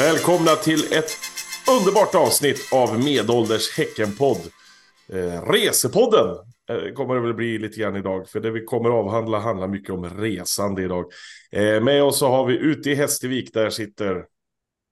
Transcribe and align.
Välkomna 0.00 0.56
till 0.56 0.92
ett 0.92 1.10
underbart 1.78 2.14
avsnitt 2.14 2.68
av 2.72 3.04
Medålders 3.04 3.76
Häckenpodd. 3.76 4.38
Eh, 5.12 5.42
resepodden 5.42 6.36
eh, 6.70 6.94
kommer 6.94 7.14
det 7.14 7.20
väl 7.20 7.34
bli 7.34 7.58
lite 7.58 7.80
grann 7.80 7.96
idag. 7.96 8.28
För 8.28 8.40
det 8.40 8.50
vi 8.50 8.64
kommer 8.64 8.90
avhandla 8.90 9.38
handlar 9.38 9.68
mycket 9.68 9.90
om 9.90 10.04
resande 10.04 10.82
idag. 10.82 11.04
Eh, 11.52 11.82
med 11.82 12.02
oss 12.02 12.18
så 12.18 12.28
har 12.28 12.46
vi 12.46 12.58
ute 12.58 12.90
i 12.90 12.94
Hästvik, 12.94 13.54
där 13.54 13.70
sitter... 13.70 14.24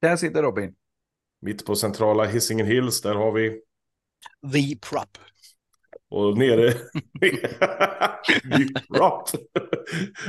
Där 0.00 0.16
sitter 0.16 0.42
Robin. 0.42 0.74
Mitt 1.42 1.66
på 1.66 1.76
centrala 1.76 2.24
Hisingen 2.24 2.66
Hills, 2.66 3.00
där 3.00 3.14
har 3.14 3.32
vi... 3.32 3.50
The 4.52 4.76
Prop. 4.90 5.18
Och 6.10 6.38
nere... 6.38 6.72
The 7.20 8.80
Prop. 8.94 9.30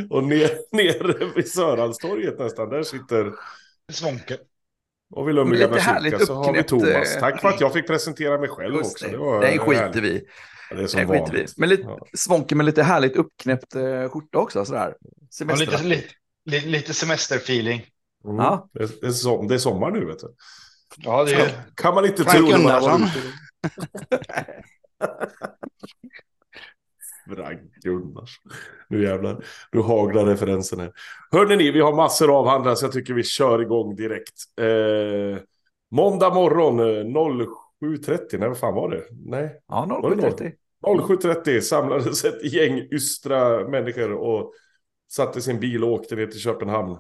och 0.10 0.24
ner, 0.24 0.76
nere 0.76 1.32
vid 1.36 1.52
Sörhalstorget 1.52 2.40
nästan, 2.40 2.70
där 2.70 2.84
sitter... 2.84 3.34
Svånke. 3.92 4.38
Och 5.12 5.34
Lundby 5.34 5.58
gamla 5.58 5.80
kyrka 6.02 6.20
så 6.26 6.34
har 6.34 6.54
vi 6.54 6.64
Thomas. 6.64 7.16
eh, 7.16 7.20
Tack 7.20 7.42
för 7.42 7.50
att 7.50 7.62
jag 7.62 7.74
fick 7.74 7.88
presentera 7.88 8.38
mig 8.38 8.50
själv 8.50 8.76
Just 8.76 8.92
också. 8.92 9.06
det. 9.06 9.12
Det, 9.12 9.18
var 9.18 9.40
Nej, 9.40 9.60
skiter 9.60 9.82
härligt. 9.84 10.04
vi. 10.04 10.24
Ja, 10.70 10.76
det 10.76 10.84
är 10.84 10.88
som 10.88 10.98
Nej, 10.98 11.08
skiter 11.08 11.32
vi 11.32 11.38
vanligt. 11.38 11.58
Men 11.58 11.70
lite, 11.70 11.84
Ja. 11.84 12.00
Svånke 12.18 12.56
med 12.56 12.66
lite 12.66 12.84
härligt 12.84 13.16
uppknäppt 13.16 13.76
eh, 13.76 14.10
skjorta 14.10 14.38
också. 14.38 14.66
Sådär. 14.66 14.96
Ja, 15.00 15.10
Semester. 15.34 15.66
lite, 15.66 15.84
lite, 15.84 16.08
lite, 16.46 16.68
lite 16.68 16.94
semesterfeeling. 16.94 17.86
Mm. 18.26 18.38
Ja. 18.38 18.70
Det, 18.74 18.84
är, 18.84 18.90
det, 19.02 19.08
är 19.08 19.12
som, 19.12 19.48
det 19.48 19.54
är 19.54 19.58
sommar 19.60 19.92
nu 19.92 20.06
vet 20.06 20.20
du. 20.20 20.36
Ja, 20.98 21.24
det 21.24 21.34
är 21.34 21.52
Kan 21.76 21.96
man 21.96 22.06
inte 22.06 22.24
Frank 22.24 22.38
tro 22.38 22.48
Gunnarsson. 27.84 28.52
Nu 28.90 29.04
jävlar. 29.04 29.46
Nu 29.72 29.82
haglar 29.82 30.26
referensen 30.26 30.80
här. 30.80 30.92
Hörrni 31.32 31.56
ni, 31.56 31.72
vi 31.72 31.80
har 31.80 31.96
massor 31.96 32.30
av 32.30 32.36
avhandla 32.36 32.76
så 32.76 32.86
jag 32.86 32.92
tycker 32.92 33.14
vi 33.14 33.24
kör 33.24 33.62
igång 33.62 33.96
direkt. 33.96 34.36
Eh, 34.62 35.44
måndag 35.92 36.34
morgon 36.34 36.80
eh, 36.80 36.86
07.30. 37.82 38.38
Nej, 38.38 38.50
vad 38.50 38.58
fan 38.58 38.76
var 38.76 38.90
det? 38.90 39.04
Nej, 39.12 39.62
Ja, 39.68 39.86
Var 40.02 40.16
det 40.16 40.22
07.30. 40.22 40.54
07.30 40.86 41.62
samlades 41.62 42.26
ett 42.26 42.54
gäng 42.54 42.78
ystra 42.92 43.70
människor 43.70 44.12
och 44.12 44.54
satte 45.12 45.42
sin 45.42 45.60
bil 45.60 45.84
och 45.84 45.92
åkte 45.92 46.16
ner 46.16 46.28
till 46.28 46.40
Köpenhamn. 46.40 46.98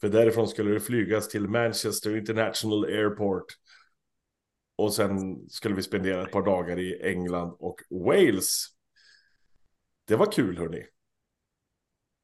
För 0.00 0.08
därifrån 0.08 0.48
skulle 0.48 0.70
det 0.70 0.80
flygas 0.80 1.28
till 1.28 1.48
Manchester 1.48 2.16
International 2.16 2.84
Airport. 2.84 3.44
Och 4.78 4.92
sen 4.92 5.48
skulle 5.48 5.74
vi 5.74 5.82
spendera 5.82 6.22
ett 6.22 6.32
par 6.32 6.42
dagar 6.42 6.78
i 6.78 7.00
England 7.02 7.56
och 7.58 7.80
Wales. 7.90 8.66
Det 10.06 10.16
var 10.16 10.32
kul 10.32 10.58
hörni. 10.58 10.86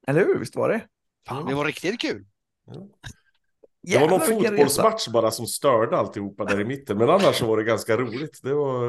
Eller 0.07 0.21
hur? 0.21 0.39
Visst 0.39 0.57
var 0.57 0.69
det? 0.69 0.87
Fan, 1.29 1.47
det 1.47 1.55
var 1.55 1.65
riktigt 1.65 2.01
kul. 2.01 2.25
Det 3.83 3.99
var 3.99 4.09
någon 4.09 4.21
fotbollsmatch 4.21 5.09
bara 5.09 5.31
som 5.31 5.47
störde 5.47 5.97
alltihopa 5.97 6.45
där 6.45 6.61
i 6.61 6.65
mitten. 6.65 6.99
Men 6.99 7.11
annars 7.11 7.39
så 7.39 7.47
var 7.47 7.57
det 7.57 7.65
ganska 7.65 7.97
roligt. 7.97 8.41
Det 8.43 8.55
var, 8.55 8.89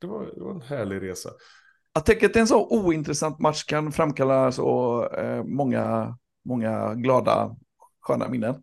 det 0.00 0.06
var, 0.06 0.26
det 0.34 0.40
var 0.40 0.50
en 0.50 0.60
härlig 0.60 1.02
resa. 1.02 1.30
Jag 1.92 2.06
tänker 2.06 2.26
att 2.26 2.36
en 2.36 2.46
så 2.46 2.68
ointressant 2.68 3.38
match 3.38 3.64
kan 3.64 3.92
framkalla 3.92 4.52
så 4.52 5.04
eh, 5.06 5.44
många, 5.44 6.16
många 6.44 6.94
glada, 6.94 7.56
sköna 8.00 8.28
minnen. 8.28 8.62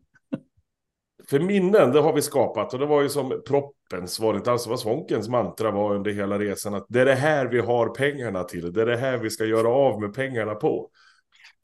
För 1.29 1.39
minnen, 1.39 1.91
det 1.91 1.99
har 1.99 2.13
vi 2.13 2.21
skapat. 2.21 2.73
Och 2.73 2.79
det 2.79 2.85
var 2.85 3.01
ju 3.01 3.09
som 3.09 3.41
proppens, 3.89 4.19
var 4.19 4.33
det 4.33 4.37
inte 4.37 4.51
alls 4.51 4.67
vad 4.67 4.79
Svonkens 4.79 5.29
mantra 5.29 5.71
var 5.71 5.95
under 5.95 6.11
hela 6.11 6.39
resan. 6.39 6.73
Att 6.73 6.85
det 6.89 7.01
är 7.01 7.05
det 7.05 7.15
här 7.15 7.45
vi 7.45 7.59
har 7.59 7.89
pengarna 7.89 8.43
till. 8.43 8.73
Det 8.73 8.81
är 8.81 8.85
det 8.85 8.97
här 8.97 9.17
vi 9.17 9.29
ska 9.29 9.45
göra 9.45 9.67
av 9.67 10.01
med 10.01 10.13
pengarna 10.13 10.55
på. 10.55 10.89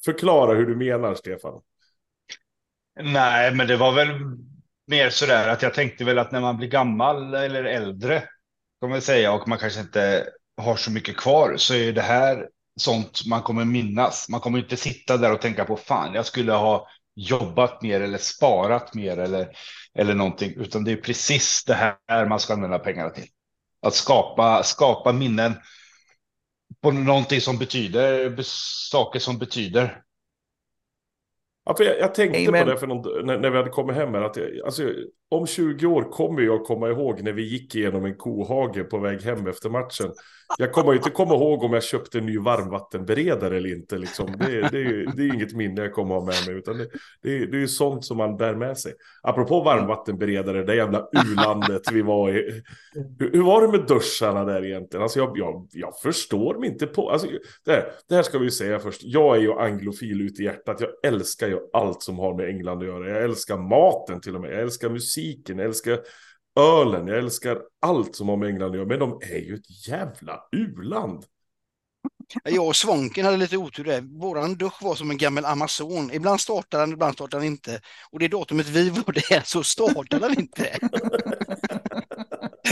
Förklara 0.06 0.54
hur 0.54 0.66
du 0.66 0.76
menar, 0.76 1.16
Stefan. 1.16 1.62
Nej, 3.02 3.56
men 3.56 3.68
det 3.68 3.78
var 3.78 3.92
väl 3.92 4.08
mer 4.88 5.10
sådär 5.10 5.48
att 5.48 5.62
jag 5.62 5.74
tänkte 5.74 6.04
väl 6.04 6.20
att 6.20 6.32
när 6.32 6.42
man 6.42 6.58
blir 6.58 6.68
gammal 6.68 7.34
eller 7.34 7.64
äldre, 7.64 8.24
kommer 8.80 8.96
jag 8.96 9.04
säga, 9.04 9.34
och 9.34 9.48
man 9.48 9.58
kanske 9.58 9.80
inte 9.80 10.28
har 10.58 10.76
så 10.76 10.92
mycket 10.92 11.18
kvar, 11.18 11.54
så 11.58 11.74
är 11.74 11.94
det 11.94 12.02
här 12.02 12.48
sånt 12.80 13.26
man 13.30 13.42
kommer 13.42 13.66
minnas. 13.66 14.30
Man 14.30 14.40
kommer 14.40 14.60
inte 14.60 14.78
sitta 14.78 15.18
där 15.18 15.34
och 15.34 15.42
tänka 15.42 15.66
på 15.66 15.78
fan, 15.78 16.14
jag 16.14 16.26
skulle 16.26 16.54
ha 16.54 16.88
jobbat 17.16 17.82
mer 17.82 18.02
eller 18.02 18.18
sparat 18.18 18.94
mer 18.94 19.18
eller, 19.18 19.48
eller 19.94 20.14
någonting, 20.14 20.54
utan 20.58 20.84
det 20.84 20.92
är 20.92 20.98
precis 20.98 21.64
det 21.64 21.74
här 22.08 22.26
man 22.26 22.40
ska 22.40 22.54
använda 22.54 22.80
pengarna 22.80 23.10
till. 23.10 23.28
Att 23.82 23.94
skapa, 23.94 24.64
skapa 24.64 25.12
minnen 25.12 25.54
på 26.82 26.92
någonting 26.92 27.42
som 27.42 27.58
betyder, 27.58 28.36
saker 28.92 29.20
som 29.20 29.38
betyder. 29.38 30.02
Ja, 31.66 31.76
för 31.78 31.84
jag, 31.84 32.00
jag 32.00 32.16
tänkte 32.16 32.50
Amen. 32.50 32.66
på 32.66 32.72
det 32.72 32.78
för 32.78 32.88
någon, 32.88 33.26
när, 33.26 33.38
när 33.38 33.50
vi 33.50 33.58
hade 33.58 33.70
kommit 33.70 33.96
hem 33.96 34.14
här. 34.14 34.22
Att 34.22 34.36
jag, 34.36 34.66
alltså, 34.66 34.84
om 35.32 35.48
20 35.48 35.86
år 35.88 36.04
kommer 36.12 36.42
jag 36.42 36.64
komma 36.66 36.90
ihåg 36.90 37.22
när 37.24 37.32
vi 37.34 37.42
gick 37.44 37.76
igenom 37.76 38.06
en 38.06 38.16
kohage 38.16 38.90
på 38.90 38.98
väg 38.98 39.22
hem 39.22 39.48
efter 39.48 39.70
matchen. 39.70 40.12
Jag 40.58 40.72
kommer 40.72 40.94
inte 40.94 41.10
komma 41.10 41.34
ihåg 41.36 41.64
om 41.64 41.74
jag 41.74 41.84
köpte 41.84 42.18
en 42.18 42.26
ny 42.26 42.38
varmvattenberedare 42.40 43.58
eller 43.58 43.74
inte. 43.76 43.98
Liksom. 43.98 44.26
Det, 44.40 44.48
det, 44.72 44.78
är 44.82 45.16
det 45.16 45.24
är 45.24 45.34
inget 45.34 45.54
minne 45.54 45.82
jag 45.82 45.94
kommer 45.94 46.16
ha 46.16 46.26
med 46.26 46.36
mig. 46.48 46.56
Utan 46.56 46.78
det, 46.78 46.88
det, 47.24 47.36
är- 47.38 47.46
det 47.48 47.58
är 47.58 47.62
ju 47.62 47.68
sånt 47.68 48.06
som 48.06 48.18
man 48.18 48.38
bär 48.38 48.56
med 48.56 48.78
sig. 48.78 48.94
Apropå 49.24 49.62
varmvattenberedare, 49.64 50.64
det 50.64 50.76
jävla 50.76 51.08
u-landet 51.26 51.82
vi 51.92 52.02
var 52.02 52.30
i. 52.30 52.62
Hur, 53.20 53.32
hur 53.32 53.42
var 53.44 53.62
det 53.62 53.68
med 53.78 53.88
duscharna 53.88 54.44
där 54.46 54.66
egentligen? 54.66 55.04
Alltså 55.04 55.20
jag, 55.20 55.38
jag, 55.38 55.68
jag 55.72 56.00
förstår 56.04 56.60
mig 56.60 56.70
inte 56.70 56.88
på... 56.88 57.10
Alltså, 57.12 57.28
det, 57.66 57.72
här, 57.72 57.86
det 58.10 58.16
här 58.16 58.24
ska 58.24 58.40
vi 58.40 58.52
säga 58.52 58.80
först. 58.80 59.02
Jag 59.04 59.36
är 59.38 59.42
ju 59.42 59.54
anglofil 59.54 60.22
ut 60.22 60.40
i 60.40 60.44
hjärtat. 60.44 60.82
Jag 60.82 61.14
älskar 61.14 61.48
ju 61.48 61.60
allt 61.74 62.02
som 62.04 62.20
har 62.20 62.36
med 62.38 62.50
England 62.50 62.80
att 62.80 62.86
göra. 62.88 63.10
Jag 63.10 63.24
älskar 63.24 63.58
maten 63.58 64.22
till 64.22 64.36
och 64.36 64.42
med. 64.42 64.52
Jag 64.54 64.60
älskar 64.62 64.90
musik 64.90 65.21
musiken. 65.22 65.58
Jag 65.58 65.68
älskar 65.68 66.00
ölen. 66.60 67.08
Jag 67.08 67.18
älskar 67.18 67.62
allt 67.82 68.16
som 68.16 68.30
har 68.30 68.38
med 68.38 68.50
England 68.50 68.70
att 68.70 68.76
göra. 68.76 68.88
Men 68.88 69.00
de 69.00 69.20
är 69.22 69.40
ju 69.40 69.56
ett 69.56 69.88
jävla 69.88 70.40
u-land. 70.52 71.26
Jag 72.44 72.68
och 72.68 72.76
Svånken 72.76 73.26
hade 73.26 73.38
lite 73.38 73.58
otur 73.58 73.84
där. 73.84 74.02
Våran 74.02 74.56
dusch 74.56 74.84
var 74.84 74.96
som 74.96 75.12
en 75.12 75.18
gammal 75.18 75.46
Amazon. 75.46 76.12
Ibland 76.14 76.42
startar 76.42 76.80
den, 76.80 76.92
ibland 76.94 77.14
startar 77.14 77.38
den 77.38 77.48
inte. 77.48 77.82
Och 78.12 78.20
det 78.20 78.28
datumet 78.28 78.68
vi 78.68 78.90
var 78.90 79.14
där 79.14 79.42
så 79.46 79.64
startar 79.64 80.20
den 80.20 80.40
inte. 80.40 80.78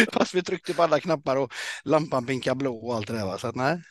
Fast 0.13 0.33
vi 0.33 0.43
tryckte 0.43 0.73
på 0.73 0.83
alla 0.83 0.99
knappar 0.99 1.35
och 1.35 1.53
lampan 1.83 2.25
pinkade 2.25 2.55
blå 2.55 2.75
och 2.75 2.95
allt 2.95 3.07
det 3.07 3.13
där. 3.13 3.25
Va? 3.25 3.37
Så 3.37 3.47
att 3.47 3.55
nej. 3.55 3.81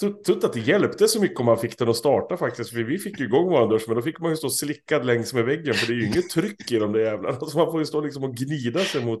Så 0.00 0.10
tror 0.10 0.36
inte 0.36 0.46
att 0.46 0.52
det 0.52 0.60
hjälpte 0.60 1.08
så 1.08 1.20
mycket 1.20 1.40
om 1.40 1.46
man 1.46 1.58
fick 1.58 1.78
den 1.78 1.88
att 1.88 1.96
starta 1.96 2.36
faktiskt. 2.36 2.70
För 2.70 2.82
vi 2.82 2.98
fick 2.98 3.20
ju 3.20 3.24
igång 3.24 3.50
våran 3.50 3.68
dusch. 3.68 3.84
Men 3.86 3.96
då 3.96 4.02
fick 4.02 4.20
man 4.20 4.30
ju 4.30 4.36
stå 4.36 4.50
slickad 4.50 5.06
längs 5.06 5.34
med 5.34 5.44
väggen. 5.44 5.74
För 5.74 5.86
det 5.86 5.92
är 5.92 5.96
ju 5.96 6.06
inget 6.06 6.30
tryck 6.30 6.72
i 6.72 6.78
de 6.78 6.92
där 6.92 7.00
jävlarna. 7.00 7.40
Så 7.40 7.58
man 7.58 7.70
får 7.70 7.80
ju 7.80 7.86
stå 7.86 8.00
liksom 8.00 8.24
och 8.24 8.36
gnida 8.36 8.80
sig 8.80 9.04
mot, 9.04 9.20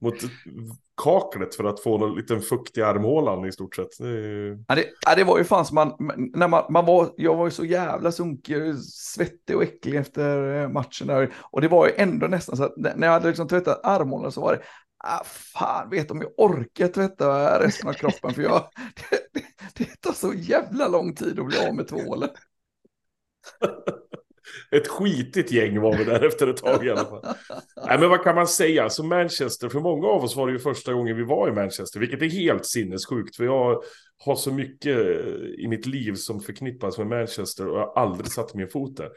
mot 0.00 0.14
kaklet. 1.02 1.54
För 1.54 1.64
att 1.64 1.80
få 1.80 1.98
någon 1.98 2.16
liten 2.16 2.40
fukt 2.40 2.78
i 2.78 2.82
armhålan 2.82 3.44
i 3.44 3.52
stort 3.52 3.76
sett. 3.76 3.98
Det 3.98 4.08
är 4.08 4.12
ju... 4.12 4.64
Ja, 4.68 4.74
det, 4.74 4.84
ja, 5.06 5.14
det 5.14 5.24
var 5.24 5.38
ju 5.38 5.44
fan 5.44 5.64
som 5.64 5.74
man, 5.74 5.94
när 6.34 6.48
man, 6.48 6.64
man 6.70 6.86
var, 6.86 7.12
jag 7.16 7.36
var 7.36 7.44
ju 7.44 7.50
så 7.50 7.64
jävla 7.64 8.12
sunkig, 8.12 8.78
svettig 8.78 9.56
och 9.56 9.62
äcklig 9.62 9.96
efter 9.96 10.62
eh, 10.62 10.68
matchen 10.68 11.06
där. 11.06 11.34
Och 11.40 11.60
det 11.60 11.68
var 11.68 11.86
ju 11.86 11.92
ändå 11.96 12.26
nästan 12.26 12.56
så 12.56 12.64
att 12.64 12.76
när 12.76 12.96
när 12.96 13.06
jag 13.06 13.14
hade 13.14 13.28
liksom 13.28 13.48
tvättat 13.48 13.80
armhålan 13.84 14.32
så 14.32 14.40
var 14.40 14.52
det, 14.52 14.62
ah, 14.98 15.24
fan 15.24 15.90
vet 15.90 16.10
om 16.10 16.20
jag 16.20 16.30
orkar 16.36 16.88
tvätta 16.88 17.60
resten 17.60 17.88
av 17.88 17.92
kroppen 17.92 18.34
för 18.34 18.42
jag, 18.42 18.68
det, 19.10 19.40
det, 19.40 19.44
det 19.74 20.00
tar 20.00 20.12
så 20.12 20.34
jävla 20.34 20.88
lång 20.88 21.14
tid 21.14 21.38
att 21.38 21.46
bli 21.46 21.66
av 21.66 21.74
med 21.74 21.88
tvålen. 21.88 22.30
Ett 24.70 24.88
skitigt 24.88 25.52
gäng 25.52 25.80
var 25.80 25.96
vi 25.96 26.04
där 26.04 26.26
efter 26.26 26.46
ett 26.46 26.56
tag 26.56 26.86
i 26.86 26.90
alla 26.90 27.04
fall. 27.04 27.22
Nej, 27.86 27.98
men 27.98 28.08
vad 28.08 28.24
kan 28.24 28.34
man 28.34 28.46
säga? 28.46 28.84
Alltså 28.84 29.02
Manchester, 29.02 29.68
för 29.68 29.80
många 29.80 30.06
av 30.06 30.24
oss 30.24 30.36
var 30.36 30.46
det 30.46 30.52
ju 30.52 30.58
första 30.58 30.92
gången 30.92 31.16
vi 31.16 31.24
var 31.24 31.48
i 31.48 31.52
Manchester, 31.52 32.00
vilket 32.00 32.22
är 32.22 32.30
helt 32.30 32.66
sinnessjukt. 32.66 33.36
För 33.36 33.44
jag 33.44 33.82
har 34.24 34.36
så 34.36 34.52
mycket 34.52 34.98
i 35.58 35.66
mitt 35.68 35.86
liv 35.86 36.14
som 36.14 36.40
förknippas 36.40 36.98
med 36.98 37.06
Manchester 37.06 37.68
och 37.68 37.78
jag 37.78 37.86
har 37.86 38.02
aldrig 38.02 38.26
satt 38.26 38.54
min 38.54 38.68
fot 38.68 38.96
där. 38.96 39.08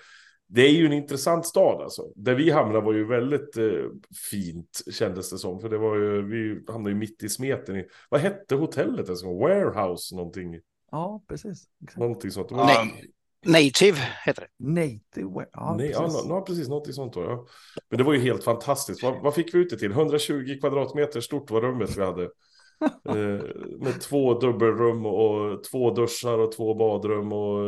Det 0.50 0.62
är 0.62 0.72
ju 0.72 0.86
en 0.86 0.94
intressant 0.94 1.46
stad 1.46 1.82
alltså. 1.82 2.12
Där 2.16 2.36
vi 2.36 2.50
hamnade 2.52 2.86
var 2.86 2.94
ju 2.94 3.06
väldigt 3.08 3.58
eh, 3.58 3.86
fint 4.32 4.82
kändes 4.92 5.30
det 5.30 5.38
som. 5.38 5.60
För 5.60 5.70
det 5.70 5.78
var 5.78 5.96
ju, 5.96 6.22
vi 6.22 6.64
hamnade 6.72 6.90
ju 6.94 7.00
mitt 7.00 7.24
i 7.24 7.30
smeten. 7.30 7.76
I, 7.76 7.86
vad 8.10 8.22
hette 8.22 8.56
hotellet? 8.56 9.10
Alltså, 9.10 9.34
warehouse 9.40 10.16
någonting. 10.16 10.60
Ja, 10.92 11.22
precis. 11.28 11.66
Exakt. 11.84 12.00
Någonting 12.00 12.32
sånt. 12.32 12.52
Var- 12.52 12.66
Nej. 12.66 13.12
Native 13.46 13.98
heter 14.26 14.42
det. 14.58 14.66
Native, 14.66 15.46
ja, 15.52 15.76
Nej, 15.78 15.90
ja, 15.92 16.00
precis. 16.02 16.24
nå- 16.24 16.36
nå, 16.36 16.42
precis, 16.42 16.68
något 16.68 16.94
sånt 16.94 17.14
då, 17.14 17.22
ja. 17.24 17.46
Men 17.90 17.98
det 17.98 18.04
var 18.04 18.14
ju 18.14 18.20
helt 18.20 18.44
fantastiskt. 18.44 19.04
Vad, 19.04 19.22
vad 19.24 19.34
fick 19.36 19.54
vi 19.54 19.60
ut 19.60 19.70
det 19.70 19.78
till? 19.78 19.92
120 19.92 20.58
kvadratmeter 20.62 21.22
stort 21.22 21.52
var 21.52 21.62
rummet 21.62 21.98
vi 21.98 22.02
hade. 22.04 22.24
eh, 23.10 23.46
med 23.80 24.02
två 24.02 24.40
dubbelrum 24.40 25.06
och 25.06 25.64
två 25.64 25.92
duschar 25.92 26.38
och 26.40 26.52
två 26.52 26.74
badrum 26.74 27.32
och 27.34 27.60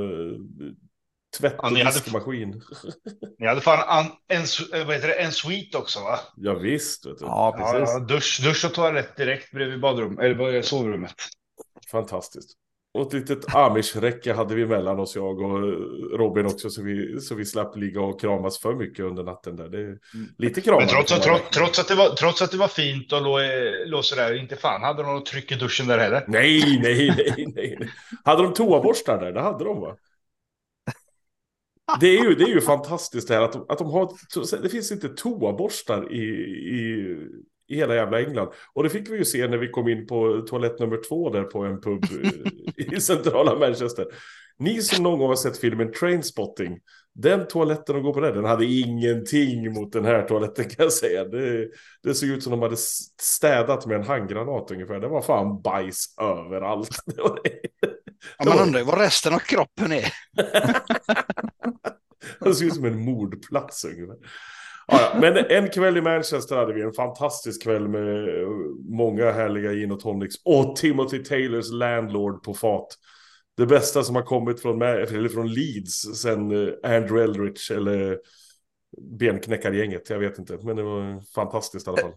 eh, 1.34 1.40
tvätt 1.40 1.56
Ja, 1.58 1.70
och 1.70 1.78
hade- 1.78 1.84
diskmaskin. 1.84 2.62
Ni 3.40 3.48
hade 3.48 3.62
fan 3.62 3.84
an, 3.88 4.06
en, 4.28 4.42
su- 4.46 4.86
vad 4.86 4.96
heter 4.96 5.08
det, 5.08 5.14
en 5.14 5.32
suite 5.32 5.78
också 5.78 6.00
va? 6.00 6.20
ja, 6.36 6.54
visst, 6.54 7.06
vet 7.06 7.18
du. 7.20 7.26
Ja, 7.26 7.56
Ja, 7.60 7.72
precis. 7.74 7.94
ja, 7.94 8.00
dusch, 8.00 8.40
dusch 8.44 8.66
och 8.66 8.74
toalett 8.74 9.16
direkt 9.18 9.52
bredvid 9.52 9.80
badrum, 9.82 10.20
eller 10.20 10.62
sovrummet. 10.62 11.14
Fantastiskt. 11.92 12.50
Och 12.94 13.08
ett 13.08 13.14
litet 13.14 13.56
amish-räcke 13.56 14.34
hade 14.34 14.56
vi 14.56 14.66
mellan 14.66 15.00
oss, 15.00 15.16
jag 15.16 15.42
och 15.42 15.60
Robin 16.20 16.46
också, 16.46 16.70
så 16.70 16.84
vi, 16.84 17.20
så 17.22 17.36
vi 17.36 17.46
slapp 17.46 17.76
ligga 17.78 18.02
och 18.02 18.22
kramas 18.22 18.60
för 18.60 18.76
mycket 18.76 19.06
under 19.06 19.24
natten 19.24 19.56
där. 19.56 19.70
Det 19.70 19.78
är 19.82 19.98
lite 20.38 20.62
kramar. 20.62 20.80
Men 20.80 20.90
trots, 20.90 21.12
att- 21.12 21.24
trots, 21.24 21.50
trots, 21.58 21.80
att 21.80 21.88
det 21.88 21.96
var, 21.96 22.10
trots 22.10 22.42
att 22.42 22.52
det 22.52 22.58
var 22.58 22.68
fint 22.68 23.14
och 23.14 23.22
låg, 23.22 23.40
låg 23.86 24.06
sådär, 24.06 24.34
inte 24.40 24.56
fan 24.56 24.82
hade 24.84 25.04
de 25.04 25.14
något 25.16 25.26
tryck 25.26 25.52
i 25.52 25.56
duschen 25.56 25.88
där 25.88 25.98
heller. 25.98 26.24
Nej, 26.28 26.80
nej, 26.84 27.14
nej, 27.18 27.34
nej. 27.56 27.76
nej. 27.80 27.90
Hade 28.26 28.44
de 28.44 28.54
toaborstar 28.54 29.20
där? 29.20 29.32
Det 29.32 29.42
hade 29.42 29.64
de 29.64 29.80
va? 29.82 29.96
Det 32.00 32.08
är 32.08 32.24
ju, 32.24 32.36
det 32.36 32.44
är 32.44 32.48
ju 32.48 32.62
fantastiskt 32.62 33.28
det 33.28 33.34
här 33.34 33.42
att 33.42 33.54
de, 33.54 33.66
att 33.70 33.78
de 33.78 33.88
har... 33.92 34.62
Det 34.62 34.70
finns 34.70 34.92
inte 34.92 35.10
toaborstar 35.10 36.14
i, 36.14 36.24
i, 36.76 37.16
i 37.68 37.76
hela 37.76 37.96
jävla 37.96 38.22
England. 38.22 38.50
Och 38.74 38.84
det 38.84 38.90
fick 38.90 39.10
vi 39.10 39.18
ju 39.18 39.26
se 39.26 39.48
när 39.48 39.58
vi 39.58 39.68
kom 39.68 39.88
in 39.88 40.08
på 40.08 40.42
toalett 40.48 40.80
nummer 40.80 41.00
två 41.10 41.30
där 41.30 41.44
på 41.44 41.60
en 41.60 41.82
pub 41.82 42.04
eh, 42.04 42.98
i 42.98 43.02
centrala 43.02 43.60
Manchester. 43.60 44.06
Ni 44.60 44.82
som 44.82 45.04
någon 45.04 45.20
gång 45.20 45.30
har 45.30 45.36
sett 45.36 45.58
filmen 45.58 45.92
Trainspotting, 45.92 46.80
den 47.16 47.48
toaletten 47.48 47.96
de 47.96 48.04
går 48.04 48.14
på 48.14 48.20
där, 48.20 48.34
den 48.34 48.46
hade 48.46 48.66
ingenting 48.66 49.74
mot 49.74 49.92
den 49.92 50.06
här 50.06 50.22
toaletten 50.28 50.66
kan 50.66 50.84
jag 50.84 50.94
säga. 50.94 51.26
Det, 51.26 51.68
det 52.04 52.14
såg 52.14 52.30
ut 52.30 52.44
som 52.44 52.52
de 52.52 52.62
hade 52.62 52.78
städat 53.22 53.86
med 53.86 53.98
en 53.98 54.04
handgranat 54.04 54.72
ungefär. 54.72 55.00
Det 55.00 55.08
var 55.08 55.22
fan 55.22 55.62
bajs 55.62 56.16
överallt. 56.22 56.90
Ja, 58.38 58.46
man 58.46 58.60
undrar 58.60 58.80
ju 58.80 58.86
vad 58.86 59.00
resten 59.00 59.34
av 59.34 59.40
kroppen 59.40 59.92
är. 59.92 60.14
Det 62.50 62.56
ser 62.56 62.66
ut 62.66 62.76
som 62.76 62.86
en 62.86 63.00
mordplats 63.00 63.86
ungefär. 63.86 64.16
Ja, 64.88 65.12
ja. 65.14 65.20
Men 65.20 65.38
en 65.38 65.70
kväll 65.70 65.98
i 65.98 66.02
Manchester 66.02 66.56
hade 66.56 66.74
vi 66.74 66.82
en 66.82 66.94
fantastisk 66.94 67.64
kväll 67.64 67.88
med 67.88 68.42
eh, 68.42 68.48
många 68.90 69.32
härliga 69.32 69.74
gin 69.74 69.92
och 69.92 70.00
tonics. 70.00 70.36
Och 70.46 70.76
Timothy 70.76 71.24
Taylors 71.24 71.72
Landlord 71.72 72.44
på 72.44 72.54
fat. 72.54 72.88
Det 73.58 73.66
bästa 73.66 74.04
som 74.04 74.16
har 74.16 74.24
kommit 74.24 74.62
från, 74.62 74.82
eller 74.82 75.30
från 75.30 75.54
Leeds 75.54 76.22
sen 76.22 76.52
eh, 76.52 76.74
Andrew 76.84 77.24
Eldridge 77.24 77.76
eller 77.76 78.12
eh, 78.12 78.18
benknäckargänget. 79.20 80.10
Jag 80.10 80.20
vet 80.20 80.40
inte, 80.40 80.58
men 80.64 80.76
det 80.76 80.84
var 80.84 81.34
fantastiskt 81.36 81.88
i 81.88 81.90
alla 81.90 82.02
fall. 82.02 82.14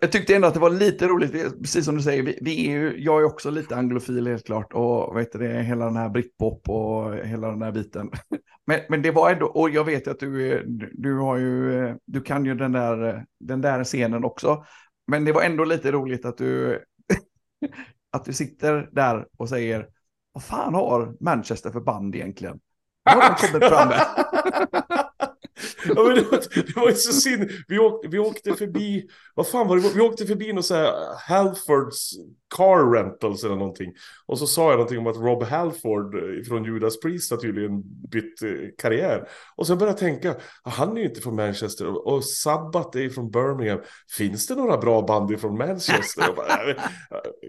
Jag, 0.00 0.12
tyckte 0.12 0.34
ändå 0.34 0.48
att 0.48 0.54
det 0.54 0.60
var 0.60 0.70
lite 0.70 1.08
roligt, 1.08 1.32
precis 1.62 1.84
som 1.84 1.96
du 1.96 2.02
säger, 2.02 2.22
vi, 2.22 2.38
vi 2.42 2.66
är 2.66 2.70
ju, 2.70 2.94
jag 2.98 3.20
är 3.20 3.24
också 3.24 3.50
lite 3.50 3.76
anglofil 3.76 4.26
helt 4.26 4.46
klart 4.46 4.72
och 4.72 5.20
heter 5.20 5.38
det, 5.38 5.62
hela 5.62 5.84
den 5.84 5.96
här 5.96 6.08
britpop 6.08 6.68
och 6.68 7.14
hela 7.14 7.48
den 7.50 7.62
här 7.62 7.72
biten. 7.72 8.10
Men, 8.68 8.80
men 8.88 9.02
det 9.02 9.10
var 9.10 9.30
ändå, 9.30 9.46
och 9.46 9.70
jag 9.70 9.84
vet 9.84 10.08
att 10.08 10.20
du, 10.20 10.62
du, 10.92 11.18
har 11.18 11.36
ju, 11.36 11.98
du 12.04 12.20
kan 12.20 12.44
ju 12.44 12.54
den 12.54 12.72
där, 12.72 13.24
den 13.40 13.60
där 13.60 13.84
scenen 13.84 14.24
också. 14.24 14.64
Men 15.06 15.24
det 15.24 15.32
var 15.32 15.42
ändå 15.42 15.64
lite 15.64 15.92
roligt 15.92 16.24
att 16.24 16.38
du, 16.38 16.80
att 18.12 18.24
du 18.24 18.32
sitter 18.32 18.88
där 18.92 19.26
och 19.36 19.48
säger, 19.48 19.88
vad 20.32 20.44
fan 20.44 20.74
har 20.74 21.16
Manchester 21.20 21.70
för 21.70 21.80
band 21.80 22.14
egentligen? 22.14 22.60
Vad 23.02 23.14
har 23.14 23.36
de 23.40 23.46
kommit 23.46 23.68
fram 23.68 23.88
med? 23.88 24.06
Ja, 25.86 26.02
men 26.04 26.14
det, 26.14 26.22
var, 26.22 26.42
det 26.54 26.76
var 26.76 26.88
ju 26.88 26.94
så 26.94 27.12
synd. 27.12 27.50
Vi 27.68 27.78
åkte, 27.78 28.08
vi 28.08 28.18
åkte 28.18 28.54
förbi, 28.54 29.08
vad 29.34 29.48
fan 29.48 29.68
var 29.68 29.76
det? 29.76 29.88
Vi 29.94 30.00
åkte 30.00 30.26
förbi 30.26 30.52
någon 30.52 30.62
så 30.62 30.74
här 30.74 30.92
Halfords 31.28 32.12
Car 32.56 32.92
Rentals 32.92 33.44
eller 33.44 33.56
någonting. 33.56 33.92
Och 34.26 34.38
så 34.38 34.46
sa 34.46 34.62
jag 34.62 34.72
någonting 34.72 34.98
om 34.98 35.06
att 35.06 35.16
Rob 35.16 35.42
Halford 35.42 36.14
eh, 36.14 36.42
från 36.48 36.64
Judas 36.64 37.00
Priest 37.00 37.30
har 37.30 37.38
tydligen 37.38 37.82
bytt 38.10 38.42
eh, 38.42 38.50
karriär. 38.78 39.28
Och 39.56 39.66
sen 39.66 39.78
började 39.78 39.92
jag 39.92 40.12
tänka, 40.12 40.40
han 40.62 40.96
är 40.96 41.00
ju 41.00 41.08
inte 41.08 41.20
från 41.20 41.36
Manchester 41.36 42.06
och, 42.06 42.24
Sabbat 42.24 42.76
Sabbath 42.76 42.98
är 42.98 43.02
ju 43.02 43.10
från 43.10 43.30
Birmingham. 43.30 43.80
Finns 44.16 44.46
det 44.46 44.54
några 44.54 44.76
bra 44.76 45.02
band 45.02 45.40
från 45.40 45.58
Manchester? 45.58 46.34
Bara, 46.36 46.70
eh, 46.70 46.76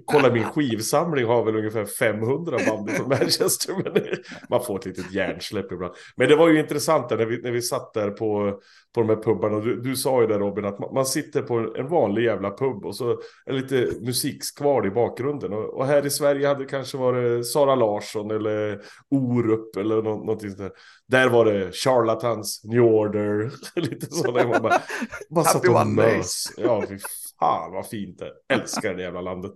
kolla 0.05 0.33
min 0.33 0.43
skivsamling 0.43 1.25
har 1.25 1.45
väl 1.45 1.55
ungefär 1.55 1.85
500 1.85 2.57
band 2.67 2.91
från 2.91 3.09
Manchester. 3.09 3.73
Men 3.83 4.03
man 4.49 4.63
får 4.63 4.79
ett 4.79 4.85
litet 4.85 5.11
hjärnsläpp 5.11 5.71
ibland. 5.71 5.93
Men 6.15 6.29
det 6.29 6.35
var 6.35 6.49
ju 6.49 6.59
intressant 6.59 7.09
där 7.09 7.17
när 7.17 7.25
vi, 7.25 7.41
när 7.41 7.51
vi 7.51 7.61
satt 7.61 7.93
där 7.93 8.09
på, 8.09 8.59
på 8.95 9.01
de 9.01 9.09
här 9.09 9.15
pubbarna. 9.15 9.59
Du, 9.59 9.81
du 9.81 9.95
sa 9.95 10.21
ju 10.21 10.27
där 10.27 10.39
Robin 10.39 10.65
att 10.65 10.79
man, 10.79 10.93
man 10.93 11.05
sitter 11.05 11.41
på 11.41 11.73
en 11.77 11.87
vanlig 11.87 12.23
jävla 12.23 12.51
pub 12.51 12.85
och 12.85 12.95
så 12.95 13.11
är 13.45 13.53
lite 13.53 13.91
musikskval 14.01 14.86
i 14.87 14.91
bakgrunden. 14.91 15.53
Och, 15.53 15.73
och 15.73 15.85
här 15.85 16.05
i 16.05 16.09
Sverige 16.09 16.47
hade 16.47 16.63
det 16.63 16.69
kanske 16.69 16.97
varit 16.97 17.47
Sara 17.47 17.75
Larsson 17.75 18.31
eller 18.31 18.81
Orup 19.09 19.75
eller 19.75 19.95
nå, 19.95 20.15
någonting 20.15 20.49
sånt 20.49 20.59
där. 20.59 20.71
Där 21.07 21.29
var 21.29 21.45
det 21.45 21.71
Charlatans, 21.71 22.61
New 22.63 22.81
Order, 22.81 23.51
lite 23.75 24.05
sådana. 24.05 24.49
Man 24.49 24.61
bara, 24.61 24.81
bara 25.29 25.45
satt 25.45 25.67
och 25.67 25.87
mös. 25.87 26.53
Ja, 26.57 26.83
fy 26.89 26.97
fan 27.39 27.71
vad 27.71 27.87
fint 27.87 28.19
det. 28.19 28.31
Älskar 28.53 28.93
det 28.93 29.01
jävla 29.03 29.21
landet. 29.21 29.53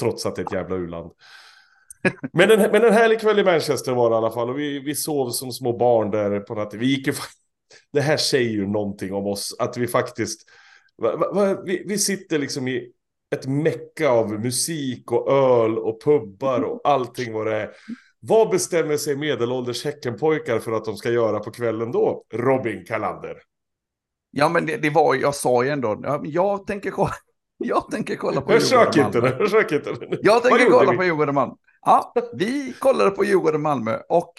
Trots 0.00 0.26
att 0.26 0.36
det 0.36 0.42
är 0.42 0.46
ett 0.46 0.52
jävla 0.52 0.76
u-land. 0.76 1.12
Men 2.32 2.50
en, 2.50 2.70
men 2.70 2.84
en 2.84 2.92
härlig 2.92 3.20
kväll 3.20 3.38
i 3.38 3.44
Manchester 3.44 3.92
var 3.92 4.10
det 4.10 4.14
i 4.14 4.16
alla 4.16 4.30
fall. 4.30 4.50
Och 4.50 4.58
vi, 4.58 4.78
vi 4.78 4.94
sov 4.94 5.30
som 5.30 5.52
små 5.52 5.76
barn 5.76 6.10
där 6.10 6.40
på 6.40 6.54
natten. 6.54 6.80
Vi 6.80 6.86
gick 6.86 7.06
ju... 7.06 7.12
Det 7.92 8.00
här 8.00 8.16
säger 8.16 8.50
ju 8.50 8.66
någonting 8.66 9.14
om 9.14 9.26
oss. 9.26 9.56
Att 9.58 9.76
vi 9.76 9.86
faktiskt... 9.86 10.48
Va, 11.02 11.16
va, 11.16 11.62
vi, 11.64 11.84
vi 11.86 11.98
sitter 11.98 12.38
liksom 12.38 12.68
i 12.68 12.92
ett 13.30 13.46
mecka 13.46 14.10
av 14.10 14.32
musik 14.32 15.12
och 15.12 15.32
öl 15.32 15.78
och 15.78 16.02
pubbar 16.02 16.60
och 16.60 16.80
allting 16.84 17.32
vad 17.32 17.46
det 17.46 17.56
är. 17.56 17.70
Vad 18.20 18.50
bestämmer 18.50 18.96
sig 18.96 19.16
medelålders 19.16 19.84
Häckenpojkar 19.84 20.58
för 20.58 20.72
att 20.72 20.84
de 20.84 20.96
ska 20.96 21.10
göra 21.10 21.38
på 21.38 21.50
kvällen 21.50 21.92
då? 21.92 22.24
Robin 22.32 22.84
Kalander. 22.84 23.36
Ja, 24.30 24.48
men 24.48 24.66
det, 24.66 24.76
det 24.76 24.90
var, 24.90 25.14
jag 25.14 25.34
sa 25.34 25.64
ju 25.64 25.70
ändå, 25.70 26.20
jag 26.24 26.66
tänker 26.66 26.90
kolla, 26.90 27.14
jag 27.58 27.90
tänker 27.90 28.16
kolla 28.16 28.40
på 28.40 28.52
Försök 28.52 28.96
inte 28.96 29.20
nu, 29.20 29.28
försök 29.28 29.72
inte. 29.72 29.96
Jag 30.22 30.42
tänker 30.42 30.70
kolla 30.70 30.90
vi? 30.90 30.96
på 30.96 31.04
Djurgården 31.04 31.34
Malmö. 31.34 31.54
Ja, 31.82 32.12
vi 32.32 32.74
kollade 32.78 33.10
på 33.10 33.24
Djurgården 33.24 33.62
Malmö 33.62 33.98
och 34.08 34.32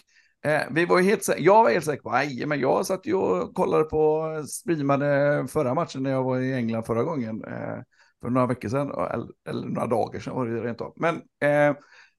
eh, 0.45 0.61
vi 0.71 0.85
var 0.85 1.01
helt 1.01 1.23
säkra, 1.23 1.41
jag 1.41 1.63
var 1.63 1.71
helt 1.71 1.85
säker 1.85 2.01
på, 2.01 2.11
nej, 2.11 2.45
men 2.45 2.59
jag 2.59 2.85
satt 2.85 3.05
ju 3.05 3.13
och 3.13 3.53
kollade 3.55 3.83
på, 3.83 4.25
streamade 4.47 5.45
förra 5.49 5.73
matchen 5.73 6.03
när 6.03 6.11
jag 6.11 6.23
var 6.23 6.39
i 6.39 6.53
England 6.53 6.83
förra 6.83 7.03
gången, 7.03 7.43
eh, 7.43 7.79
för 8.21 8.29
några 8.29 8.47
veckor 8.47 8.69
sedan, 8.69 8.91
eller, 9.45 9.67
några 9.67 9.87
dagar 9.87 10.19
sedan 10.19 10.35
var 10.35 10.45
det 10.45 10.61
rent 10.61 10.81
av. 10.81 10.93
Men, 10.95 11.15
eh, 11.15 11.77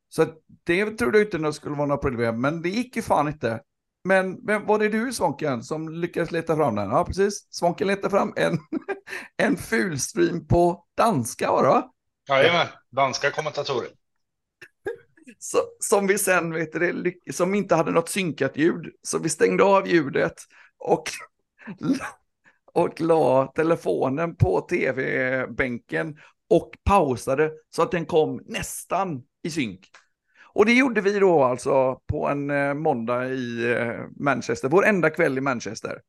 så 0.09 0.27
det 0.65 0.85
trodde 0.91 1.19
jag 1.19 1.27
inte 1.27 1.39
det 1.39 1.53
skulle 1.53 1.77
vara 1.77 1.87
några 1.87 2.03
problem, 2.03 2.41
men 2.41 2.63
det 2.63 2.69
gick 2.69 2.97
ju 2.97 3.03
fan 3.03 3.29
inte. 3.29 3.61
Men 4.05 4.47
vem, 4.47 4.67
var 4.67 4.79
det 4.79 4.89
du 4.89 5.13
Svånken 5.13 5.63
som 5.63 5.89
lyckades 5.89 6.31
leta 6.31 6.57
fram 6.57 6.75
den? 6.75 6.91
Ja, 6.91 7.05
precis. 7.05 7.47
Svånken 7.51 7.87
letade 7.87 8.11
fram 8.11 8.33
en, 8.37 8.59
en 9.37 9.57
fulstream 9.57 10.47
på 10.47 10.85
danska 10.97 11.51
var 11.51 11.63
det 11.63 11.69
va? 11.69 11.91
Jajamän, 12.29 12.67
danska 12.91 13.31
kommentatorer. 13.31 13.89
Så, 15.39 15.59
som 15.81 16.07
vi 16.07 16.19
sen, 16.19 16.53
vet 16.53 16.73
du, 16.73 17.21
som 17.33 17.55
inte 17.55 17.75
hade 17.75 17.91
något 17.91 18.09
synkat 18.09 18.57
ljud. 18.57 18.87
Så 19.03 19.19
vi 19.19 19.29
stängde 19.29 19.65
av 19.65 19.89
ljudet 19.89 20.35
och, 20.79 21.03
och 22.75 23.01
la 23.01 23.53
telefonen 23.55 24.37
på 24.37 24.61
tv-bänken 24.61 26.19
och 26.51 26.71
pausade 26.85 27.51
så 27.71 27.83
att 27.83 27.91
den 27.91 28.07
kom 28.07 28.43
nästan 28.47 29.23
i 29.43 29.51
synk. 29.51 29.89
Och 30.53 30.67
det 30.67 30.73
gjorde 30.73 31.01
vi 31.01 31.19
då 31.19 31.45
alltså 31.45 32.01
på 32.07 32.29
en 32.29 32.51
eh, 32.51 32.75
måndag 32.75 33.29
i 33.29 33.73
eh, 33.73 33.93
Manchester, 34.17 34.69
vår 34.69 34.87
enda 34.87 35.11
kväll 35.11 35.39
i 35.39 35.41
Manchester. 35.41 36.01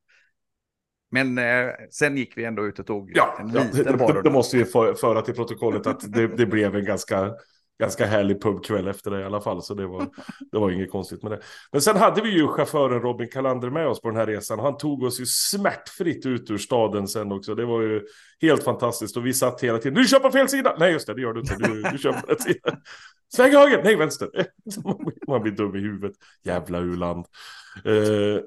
Men 1.12 1.38
eh, 1.38 1.70
sen 1.91 2.18
gick 2.18 2.38
vi 2.38 2.46
ändå 2.46 2.65
ut 2.65 2.80
och 2.80 2.88
tog 2.88 3.12
Ja, 3.15 3.38
en 3.39 3.50
ja 3.50 3.63
liten 3.63 3.98
det, 3.98 4.13
det, 4.13 4.22
det 4.22 4.32
måste 4.32 4.58
vi 4.58 4.65
för, 4.65 4.94
föra 4.94 5.22
till 5.22 5.34
protokollet 5.34 5.88
att 5.88 6.13
det, 6.13 6.27
det 6.27 6.46
blev 6.46 6.75
en 6.75 6.86
ganska, 6.86 7.34
ganska 7.82 8.06
härlig 8.06 8.42
pubkväll 8.42 8.88
efter 8.88 9.12
det 9.12 9.22
i 9.22 9.24
alla 9.24 9.42
fall. 9.42 9.62
Så 9.64 9.74
det 9.74 9.88
var, 9.88 10.08
det 10.52 10.58
var 10.60 10.72
inget 10.72 10.92
konstigt 10.92 11.24
med 11.24 11.32
det. 11.32 11.40
Men 11.72 11.82
sen 11.82 11.98
hade 11.98 12.22
vi 12.22 12.30
ju 12.30 12.48
chauffören 12.48 13.02
Robin 13.02 13.30
Kalander 13.30 13.70
med 13.70 13.88
oss 13.88 14.02
på 14.02 14.08
den 14.08 14.18
här 14.18 14.28
resan. 14.28 14.60
Han 14.60 14.78
tog 14.78 15.04
oss 15.04 15.22
ju 15.22 15.26
smärtfritt 15.26 16.26
ut 16.26 16.52
ur 16.52 16.58
staden 16.58 17.08
sen 17.08 17.32
också. 17.32 17.56
Det 17.56 17.66
var 17.66 17.82
ju 17.82 18.02
helt 18.42 18.64
fantastiskt. 18.64 19.18
Och 19.18 19.26
vi 19.26 19.34
satt 19.34 19.62
hela 19.62 19.78
tiden. 19.78 19.94
Du 19.94 20.08
kör 20.08 20.20
på 20.20 20.32
fel 20.32 20.50
sida! 20.50 20.76
Nej, 20.80 20.92
just 20.92 21.08
det, 21.08 21.14
det 21.14 21.22
gör 21.22 21.34
du 21.34 21.40
inte. 21.40 21.56
Du, 21.56 21.82
du 21.92 21.98
kör 21.98 22.14
på 22.14 22.28
rätt 22.28 22.42
sida. 22.42 22.78
Sväng 23.36 23.52
höger! 23.52 23.84
Nej, 23.84 23.96
vänster. 23.96 24.30
Man 25.28 25.42
blir 25.42 25.52
dum 25.52 25.76
i 25.76 25.80
huvudet. 25.80 26.14
Jävla 26.44 26.80
u-land. 26.80 27.26
Eh, 27.86 28.42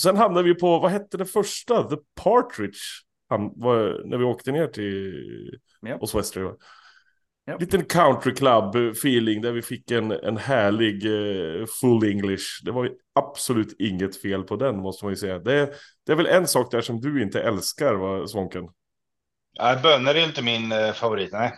sen 0.00 0.16
hamnade 0.16 0.48
vi 0.48 0.54
på, 0.54 0.78
vad 0.78 0.90
hette 0.90 1.16
det 1.16 1.26
första? 1.26 1.82
The 1.82 1.96
Partridge. 2.24 2.78
Han, 3.28 3.52
var, 3.56 4.02
när 4.04 4.18
vi 4.18 4.24
åkte 4.24 4.52
ner 4.52 4.66
till 4.66 5.58
Ja. 5.80 5.96
hos 6.00 6.14
Westray. 6.14 6.44
Ja. 7.46 7.56
Liten 7.56 7.84
country 7.84 8.34
club 8.34 8.76
feeling 8.76 9.40
där 9.40 9.52
vi 9.52 9.62
fick 9.62 9.90
en, 9.90 10.10
en 10.10 10.36
härlig 10.36 11.06
eh, 11.06 11.66
full 11.80 12.04
English. 12.04 12.44
Det 12.64 12.70
var 12.70 12.84
ju 12.84 12.90
absolut 13.14 13.76
inget 13.78 14.22
fel 14.22 14.42
på 14.42 14.56
den 14.56 14.76
måste 14.76 15.04
man 15.04 15.12
ju 15.12 15.16
säga. 15.16 15.38
Det, 15.38 15.74
det 16.06 16.12
är 16.12 16.16
väl 16.16 16.26
en 16.26 16.46
sak 16.46 16.70
där 16.70 16.80
som 16.80 17.00
du 17.00 17.22
inte 17.22 17.42
älskar 17.42 17.94
va, 17.94 18.26
Svånken? 18.26 18.68
Nej, 19.58 19.78
bönor 19.82 20.14
är 20.14 20.26
inte 20.26 20.42
min 20.42 20.72
eh, 20.72 20.92
favorit. 20.92 21.32
Nej. 21.32 21.52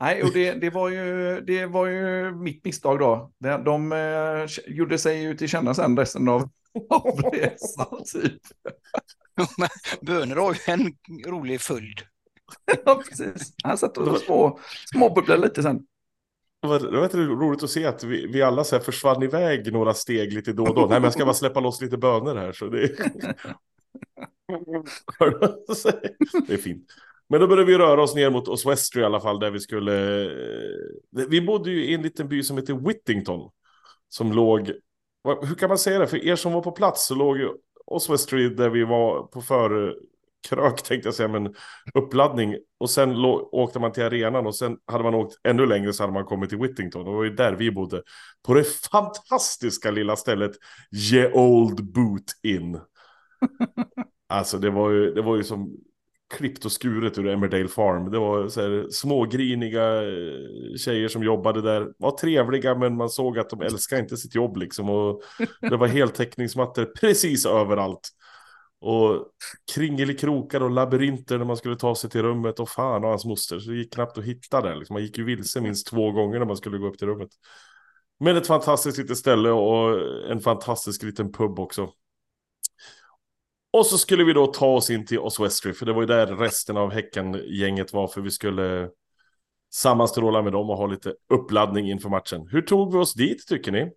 Nej, 0.00 0.22
och 0.22 0.32
det, 0.32 0.52
det, 0.60 0.70
var 0.70 0.88
ju, 0.88 1.40
det 1.40 1.66
var 1.66 1.86
ju 1.86 2.34
mitt 2.34 2.64
misstag 2.64 2.98
då. 2.98 3.32
De, 3.38 3.64
de 3.64 3.92
eh, 3.92 4.74
gjorde 4.74 4.98
sig 4.98 5.22
ju 5.22 5.34
till 5.34 5.48
känna 5.48 5.74
sen 5.74 5.96
resten 5.96 6.28
av, 6.28 6.42
av 6.90 7.20
resan. 7.32 8.04
Typ. 8.12 8.42
Bönor 10.00 10.36
har 10.36 10.54
ju 10.54 10.72
en 10.72 10.92
rolig 11.26 11.60
följd. 11.60 12.09
Ja, 12.84 13.02
precis. 13.08 13.54
Han 13.64 13.78
satt 13.78 13.98
och 13.98 14.18
små, 14.18 14.58
småbubblade 14.92 15.42
lite 15.42 15.62
sen. 15.62 15.86
Det 16.62 16.68
var, 16.68 16.78
det 16.80 16.90
var 16.90 17.00
rätt 17.02 17.14
roligt 17.14 17.62
att 17.62 17.70
se 17.70 17.86
att 17.86 18.04
vi, 18.04 18.26
vi 18.26 18.42
alla 18.42 18.64
så 18.64 18.76
här 18.76 18.82
försvann 18.82 19.22
iväg 19.22 19.72
några 19.72 19.94
steg 19.94 20.32
lite 20.32 20.52
då 20.52 20.66
och 20.66 20.74
då. 20.74 20.80
Nej, 20.80 20.90
men 20.90 21.02
jag 21.04 21.12
ska 21.12 21.24
bara 21.24 21.34
släppa 21.34 21.60
loss 21.60 21.80
lite 21.80 21.96
bönor 21.98 22.34
här. 22.34 22.52
Så 22.52 22.68
det... 22.68 22.88
det 26.48 26.54
är 26.54 26.56
fint. 26.56 26.86
Men 27.28 27.40
då 27.40 27.46
började 27.46 27.72
vi 27.72 27.78
röra 27.78 28.02
oss 28.02 28.14
ner 28.14 28.30
mot 28.30 28.48
Oswestry 28.48 29.02
i 29.02 29.04
alla 29.04 29.20
fall, 29.20 29.40
där 29.40 29.50
vi 29.50 29.60
skulle... 29.60 30.24
eh, 30.24 31.26
Vi 31.28 31.40
bodde 31.40 31.70
ju 31.70 31.84
i 31.84 31.94
en 31.94 32.02
liten 32.02 32.28
by 32.28 32.42
som 32.42 32.56
heter 32.56 32.74
Whittington. 32.74 33.50
Som 34.08 34.32
låg... 34.32 34.72
Hur 35.42 35.54
kan 35.54 35.68
man 35.68 35.78
säga 35.78 35.98
det? 35.98 36.06
För 36.06 36.26
er 36.26 36.36
som 36.36 36.52
var 36.52 36.62
på 36.62 36.72
plats 36.72 37.06
så 37.06 37.14
låg 37.14 37.38
ju 37.38 37.48
Oswestry 37.86 38.48
där 38.48 38.70
vi 38.70 38.84
var 38.84 39.22
på 39.22 39.40
förkrök, 40.48 40.82
tänkte 40.82 41.06
jag 41.06 41.14
säga, 41.14 41.28
men 41.28 41.54
uppladdning. 41.94 42.56
Och 42.78 42.90
sen 42.90 43.16
åkte 43.52 43.78
man 43.78 43.92
till 43.92 44.02
arenan 44.02 44.46
och 44.46 44.56
sen 44.56 44.76
hade 44.86 45.04
man 45.04 45.14
åkt 45.14 45.36
ännu 45.44 45.66
längre 45.66 45.92
så 45.92 46.02
hade 46.02 46.12
man 46.12 46.24
kommit 46.24 46.48
till 46.48 46.58
Whittington. 46.58 47.00
Och 47.00 47.08
det 47.08 47.16
var 47.16 47.24
ju 47.24 47.34
där 47.34 47.52
vi 47.52 47.70
bodde. 47.70 48.02
På 48.46 48.54
det 48.54 48.64
fantastiska 48.64 49.90
lilla 49.90 50.16
stället 50.16 50.52
Ye 51.12 51.32
Old 51.32 51.92
Boot 51.92 52.32
Inn. 52.42 52.80
Alltså 54.32 54.58
det 54.58 54.70
var 54.70 54.90
ju, 54.90 55.14
det 55.14 55.22
var 55.22 55.36
ju 55.36 55.44
som 55.44 55.76
klippt 56.34 56.64
och 56.64 56.72
skuret 56.72 57.18
ur 57.18 57.28
Emmerdale 57.28 57.68
Farm. 57.68 58.10
Det 58.10 58.18
var 58.18 58.48
så 58.48 58.60
här, 58.60 58.86
smågriniga 58.90 60.02
eh, 60.02 60.76
tjejer 60.76 61.08
som 61.08 61.22
jobbade 61.22 61.62
där. 61.62 61.92
Var 61.98 62.10
trevliga 62.10 62.74
men 62.74 62.96
man 62.96 63.10
såg 63.10 63.38
att 63.38 63.50
de 63.50 63.60
älskade 63.60 64.02
inte 64.02 64.16
sitt 64.16 64.34
jobb 64.34 64.56
liksom. 64.56 64.90
Och 64.90 65.22
det 65.60 65.76
var 65.76 65.86
heltäckningsmattor 65.98 66.84
precis 66.84 67.46
överallt. 67.46 68.10
Och 68.80 69.26
kringelikrokar 69.74 70.60
och 70.60 70.70
labyrinter 70.70 71.38
när 71.38 71.44
man 71.44 71.56
skulle 71.56 71.76
ta 71.76 71.94
sig 71.94 72.10
till 72.10 72.22
rummet. 72.22 72.60
Och 72.60 72.68
fan 72.68 73.04
och 73.04 73.10
hans 73.10 73.24
moster. 73.24 73.58
Så 73.58 73.70
det 73.70 73.76
gick 73.76 73.94
knappt 73.94 74.18
att 74.18 74.24
hitta 74.24 74.60
det. 74.60 74.74
Liksom. 74.74 74.94
Man 74.94 75.02
gick 75.02 75.18
ju 75.18 75.24
vilse 75.24 75.60
minst 75.60 75.86
två 75.86 76.12
gånger 76.12 76.38
när 76.38 76.46
man 76.46 76.56
skulle 76.56 76.78
gå 76.78 76.86
upp 76.86 76.98
till 76.98 77.08
rummet. 77.08 77.30
Men 78.20 78.36
ett 78.36 78.46
fantastiskt 78.46 78.98
litet 78.98 79.18
ställe 79.18 79.50
och 79.50 80.00
en 80.30 80.40
fantastisk 80.40 81.02
liten 81.02 81.32
pub 81.32 81.58
också. 81.58 81.92
Och 83.72 83.86
så 83.86 83.98
skulle 83.98 84.24
vi 84.24 84.32
då 84.32 84.46
ta 84.46 84.66
oss 84.66 84.90
in 84.90 85.06
till 85.06 85.18
Oswestry, 85.18 85.72
för 85.72 85.86
det 85.86 85.92
var 85.92 86.00
ju 86.00 86.06
där 86.06 86.26
resten 86.26 86.76
av 86.76 86.92
Häcken-gänget 86.92 87.92
var, 87.92 88.08
för 88.08 88.20
vi 88.20 88.30
skulle 88.30 88.90
sammanstråla 89.74 90.42
med 90.42 90.52
dem 90.52 90.70
och 90.70 90.76
ha 90.76 90.86
lite 90.86 91.14
uppladdning 91.32 91.90
inför 91.90 92.08
matchen. 92.08 92.48
Hur 92.50 92.62
tog 92.62 92.92
vi 92.92 92.98
oss 92.98 93.14
dit, 93.14 93.46
tycker 93.46 93.72
ni? 93.72 93.90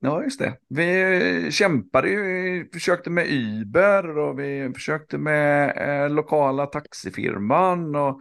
Ja, 0.00 0.22
just 0.22 0.38
det. 0.38 0.58
Vi 0.68 1.48
kämpade 1.52 2.08
ju, 2.08 2.22
vi 2.64 2.68
försökte 2.72 3.10
med 3.10 3.26
Uber 3.30 4.18
och 4.18 4.38
vi 4.40 4.72
försökte 4.74 5.18
med 5.18 5.76
eh, 6.04 6.10
lokala 6.10 6.66
taxifirman 6.66 7.96
och 7.96 8.20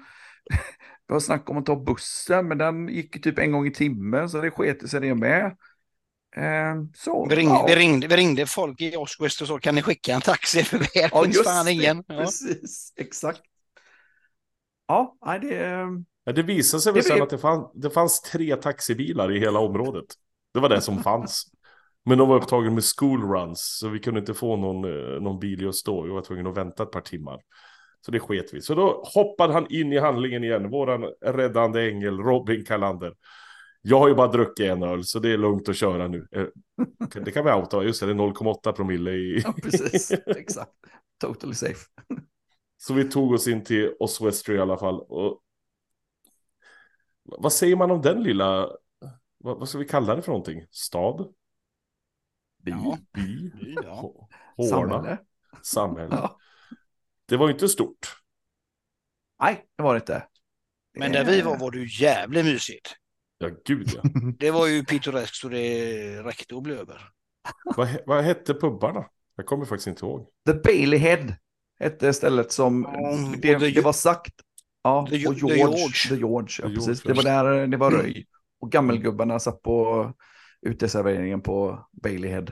vi 1.07 1.13
har 1.13 1.19
snackat 1.19 1.49
om 1.49 1.57
att 1.57 1.65
ta 1.65 1.75
bussen, 1.75 2.47
men 2.47 2.57
den 2.57 2.87
gick 2.87 3.15
ju 3.15 3.21
typ 3.21 3.39
en 3.39 3.51
gång 3.51 3.67
i 3.67 3.71
timmen 3.73 4.29
så 4.29 4.41
det 4.41 4.51
sket 4.51 4.89
sig 4.89 5.01
det 5.01 5.15
med. 5.15 5.45
Eh, 6.35 6.75
så, 6.95 7.25
Vi 7.29 7.35
ringde, 7.35 7.53
ja. 7.53 7.65
vi, 7.67 7.75
ringde, 7.75 8.07
vi 8.07 8.15
ringde 8.17 8.45
folk 8.47 8.81
i 8.81 8.95
Oswest 8.97 9.41
och 9.41 9.47
så, 9.47 9.59
kan 9.59 9.75
ni 9.75 9.81
skicka 9.81 10.13
en 10.15 10.21
taxi? 10.21 10.63
För 10.63 10.77
vi 10.77 10.87
Ja, 11.11 11.23
finns 11.23 11.35
just 11.35 11.43
fan 11.43 11.67
det. 11.67 11.71
ingen. 11.73 12.03
Ja. 12.07 12.15
Precis, 12.17 12.93
exakt. 12.95 13.41
Ja, 14.87 15.17
nej, 15.25 15.39
det... 15.39 15.65
eh, 15.65 15.87
Ja, 16.27 16.31
det 16.33 16.43
visade 16.43 16.81
sig 16.81 16.93
väl 16.93 17.03
sen 17.03 17.21
att 17.21 17.29
det, 17.29 17.37
fann, 17.37 17.69
det 17.73 17.89
fanns 17.89 18.21
tre 18.21 18.55
taxibilar 18.55 19.31
i 19.31 19.39
hela 19.39 19.59
området. 19.59 20.05
Det 20.53 20.59
var 20.59 20.69
det 20.69 20.81
som 20.81 20.99
fanns. 20.99 21.51
Men 22.05 22.17
de 22.17 22.29
var 22.29 22.35
upptagna 22.35 22.71
med 22.71 22.83
schoolruns, 22.83 23.77
så 23.79 23.89
vi 23.89 23.99
kunde 23.99 24.19
inte 24.19 24.33
få 24.33 24.55
någon, 24.55 24.85
eh, 24.85 25.21
någon 25.21 25.39
bil 25.39 25.61
just 25.61 25.85
då. 25.85 26.01
Vi 26.01 26.09
var 26.09 26.21
tvungna 26.21 26.49
att 26.49 26.57
vänta 26.57 26.83
ett 26.83 26.91
par 26.91 27.01
timmar. 27.01 27.41
Så 28.05 28.11
det 28.11 28.19
sket 28.19 28.53
vi. 28.53 28.61
Så 28.61 28.75
då 28.75 29.03
hoppade 29.15 29.53
han 29.53 29.67
in 29.69 29.93
i 29.93 29.97
handlingen 29.99 30.43
igen, 30.43 30.69
våran 30.69 31.03
räddande 31.25 31.89
ängel 31.89 32.17
Robin 32.17 32.65
Kalander. 32.65 33.13
Jag 33.81 33.99
har 33.99 34.07
ju 34.07 34.15
bara 34.15 34.27
druckit 34.27 34.65
en 34.65 34.83
öl, 34.83 35.03
så 35.03 35.19
det 35.19 35.29
är 35.29 35.37
lugnt 35.37 35.69
att 35.69 35.75
köra 35.75 36.07
nu. 36.07 36.27
Eh, 36.31 36.45
Det 37.25 37.31
kan 37.31 37.45
vi 37.45 37.51
outa, 37.51 37.83
just 37.83 37.99
det, 37.99 38.05
det 38.05 38.11
är 38.11 38.15
0,8 38.15 38.71
promille 38.71 39.11
i... 39.11 39.41
Ja, 39.43 39.53
precis. 39.63 40.11
Exakt. 40.11 40.71
Totally 41.21 41.53
safe. 41.53 41.85
Så 42.77 42.93
vi 42.93 43.03
tog 43.03 43.31
oss 43.31 43.47
in 43.47 43.63
till 43.63 43.93
Oswestry 43.99 44.55
i 44.55 44.59
alla 44.59 44.77
fall. 44.77 44.99
Och... 44.99 45.41
Vad 47.23 47.53
säger 47.53 47.75
man 47.75 47.91
om 47.91 48.01
den 48.01 48.23
lilla, 48.23 48.69
vad, 49.37 49.59
vad 49.59 49.69
ska 49.69 49.77
vi 49.77 49.85
kalla 49.85 50.15
det 50.15 50.21
för 50.21 50.31
någonting? 50.31 50.65
Stad? 50.71 51.33
By. 52.65 52.71
Ja. 52.71 52.97
By? 53.13 53.51
Ja. 53.83 54.01
Hå- 54.01 54.27
Hårda? 54.57 54.69
Samhälle. 54.69 55.17
Samhälle. 55.63 56.15
Ja. 56.15 56.37
Det 57.27 57.37
var 57.37 57.47
ju 57.47 57.53
inte 57.53 57.69
stort. 57.69 58.15
Nej, 59.41 59.65
det 59.77 59.83
var 59.83 59.93
det 59.93 59.97
inte. 59.99 60.23
Men 60.99 61.11
där 61.11 61.25
vi 61.25 61.41
var 61.41 61.57
var 61.57 61.71
det 61.71 61.77
ju 61.79 62.03
jävligt 62.05 62.45
mysigt. 62.45 62.95
Ja, 63.37 63.49
gud 63.65 63.89
ja. 63.95 64.01
Det 64.39 64.51
var 64.51 64.67
ju 64.67 64.83
pittoreskt 64.83 65.35
så 65.35 65.49
det 65.49 66.23
räckte 66.23 66.55
att 66.57 66.63
bli 66.63 66.73
över. 66.73 67.01
vad, 67.77 67.87
vad 68.05 68.23
hette 68.23 68.53
pubbarna? 68.53 69.05
Jag 69.35 69.45
kommer 69.45 69.65
faktiskt 69.65 69.87
inte 69.87 70.05
ihåg. 70.05 70.27
The 70.47 70.53
Bailey 70.53 70.99
Head 70.99 71.35
hette 71.79 72.13
stället 72.13 72.51
som 72.51 72.87
Ja, 72.93 73.17
det, 73.41 73.57
the- 73.57 73.71
det 73.75 73.81
var 73.81 73.93
sagt. 73.93 74.33
Ja, 74.83 75.07
The- 75.09 75.27
och 75.27 75.33
the 75.33 75.39
George. 75.39 75.55
George. 75.57 76.09
The 76.09 76.15
George, 76.15 76.55
ja, 76.61 76.67
The 76.69 76.75
precis. 76.75 77.05
George, 77.05 77.23
Det 77.23 77.29
var 77.29 77.43
där 77.43 77.67
det 77.67 77.77
var 77.77 77.91
röj. 77.91 78.25
Och 78.59 78.71
gammelgubbarna 78.71 79.39
satt 79.39 79.61
på 79.61 80.13
uteserveringen 80.65 81.41
på 81.41 81.85
Bailey 82.03 82.31
Head. 82.31 82.45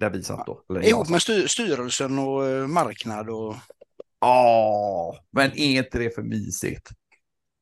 Där 0.00 0.10
vi 0.10 0.22
satt 0.22 0.46
då. 0.46 0.62
Eller 0.70 0.88
Ihop 0.88 1.08
med 1.08 1.22
styr, 1.22 1.46
styrelsen 1.46 2.18
och 2.18 2.46
eh, 2.46 2.66
marknad 2.66 3.30
och... 3.30 3.54
Ja, 4.20 5.16
men 5.30 5.50
är 5.52 5.78
inte 5.78 5.98
det 5.98 6.14
för 6.14 6.22
mysigt? 6.22 6.90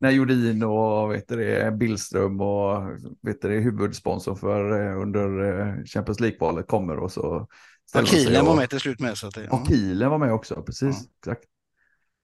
När 0.00 0.10
Jordin 0.10 0.62
och 0.62 1.12
vet 1.12 1.28
du 1.28 1.36
det, 1.36 1.72
Billström 1.72 2.40
och 2.40 2.88
vet 3.22 3.42
du 3.42 3.48
det, 3.48 3.60
huvudsponsor 3.60 4.34
för 4.34 4.80
eh, 4.90 5.00
under 5.02 5.44
eh, 5.44 5.84
Champions 5.84 6.20
League-kvalet 6.20 6.66
kommer 6.66 6.96
och 6.96 7.12
så 7.12 7.48
de 7.92 8.06
sig 8.06 8.18
Kilen 8.18 8.44
var 8.44 8.52
och- 8.52 8.58
med 8.58 8.70
till 8.70 8.80
slut 8.80 9.00
med. 9.00 9.18
Så 9.18 9.26
att 9.26 9.34
det, 9.34 9.44
ja. 9.44 9.50
Och 9.60 9.68
Kielen 9.68 10.10
var 10.10 10.18
med 10.18 10.32
också, 10.32 10.62
precis. 10.62 11.08
Exakt. 11.18 11.44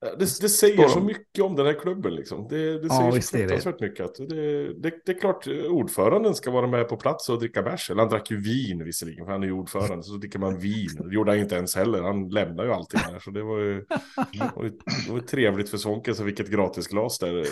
Det, 0.00 0.40
det 0.40 0.48
säger 0.48 0.88
så 0.88 1.00
mycket 1.00 1.44
om 1.44 1.56
den 1.56 1.66
här 1.66 1.80
klubben 1.80 2.14
liksom. 2.14 2.48
Det, 2.48 2.78
det 2.78 2.86
Ja, 2.86 2.98
säger 2.98 3.12
visst 3.12 3.28
så 3.28 3.36
fruktansvärt 3.36 3.80
mycket. 3.80 4.04
Att 4.04 4.14
det, 4.14 4.74
det, 4.74 4.92
det 5.06 5.12
är 5.12 5.20
klart, 5.20 5.46
eh, 5.46 5.54
ordföranden 5.54 6.34
ska 6.34 6.50
vara 6.50 6.66
med 6.66 6.88
på 6.88 6.96
plats 6.96 7.28
och 7.28 7.38
dricka 7.38 7.62
bärs. 7.62 7.90
Eller 7.90 8.02
han 8.02 8.10
drack 8.10 8.30
ju 8.30 8.40
vin 8.40 8.84
visserligen, 8.84 9.24
för 9.24 9.32
han 9.32 9.42
är 9.42 9.46
ju 9.46 9.52
ordförande. 9.52 10.02
Så 10.02 10.12
dricker 10.12 10.38
man 10.38 10.58
vin. 10.58 10.88
Det 11.08 11.14
gjorde 11.14 11.30
han 11.30 11.40
inte 11.40 11.54
ens 11.54 11.76
heller. 11.76 12.02
Han 12.02 12.28
lämnar 12.28 12.64
ju 12.64 12.72
allting 12.72 13.00
där. 13.12 13.18
Så 13.18 13.30
det 13.30 13.42
var 13.42 13.58
ju, 13.58 13.84
det 14.32 14.50
var 14.56 14.64
ju, 14.64 14.70
det 15.06 15.10
var 15.10 15.18
ju 15.18 15.26
trevligt 15.26 15.70
för 15.70 15.78
Svånken 15.78 16.14
som 16.14 16.26
fick 16.26 16.40
ett 16.40 16.50
gratisglas 16.50 17.18
där. 17.18 17.46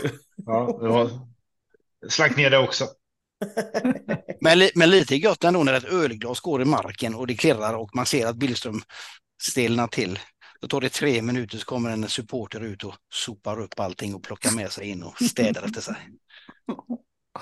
Ja, 0.47 0.79
det 0.83 0.89
var... 0.89 1.11
Slank 2.09 2.37
ner 2.37 2.51
det 2.51 2.59
också. 2.59 2.85
Men, 4.41 4.59
li, 4.59 4.71
men 4.75 4.91
lite 4.91 5.17
gött 5.17 5.45
ändå 5.45 5.63
när 5.63 5.75
ett 5.75 5.93
ölglas 5.93 6.41
går 6.41 6.63
i 6.63 6.65
marken 6.65 7.15
och 7.15 7.27
det 7.27 7.35
klirrar 7.35 7.75
och 7.75 7.91
man 7.95 8.07
ser 8.07 8.27
att 8.27 8.37
Billström 8.37 8.81
stelnar 9.43 9.87
till. 9.87 10.19
Då 10.61 10.69
tar 10.69 10.81
det 10.81 10.89
tre 10.89 11.23
minuter 11.23 11.59
så 11.59 11.65
kommer 11.65 11.91
en 11.91 12.09
supporter 12.09 12.61
ut 12.61 12.85
och 12.85 12.95
sopar 13.13 13.61
upp 13.61 13.81
allting 13.81 14.15
och 14.15 14.23
plockar 14.23 14.57
med 14.57 14.73
sig 14.73 14.89
in 14.89 15.03
och 15.03 15.23
städar 15.23 15.63
efter 15.63 15.81
sig. 15.81 15.97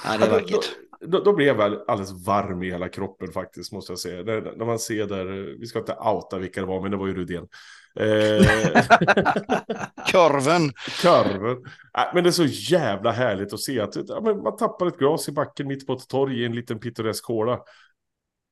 Ja, 0.04 0.18
det 0.18 0.24
är 0.24 0.30
då, 0.30 0.36
vackert. 0.36 0.76
då, 1.00 1.20
då 1.20 1.32
blev 1.32 1.48
jag 1.48 1.54
väl 1.54 1.78
alldeles 1.86 2.26
varm 2.26 2.62
i 2.62 2.70
hela 2.70 2.88
kroppen 2.88 3.32
faktiskt, 3.32 3.72
måste 3.72 3.92
jag 3.92 3.98
säga. 3.98 4.22
När, 4.22 4.56
när 4.56 4.64
man 4.64 4.78
ser 4.78 5.06
där, 5.06 5.24
vi 5.60 5.66
ska 5.66 5.78
inte 5.78 5.94
outa 5.94 6.38
vilka 6.38 6.60
det 6.60 6.66
var, 6.66 6.82
men 6.82 6.90
det 6.90 6.96
var 6.96 7.06
ju 7.06 7.14
Rudén. 7.14 7.48
Eh, 8.00 8.84
Korven. 10.12 10.72
Kurven. 11.02 11.56
Äh, 11.98 12.14
men 12.14 12.24
det 12.24 12.30
är 12.30 12.32
så 12.32 12.44
jävla 12.44 13.10
härligt 13.12 13.52
att 13.52 13.60
se 13.60 13.80
att 13.80 13.96
ja, 14.08 14.20
man 14.20 14.56
tappar 14.56 14.86
ett 14.86 14.98
glas 14.98 15.28
i 15.28 15.32
backen 15.32 15.68
mitt 15.68 15.86
på 15.86 15.92
ett 15.92 16.08
torg 16.08 16.42
i 16.42 16.44
en 16.44 16.54
liten 16.54 16.78
pittoresk 16.78 17.24
håla. 17.24 17.60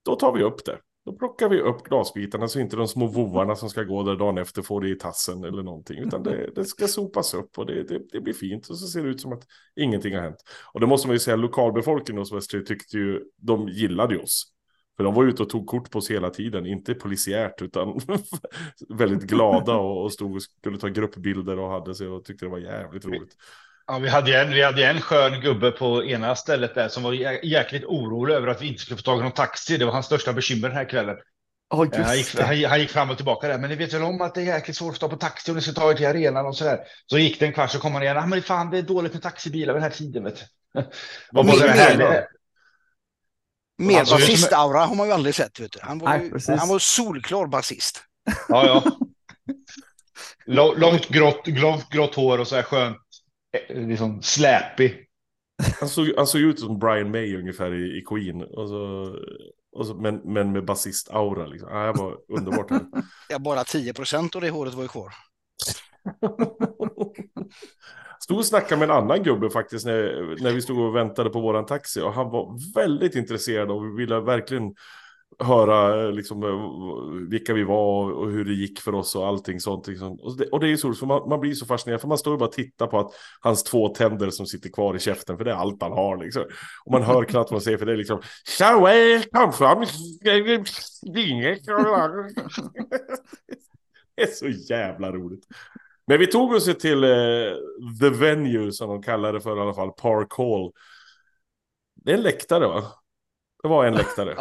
Då 0.05 0.17
tar 0.17 0.33
vi 0.33 0.43
upp 0.43 0.65
det. 0.65 0.79
Då 1.05 1.13
plockar 1.13 1.49
vi 1.49 1.61
upp 1.61 1.83
glasbitarna 1.83 2.49
så 2.49 2.61
inte 2.61 2.77
de 2.77 2.89
små 2.89 3.07
vovarna 3.07 3.57
som 3.57 3.71
ska 3.71 3.83
gå 3.83 4.03
där 4.03 4.17
dagen 4.17 4.39
efter 4.39 4.63
får 4.63 4.81
det 4.81 4.89
i 4.89 4.95
tassen 4.95 5.45
eller 5.45 5.63
någonting. 5.63 5.99
Utan 5.99 6.23
det, 6.23 6.51
det 6.55 6.65
ska 6.65 6.89
sopas 6.89 7.35
upp 7.35 7.59
och 7.59 7.67
det, 7.67 7.83
det, 7.83 8.01
det 8.13 8.21
blir 8.21 8.35
fint. 8.35 8.69
Och 8.69 8.79
så 8.79 8.87
ser 8.87 9.03
det 9.03 9.09
ut 9.09 9.21
som 9.21 9.33
att 9.33 9.43
ingenting 9.77 10.15
har 10.15 10.23
hänt. 10.23 10.45
Och 10.73 10.81
det 10.81 10.87
måste 10.87 11.09
man 11.09 11.15
ju 11.15 11.19
säga, 11.19 11.37
lokalbefolkningen 11.37 12.19
hos 12.19 12.33
Västry 12.33 12.65
tyckte 12.65 12.97
ju, 12.97 13.21
de 13.37 13.69
gillade 13.69 14.15
ju 14.15 14.21
oss. 14.21 14.51
För 14.97 15.05
de 15.05 15.15
var 15.15 15.25
ute 15.25 15.43
och 15.43 15.49
tog 15.49 15.67
kort 15.67 15.91
på 15.91 15.99
oss 15.99 16.11
hela 16.11 16.31
tiden, 16.31 16.67
inte 16.67 16.95
polisiärt 16.95 17.63
utan 17.63 18.01
väldigt 18.89 19.23
glada 19.23 19.77
och, 19.77 20.03
och 20.03 20.13
stod 20.13 20.35
och 20.35 20.43
skulle 20.43 20.79
ta 20.79 20.89
gruppbilder 20.89 21.59
och 21.59 21.71
hade 21.71 21.95
sig 21.95 22.09
och 22.09 22.25
tyckte 22.25 22.45
det 22.45 22.51
var 22.51 22.59
jävligt 22.59 23.05
roligt. 23.07 23.37
Ja, 23.87 23.99
vi 23.99 24.09
hade 24.09 24.41
en, 24.41 24.51
vi 24.51 24.63
hade 24.63 24.87
en 24.87 25.01
skön 25.01 25.41
gubbe 25.41 25.71
på 25.71 26.05
ena 26.05 26.37
stället 26.37 26.75
där 26.75 26.89
som 26.89 27.03
var 27.03 27.13
jä- 27.13 27.41
jäkligt 27.43 27.85
orolig 27.85 28.35
över 28.35 28.49
att 28.49 28.63
vi 28.63 28.67
inte 28.69 28.81
skulle 28.83 28.97
få 28.97 29.03
tag 29.03 29.19
i 29.21 29.23
någon 29.23 29.33
taxi. 29.33 29.77
Det 29.77 29.85
var 29.85 29.93
hans 29.93 30.07
största 30.07 30.33
bekymmer 30.33 30.69
den 30.69 30.77
här 30.77 30.89
kvällen. 30.91 31.17
Eh, 32.01 32.07
Han 32.07 32.17
gick, 32.17 32.39
han, 32.41 32.65
han 32.65 32.81
gick 32.81 32.91
fram 32.91 33.11
och 33.11 33.17
tillbaka 33.17 33.49
där, 33.49 33.59
men 33.59 33.71
ni 33.71 33.77
vet 33.77 33.93
väl 33.93 34.03
om 34.03 34.21
att 34.21 34.35
det 34.35 34.41
är 34.41 34.45
jäkligt 34.45 34.77
svårt 34.77 34.95
att 34.95 35.01
ta 35.01 35.09
på 35.09 35.17
taxi 35.17 35.51
om 35.51 35.57
ni 35.57 35.63
ska 35.63 35.73
ta 35.73 35.91
er 35.91 35.95
till 35.95 36.07
arenan 36.07 36.47
och 36.47 36.57
sådär. 36.57 36.79
Så 37.07 37.19
gick 37.19 37.41
det 37.41 37.47
en 37.47 37.53
kvart 37.53 37.71
så 37.71 37.79
kom 37.79 37.93
han 37.93 38.03
igen. 38.03 38.17
Ah, 38.17 38.27
men 38.27 38.43
fan, 38.43 38.71
det 38.71 38.79
är 38.79 38.83
dåligt 38.83 39.13
med 39.13 39.23
taxibilar 39.23 39.75
vid 39.75 39.83
den 39.83 39.91
här 39.91 39.99
tiden. 39.99 40.25
Vet 40.25 40.37
du. 40.37 40.43
Vad 41.33 41.45
Och 41.45 41.47
var 41.47 41.53
så 41.55 41.61
det 41.61 41.67
det 41.67 41.73
här 41.73 41.99
då? 41.99 42.27
Mer 43.85 43.99
Alltså, 43.99 44.15
basist-aura 44.15 44.87
har 44.87 44.95
man 44.95 45.07
ju 45.07 45.13
aldrig 45.13 45.35
sett. 45.35 45.61
Vet 45.61 45.73
du. 45.73 45.79
Han, 45.83 45.99
var 45.99 46.09
Nej, 46.19 46.33
ju, 46.49 46.57
han 46.57 46.69
var 46.69 46.79
solklar 46.79 47.47
basist. 47.47 48.03
Ja, 48.49 48.67
ja. 48.67 48.83
Lång- 50.47 50.77
Långt 50.79 51.09
grått, 51.09 51.47
långt 51.47 51.89
grått 51.91 52.15
hår 52.15 52.39
och 52.41 52.49
så 52.49 52.57
här 52.57 52.63
skönt 52.63 52.97
liksom 53.69 54.23
släpig. 54.23 55.07
Han 55.81 55.89
såg, 55.89 56.13
han 56.17 56.27
såg 56.27 56.41
ut 56.41 56.61
som 56.61 56.79
Brian 56.79 57.11
May 57.11 57.37
ungefär 57.37 57.75
i, 57.75 57.99
i 57.99 58.03
Queen. 58.03 58.43
Och 58.43 58.69
så, 58.69 59.15
och 59.77 59.87
så, 59.87 59.95
men, 59.95 60.17
men 60.25 60.53
med 60.53 60.65
basist-aura. 60.65 61.47
Liksom. 61.47 61.69
Ah, 61.73 61.87
det 61.87 61.93
var 61.93 62.19
underbart. 62.29 62.71
Här. 62.71 62.81
Ja, 63.29 63.39
bara 63.39 63.65
10 63.65 63.95
procent 63.95 64.37
av 64.37 64.43
det 64.43 64.51
håret 64.51 64.75
var 64.75 64.83
ju 64.83 64.89
kvar. 64.89 65.13
Stod 68.21 68.39
och 68.39 68.47
snackade 68.47 68.79
med 68.79 68.91
en 68.91 68.97
annan 68.97 69.23
gubbe 69.23 69.51
faktiskt 69.51 69.87
när, 69.87 70.37
när 70.43 70.53
vi 70.53 70.63
stod 70.63 70.79
och 70.79 70.97
väntade 70.97 71.31
på 71.31 71.41
våran 71.41 71.67
taxi. 71.67 72.01
Och 72.01 72.13
han 72.13 72.31
var 72.31 72.75
väldigt 72.75 73.15
intresserad 73.15 73.71
och 73.71 73.99
ville 73.99 74.21
verkligen 74.21 74.75
höra 75.39 76.05
eh, 76.05 76.13
liksom, 76.13 76.43
eh, 76.43 77.29
vilka 77.31 77.55
vi 77.55 77.65
var 77.65 78.11
och 78.11 78.31
hur 78.31 78.45
det 78.45 78.53
gick 78.53 78.81
för 78.81 78.95
oss 78.95 79.17
och 79.17 79.27
allting 79.27 79.61
sånt. 79.61 79.87
Liksom. 79.87 80.21
Och, 80.21 80.37
det, 80.37 80.47
och 80.47 80.61
det 80.61 80.67
är 80.67 80.71
ju 80.71 80.77
så, 80.77 80.93
för 80.93 81.07
man, 81.07 81.29
man 81.29 81.41
blir 81.41 81.55
så 81.55 81.67
fascinerad, 81.67 82.01
för 82.01 82.09
man 82.09 82.19
står 82.19 82.33
ju 82.33 82.39
bara 82.39 82.49
och 82.49 82.53
tittar 82.53 82.87
på 82.87 82.99
att 82.99 83.11
hans 83.41 83.63
två 83.65 83.89
tänder 83.89 84.31
som 84.31 84.47
sitter 84.47 84.71
kvar 84.71 84.97
i 84.97 84.99
käften, 84.99 85.37
för 85.37 85.45
det 85.45 85.51
är 85.51 85.55
allt 85.55 85.83
han 85.83 85.93
har. 85.93 86.17
Liksom. 86.17 86.43
Och 86.85 86.93
man 86.93 87.03
hör 87.03 87.25
knappt 87.25 87.51
vad 87.51 87.57
han 87.57 87.61
säger, 87.61 87.79
för 87.79 87.87
det 87.87 87.93
är 87.93 87.97
liksom... 87.97 88.21
Eh, 92.19 92.35
det 94.17 94.23
är 94.23 94.27
så 94.27 94.49
jävla 94.49 95.13
roligt. 95.13 95.47
Men 96.07 96.19
vi 96.19 96.27
tog 96.27 96.53
oss 96.53 96.79
till 96.79 97.05
eh, 97.05 97.11
The 98.01 98.11
Venue, 98.11 98.73
som 98.73 98.89
de 98.89 99.03
kallar 99.03 99.33
det 99.33 99.41
för 99.41 99.57
i 99.57 99.61
alla 99.61 99.75
fall, 99.75 99.93
Park 99.93 100.33
Hall. 100.37 100.73
Det 101.95 102.11
är 102.11 102.17
en 102.17 102.23
läktare 102.23 102.67
va? 102.67 102.85
Det 103.63 103.69
var 103.69 103.85
en 103.85 103.95
läktare. 103.95 104.35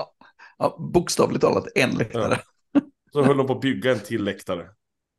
Ja, 0.64 0.76
bokstavligt 0.80 1.42
talat 1.42 1.68
en 1.76 1.92
läktare. 1.92 2.40
Ja. 2.72 2.82
Så 3.12 3.24
höll 3.24 3.38
de 3.38 3.48
på 3.48 3.54
att 3.54 3.62
bygga 3.62 3.92
en 3.92 4.00
till 4.00 4.24
läktare. 4.24 4.70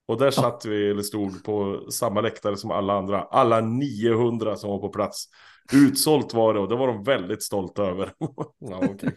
Och 0.08 0.18
där 0.18 0.30
satt 0.30 0.64
vi, 0.64 0.90
eller 0.90 1.02
stod 1.02 1.44
på 1.44 1.86
samma 1.90 2.20
läktare 2.20 2.56
som 2.56 2.70
alla 2.70 2.98
andra. 2.98 3.22
Alla 3.22 3.60
900 3.60 4.56
som 4.56 4.70
var 4.70 4.78
på 4.78 4.88
plats. 4.88 5.24
Utsålt 5.72 6.34
var 6.34 6.54
det 6.54 6.60
och 6.60 6.68
det 6.68 6.76
var 6.76 6.86
de 6.86 7.04
väldigt 7.04 7.42
stolta 7.42 7.82
över. 7.82 8.12
ja, 8.58 8.78
okay. 8.78 9.10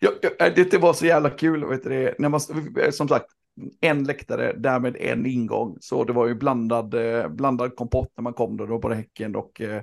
ja, 0.00 0.10
det 0.54 0.78
var 0.78 0.92
så 0.92 1.06
jävla 1.06 1.30
kul, 1.30 1.64
vet 1.64 1.84
du, 1.84 2.14
när 2.18 2.28
man, 2.28 2.40
som 2.92 3.08
sagt, 3.08 3.26
en 3.80 4.04
läktare, 4.04 4.52
därmed 4.56 4.96
en 4.96 5.26
ingång. 5.26 5.76
Så 5.80 6.04
det 6.04 6.12
var 6.12 6.26
ju 6.26 6.34
blandad, 6.34 6.94
eh, 6.94 7.28
blandad 7.28 7.76
kompott 7.76 8.12
när 8.16 8.22
man 8.22 8.34
kom 8.34 8.56
då, 8.56 8.66
då 8.66 8.78
på 8.78 8.92
Häcken 8.92 9.36
och 9.36 9.60
eh, 9.60 9.82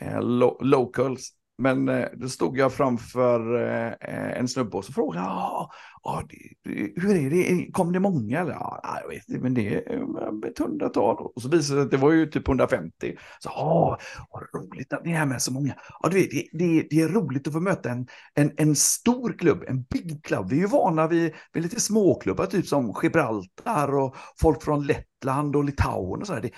eh 0.00 0.22
lo 0.22 0.58
locals. 0.60 1.39
Men 1.60 1.88
eh, 1.88 2.06
då 2.12 2.28
stod 2.28 2.58
jag 2.58 2.72
framför 2.72 3.62
eh, 3.62 3.86
eh 3.86 4.38
en 4.38 4.48
snubbe 4.48 4.76
och 4.76 4.84
så 4.84 4.92
frågade 4.92 5.24
jag, 5.24 5.32
ah, 5.32 5.70
ah, 6.02 6.22
det, 6.28 6.70
hur 6.96 7.16
är 7.16 7.30
det, 7.30 7.72
kom 7.72 7.92
det 7.92 8.00
många? 8.00 8.40
Eller, 8.40 8.52
ah, 8.52 8.98
jag 9.02 9.08
vet 9.08 9.28
inte, 9.28 9.42
men 9.42 9.54
det 9.54 9.74
är 9.74 9.92
eh, 9.92 10.50
ett 10.50 10.58
hundratal. 10.58 11.16
Och 11.34 11.42
så 11.42 11.48
visade 11.48 11.58
det 11.58 11.64
sig 11.64 11.80
att 11.80 11.90
det 11.90 11.96
var 11.96 12.12
ju 12.12 12.26
typ 12.26 12.48
150. 12.48 13.16
Så, 13.38 13.48
ah, 13.48 13.98
vad 14.30 14.62
roligt 14.62 14.92
att 14.92 15.04
ni 15.04 15.12
är 15.12 15.26
med 15.26 15.42
så 15.42 15.52
många. 15.52 15.74
Ah, 16.00 16.08
du 16.08 16.16
vet, 16.16 16.30
det, 16.30 16.48
det, 16.52 16.86
det 16.90 17.00
är 17.00 17.08
roligt 17.08 17.46
att 17.46 17.52
få 17.52 17.60
möta 17.60 17.90
en, 17.90 18.06
en, 18.34 18.52
en 18.56 18.76
stor 18.76 19.38
klubb, 19.38 19.64
en 19.68 19.82
big 19.82 20.24
club. 20.24 20.50
Vi 20.50 20.56
är 20.56 20.60
ju 20.60 20.66
vana 20.66 21.06
vid, 21.06 21.32
vid 21.52 21.62
lite 21.62 21.80
småklubbar, 21.80 22.46
typ 22.46 22.66
som 22.66 22.94
Gibraltar 23.02 23.94
och 23.94 24.16
folk 24.40 24.62
från 24.62 24.86
Lettland 24.86 25.56
och 25.56 25.64
Litauen 25.64 26.20
och 26.20 26.26
så 26.26 26.34
där. 26.34 26.40
Det 26.40 26.50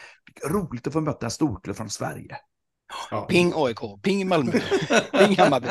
är 0.44 0.48
roligt 0.48 0.86
att 0.86 0.92
få 0.92 1.00
möta 1.00 1.26
en 1.26 1.30
storklubb 1.30 1.76
från 1.76 1.90
Sverige. 1.90 2.36
Ja. 3.10 3.26
Ping 3.30 3.52
AIK, 3.56 4.02
ping 4.02 4.28
Malmö, 4.28 4.52
ping 5.12 5.36
Hammarby. 5.38 5.68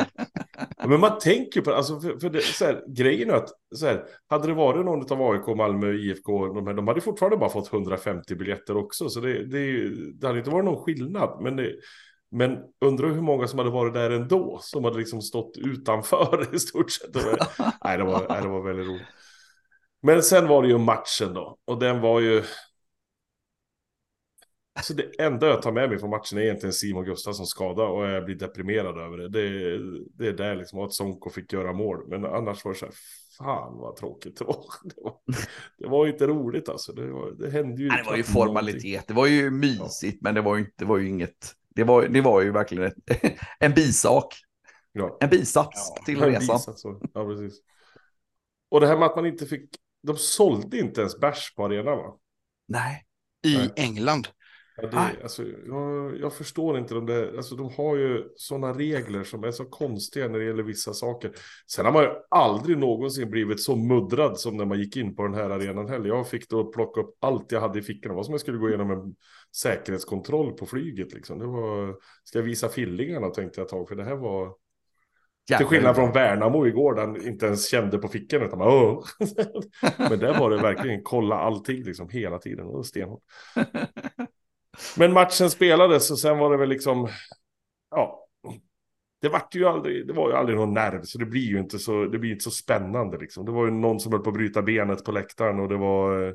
Ja, 0.78 0.88
men 0.88 1.00
man 1.00 1.18
tänker 1.18 1.60
på 1.60 1.72
alltså 1.72 2.00
för, 2.00 2.18
för 2.18 2.30
det, 2.30 2.42
så 2.42 2.64
här, 2.64 2.84
grejen 2.88 3.30
är 3.30 3.34
att 3.34 3.48
så 3.74 3.86
här, 3.86 4.04
hade 4.28 4.46
det 4.46 4.54
varit 4.54 4.84
någon 4.84 5.12
av 5.12 5.32
AIK, 5.32 5.56
Malmö, 5.56 5.92
IFK, 5.92 6.54
de, 6.54 6.66
här, 6.66 6.74
de 6.74 6.88
hade 6.88 7.00
fortfarande 7.00 7.36
bara 7.36 7.50
fått 7.50 7.72
150 7.72 8.34
biljetter 8.34 8.76
också. 8.76 9.08
Så 9.08 9.20
det, 9.20 9.46
det, 9.46 9.88
det 10.20 10.26
hade 10.26 10.38
inte 10.38 10.50
varit 10.50 10.64
någon 10.64 10.84
skillnad. 10.84 11.42
Men, 11.42 11.56
det, 11.56 11.72
men 12.30 12.58
undrar 12.84 13.08
hur 13.08 13.20
många 13.20 13.46
som 13.46 13.58
hade 13.58 13.70
varit 13.70 13.94
där 13.94 14.10
ändå, 14.10 14.58
som 14.62 14.84
hade 14.84 14.98
liksom 14.98 15.22
stått 15.22 15.56
utanför 15.56 16.46
i 16.54 16.58
stort 16.58 16.90
sett. 16.90 17.16
nej, 17.84 17.98
det 17.98 18.04
var, 18.04 18.26
nej, 18.28 18.42
det 18.42 18.48
var 18.48 18.62
väldigt 18.62 18.86
roligt. 18.86 19.06
Men 20.02 20.22
sen 20.22 20.48
var 20.48 20.62
det 20.62 20.68
ju 20.68 20.78
matchen 20.78 21.34
då, 21.34 21.58
och 21.64 21.78
den 21.78 22.00
var 22.00 22.20
ju, 22.20 22.42
Alltså 24.74 24.94
det 24.94 25.20
enda 25.20 25.46
jag 25.46 25.62
tar 25.62 25.72
med 25.72 25.88
mig 25.88 25.98
från 25.98 26.10
matchen 26.10 26.38
är 26.38 26.42
egentligen 26.42 26.72
Simon 26.72 27.04
Gustafsson 27.04 27.46
skada 27.46 27.82
och 27.82 28.06
jag 28.06 28.24
blir 28.24 28.34
deprimerad 28.34 28.98
över 28.98 29.18
det. 29.18 29.28
Det, 29.28 29.78
det 30.18 30.28
är 30.28 30.32
där 30.32 30.56
liksom 30.56 30.78
att 30.78 30.92
Sonko 30.92 31.30
fick 31.30 31.52
göra 31.52 31.72
mål. 31.72 32.08
Men 32.08 32.24
annars 32.24 32.64
var 32.64 32.72
det 32.72 32.78
så 32.78 32.84
här, 32.84 32.94
fan 33.38 33.78
vad 33.78 33.96
tråkigt 33.96 34.38
det 34.38 34.44
var. 34.44 34.64
Det 34.84 35.02
var, 35.02 35.14
det 35.78 35.88
var 35.88 36.06
inte 36.06 36.26
roligt 36.26 36.68
alltså. 36.68 36.92
Det, 36.92 37.10
var, 37.10 37.30
det 37.30 37.50
hände 37.50 37.82
ju. 37.82 37.88
Nej, 37.88 38.02
det 38.04 38.10
var 38.10 38.16
ju 38.16 38.22
formalitet. 38.22 38.84
Någonting. 38.84 39.02
Det 39.06 39.14
var 39.14 39.26
ju 39.26 39.50
mysigt, 39.50 40.02
ja. 40.02 40.18
men 40.20 40.34
det 40.34 40.40
var 40.40 40.56
ju, 40.56 40.66
det 40.76 40.84
var 40.84 40.98
ju 40.98 41.08
inget. 41.08 41.54
Det 41.74 41.84
var, 41.84 42.08
det 42.08 42.20
var 42.20 42.40
ju 42.42 42.50
verkligen 42.50 42.84
ett, 42.84 42.94
en 43.58 43.74
bisak. 43.74 44.34
Ja. 44.92 45.16
En 45.20 45.30
bisats 45.30 45.92
ja, 45.96 46.04
till 46.04 46.22
en 46.22 46.28
resan. 46.28 46.56
Bisats, 46.56 46.82
ja, 47.14 47.26
precis. 47.26 47.60
Och 48.70 48.80
det 48.80 48.86
här 48.86 48.98
med 48.98 49.06
att 49.06 49.16
man 49.16 49.26
inte 49.26 49.46
fick, 49.46 49.70
de 50.02 50.16
sålde 50.16 50.78
inte 50.78 51.00
ens 51.00 51.20
bärs 51.20 51.54
på 51.54 51.64
arenan 51.64 51.96
va? 51.98 52.16
Nej. 52.68 53.04
I 53.46 53.56
Nej. 53.56 53.72
England. 53.76 54.28
Ja, 54.82 54.88
det, 54.88 55.22
alltså, 55.22 55.44
jag, 55.66 56.18
jag, 56.20 56.32
förstår 56.32 56.78
inte 56.78 56.94
de 56.94 57.06
där, 57.06 57.36
alltså 57.36 57.56
de 57.56 57.70
har 57.76 57.96
ju 57.96 58.24
sådana 58.36 58.72
regler 58.72 59.24
som 59.24 59.44
är 59.44 59.50
så 59.50 59.64
konstiga 59.64 60.28
när 60.28 60.38
det 60.38 60.44
gäller 60.44 60.62
vissa 60.62 60.92
saker. 60.92 61.32
Sen 61.66 61.84
har 61.84 61.92
man 61.92 62.02
ju 62.02 62.08
aldrig 62.30 62.78
någonsin 62.78 63.30
blivit 63.30 63.60
så 63.60 63.76
muddrad 63.76 64.38
som 64.38 64.56
när 64.56 64.64
man 64.64 64.78
gick 64.78 64.96
in 64.96 65.16
på 65.16 65.22
den 65.22 65.34
här 65.34 65.50
arenan 65.50 65.88
heller. 65.88 66.08
Jag 66.08 66.28
fick 66.28 66.48
då 66.48 66.72
plocka 66.72 67.00
upp 67.00 67.14
allt 67.20 67.52
jag 67.52 67.60
hade 67.60 67.78
i 67.78 67.82
fickorna, 67.82 68.14
var 68.14 68.22
som 68.22 68.32
jag 68.32 68.40
skulle 68.40 68.58
gå 68.58 68.68
igenom 68.68 68.90
en 68.90 69.14
säkerhetskontroll 69.56 70.52
på 70.52 70.66
flyget 70.66 71.12
liksom. 71.12 71.38
Det 71.38 71.46
var, 71.46 71.96
ska 72.24 72.38
jag 72.38 72.44
visa 72.44 72.68
fillingarna 72.68 73.30
tänkte 73.30 73.60
jag 73.60 73.68
tag, 73.68 73.88
för 73.88 73.96
det 73.96 74.04
här 74.04 74.16
var... 74.16 74.54
Jävlar. 75.50 75.58
Till 75.58 75.66
skillnad 75.66 75.96
från 75.96 76.12
Värnamo 76.12 76.66
igår, 76.66 76.94
där 76.94 77.28
inte 77.28 77.46
ens 77.46 77.68
kände 77.68 77.98
på 77.98 78.08
fickan, 78.08 78.42
utan 78.42 78.58
bara, 78.58 78.74
Åh! 78.74 79.04
Men 79.98 80.18
där 80.18 80.38
var 80.38 80.50
det 80.50 80.62
verkligen 80.62 81.02
kolla 81.02 81.34
allting 81.34 81.82
liksom 81.82 82.08
hela 82.08 82.38
tiden, 82.38 82.66
och 82.66 82.86
stenhårt. 82.86 83.22
Men 84.96 85.12
matchen 85.12 85.50
spelades 85.50 86.10
och 86.10 86.18
sen 86.18 86.38
var 86.38 86.50
det 86.50 86.56
väl 86.56 86.68
liksom, 86.68 87.08
ja, 87.90 88.22
det 89.22 89.28
var 89.28 89.42
ju 89.52 89.64
aldrig, 89.64 90.06
det 90.06 90.12
var 90.12 90.28
ju 90.28 90.36
aldrig 90.36 90.58
någon 90.58 90.74
nerv, 90.74 91.02
så 91.02 91.18
det 91.18 91.26
blir 91.26 91.46
ju 91.46 91.58
inte 91.58 91.78
så, 91.78 92.04
det 92.04 92.18
blir 92.18 92.30
inte 92.30 92.44
så 92.44 92.50
spännande 92.50 93.18
liksom. 93.18 93.44
Det 93.44 93.52
var 93.52 93.64
ju 93.64 93.70
någon 93.70 94.00
som 94.00 94.12
höll 94.12 94.22
på 94.22 94.30
att 94.30 94.36
bryta 94.36 94.62
benet 94.62 95.04
på 95.04 95.12
läktaren 95.12 95.60
och 95.60 95.68
det 95.68 95.76
var 95.76 96.22
eh, 96.22 96.32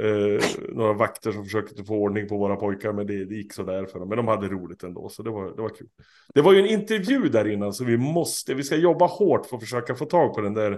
eh, 0.00 0.40
några 0.68 0.92
vakter 0.92 1.32
som 1.32 1.44
försökte 1.44 1.84
få 1.84 1.94
ordning 1.94 2.28
på 2.28 2.38
våra 2.38 2.56
pojkar, 2.56 2.92
men 2.92 3.06
det, 3.06 3.24
det 3.24 3.34
gick 3.34 3.52
så 3.52 3.62
där 3.62 3.86
för 3.86 3.98
dem. 3.98 4.08
Men 4.08 4.16
de 4.16 4.28
hade 4.28 4.48
roligt 4.48 4.82
ändå, 4.82 5.08
så 5.08 5.22
det 5.22 5.30
var, 5.30 5.56
det 5.56 5.62
var 5.62 5.68
kul. 5.68 5.88
Det 6.34 6.42
var 6.42 6.52
ju 6.52 6.60
en 6.60 6.80
intervju 6.80 7.28
där 7.28 7.48
innan, 7.48 7.72
så 7.72 7.84
vi 7.84 7.96
måste, 7.96 8.54
vi 8.54 8.62
ska 8.62 8.76
jobba 8.76 9.06
hårt 9.06 9.46
för 9.46 9.56
att 9.56 9.62
försöka 9.62 9.94
få 9.94 10.04
tag 10.04 10.34
på 10.34 10.40
den 10.40 10.54
där 10.54 10.72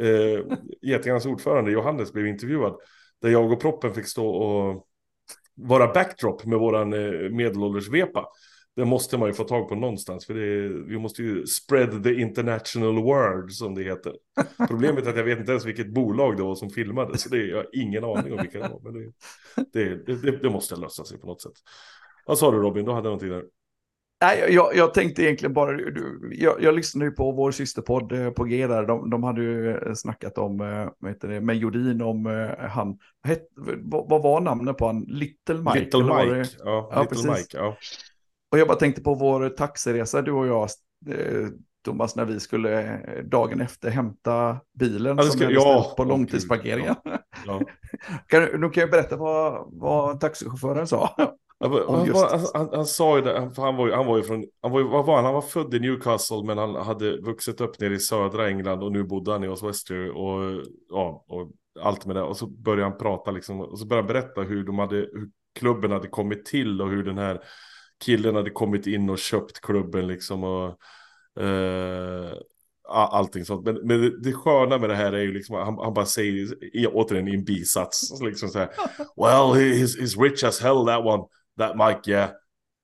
eh, 0.00 0.44
Getingarnas 0.82 1.26
ordförande 1.26 1.70
Johannes 1.70 2.12
blev 2.12 2.26
intervjuad, 2.26 2.76
där 3.22 3.28
jag 3.28 3.52
och 3.52 3.60
Proppen 3.60 3.94
fick 3.94 4.06
stå 4.06 4.28
och 4.28 4.85
vara 5.56 5.92
backdrop 5.92 6.44
med 6.44 6.58
våran 6.58 6.92
eh, 6.92 7.30
medelålders 7.30 7.88
vepa. 7.88 8.26
Det 8.76 8.84
måste 8.84 9.18
man 9.18 9.28
ju 9.28 9.34
få 9.34 9.44
tag 9.44 9.68
på 9.68 9.74
någonstans, 9.74 10.26
för 10.26 10.34
det, 10.34 10.68
vi 10.68 10.98
måste 10.98 11.22
ju 11.22 11.46
spread 11.46 12.04
the 12.04 12.14
international 12.14 13.02
word, 13.02 13.52
som 13.52 13.74
det 13.74 13.82
heter. 13.82 14.12
Problemet 14.68 15.06
är 15.06 15.10
att 15.10 15.16
jag 15.16 15.24
vet 15.24 15.38
inte 15.38 15.52
ens 15.52 15.64
vilket 15.64 15.94
bolag 15.94 16.36
det 16.36 16.42
var 16.42 16.54
som 16.54 16.70
filmade, 16.70 17.18
så 17.18 17.28
det 17.28 17.36
är, 17.36 17.46
jag 17.46 17.56
har 17.56 17.68
ingen 17.72 18.04
aning 18.04 18.32
om 18.32 18.38
vilka 18.42 18.58
det 18.58 18.68
var. 18.68 18.80
Men 18.80 19.12
det, 19.72 20.06
det, 20.06 20.22
det, 20.22 20.30
det 20.42 20.50
måste 20.50 20.76
lösa 20.76 21.04
sig 21.04 21.18
på 21.18 21.26
något 21.26 21.42
sätt. 21.42 21.52
Vad 22.26 22.38
sa 22.38 22.50
du 22.50 22.58
Robin, 22.58 22.84
du 22.84 22.92
hade 22.92 23.04
någonting 23.04 23.28
där? 23.28 23.44
Nej, 24.20 24.54
jag, 24.54 24.76
jag 24.76 24.94
tänkte 24.94 25.22
egentligen 25.22 25.52
bara, 25.52 25.80
jag, 26.30 26.62
jag 26.62 26.74
lyssnade 26.74 27.04
ju 27.04 27.10
på 27.10 27.32
vår 27.32 27.50
systerpodd 27.50 28.12
eh, 28.12 28.30
på 28.30 28.44
G 28.44 28.66
där, 28.66 28.86
de, 28.86 29.10
de 29.10 29.22
hade 29.22 29.42
ju 29.42 29.70
eh, 29.70 29.94
snackat 29.94 30.38
om, 30.38 30.60
eh, 30.60 30.88
vad 30.98 31.10
heter 31.10 31.28
det, 31.28 31.40
med 31.40 31.56
Jordin 31.56 32.02
om 32.02 32.50
han, 32.58 32.98
het, 33.24 33.48
vad, 33.82 34.22
var 34.22 34.40
namnet 34.40 34.78
på 34.78 34.86
han, 34.86 35.00
Little 35.08 35.54
Mike? 35.54 35.78
Little 35.78 36.02
Mike, 36.02 36.50
ja, 36.64 36.90
ja, 36.92 37.02
Little 37.02 37.30
Mike, 37.32 37.56
ja. 37.56 37.76
Och 38.52 38.58
jag 38.58 38.68
bara 38.68 38.78
tänkte 38.78 39.02
på 39.02 39.14
vår 39.14 39.48
taxiresa, 39.48 40.22
du 40.22 40.32
och 40.32 40.46
jag, 40.46 40.68
Thomas, 41.84 42.16
när 42.16 42.24
vi 42.24 42.40
skulle 42.40 43.00
dagen 43.22 43.60
efter 43.60 43.90
hämta 43.90 44.60
bilen 44.78 45.16
ja, 45.16 45.22
som 45.22 45.40
hade 45.40 45.54
ja, 45.54 45.94
på 45.96 46.04
långtidsparkeringen. 46.04 46.94
Ja, 47.04 47.18
ja. 47.46 47.60
kan, 48.26 48.60
du 48.60 48.70
kan 48.70 48.84
ju 48.84 48.90
berätta 48.90 49.16
vad, 49.16 49.68
vad 49.72 50.20
taxichauffören 50.20 50.86
sa. 50.86 51.16
Han, 51.58 51.72
han, 51.72 52.46
han, 52.54 52.68
han, 52.72 52.86
sa 52.86 53.16
ju 53.16 53.22
det, 53.22 53.50
för 53.54 53.62
han 53.62 53.76
var 53.76 53.86
ju, 53.86 53.92
han 53.92 54.06
var 54.06 54.16
ju 54.16 54.22
från, 54.22 54.44
han 54.62 54.72
var, 54.72 54.82
vad 54.82 55.06
var 55.06 55.16
han? 55.16 55.24
han 55.24 55.34
var 55.34 55.42
född 55.42 55.74
i 55.74 55.80
Newcastle 55.80 56.44
men 56.44 56.58
han 56.58 56.74
hade 56.74 57.20
vuxit 57.20 57.60
upp 57.60 57.80
nere 57.80 57.94
i 57.94 57.98
södra 57.98 58.48
England 58.48 58.82
och 58.82 58.92
nu 58.92 59.04
bodde 59.04 59.32
han 59.32 59.44
i 59.44 59.48
Westbury 59.48 60.10
och, 60.10 60.64
ja, 60.90 61.24
och 61.28 61.50
allt 61.80 62.06
med 62.06 62.16
det. 62.16 62.22
Och 62.22 62.36
så 62.36 62.46
började 62.46 62.90
han 62.90 62.98
prata 62.98 63.30
liksom, 63.30 63.60
och 63.60 63.78
så 63.78 63.86
började 63.86 64.08
han 64.08 64.22
berätta 64.22 64.40
hur 64.40 64.64
de 64.64 64.78
hade, 64.78 64.96
hur 64.96 65.28
klubben 65.58 65.90
hade 65.90 66.08
kommit 66.08 66.44
till 66.44 66.82
och 66.82 66.90
hur 66.90 67.04
den 67.04 67.18
här 67.18 67.40
killen 68.04 68.34
hade 68.34 68.50
kommit 68.50 68.86
in 68.86 69.10
och 69.10 69.18
köpt 69.18 69.60
klubben 69.60 70.06
liksom 70.06 70.44
och 70.44 70.68
eh, 71.42 72.32
allting 72.88 73.44
sånt. 73.44 73.64
Men, 73.64 73.74
men 73.74 74.00
det, 74.00 74.22
det 74.22 74.32
sköna 74.32 74.78
med 74.78 74.90
det 74.90 74.96
här 74.96 75.12
är 75.12 75.22
ju 75.22 75.32
liksom, 75.32 75.56
han, 75.56 75.78
han 75.78 75.94
bara 75.94 76.06
säger, 76.06 76.64
i, 76.76 76.86
återigen 76.86 77.28
i 77.28 77.34
en 77.34 77.44
bisats, 77.44 78.20
liksom 78.20 78.48
så 78.48 78.58
här, 78.58 78.68
Well, 79.16 79.62
he's, 79.62 80.00
he's 80.00 80.22
rich 80.22 80.44
as 80.44 80.60
hell 80.60 80.86
that 80.86 81.04
one, 81.04 81.24
that 81.58 81.76
Mike, 81.76 82.10
yeah. 82.10 82.30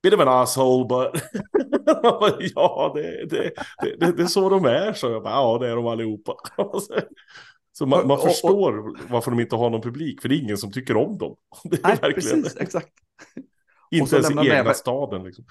Bit 0.03 0.15
of 0.15 0.21
an 0.21 0.29
asshole, 0.29 0.85
but... 0.85 1.23
ja, 2.55 2.93
det, 2.95 3.27
det, 3.27 3.53
det, 3.83 4.13
det, 4.13 4.23
är 4.23 4.27
så 4.27 4.49
de 4.49 4.65
är, 4.65 4.93
så 4.93 5.11
jag 5.11 5.23
bara, 5.23 5.35
ja, 5.35 5.59
det 5.61 5.69
är 5.69 5.77
de 5.77 5.87
allihopa. 5.87 6.33
Så 7.73 7.87
man, 7.87 8.07
man 8.07 8.19
förstår 8.19 8.97
varför 9.09 9.31
de 9.31 9.41
inte 9.41 9.57
har 9.57 9.71
någon 9.71 9.81
publik, 9.81 10.23
för 10.23 10.29
det 10.29 10.35
är 10.35 10.43
ingen 10.43 10.59
som 10.59 10.73
tycker 10.73 10.97
om 10.97 11.19
dem. 11.19 11.37
Det 11.65 11.77
är 11.77 11.89
Nej, 11.89 11.99
verkligen 12.03 12.43
precis, 12.43 12.61
exakt. 12.61 12.89
Inte 13.91 14.17
ens 14.17 14.31
i 14.31 14.33
egna 14.33 14.65
med, 14.65 14.77
staden. 14.77 15.25
Liksom. 15.25 15.45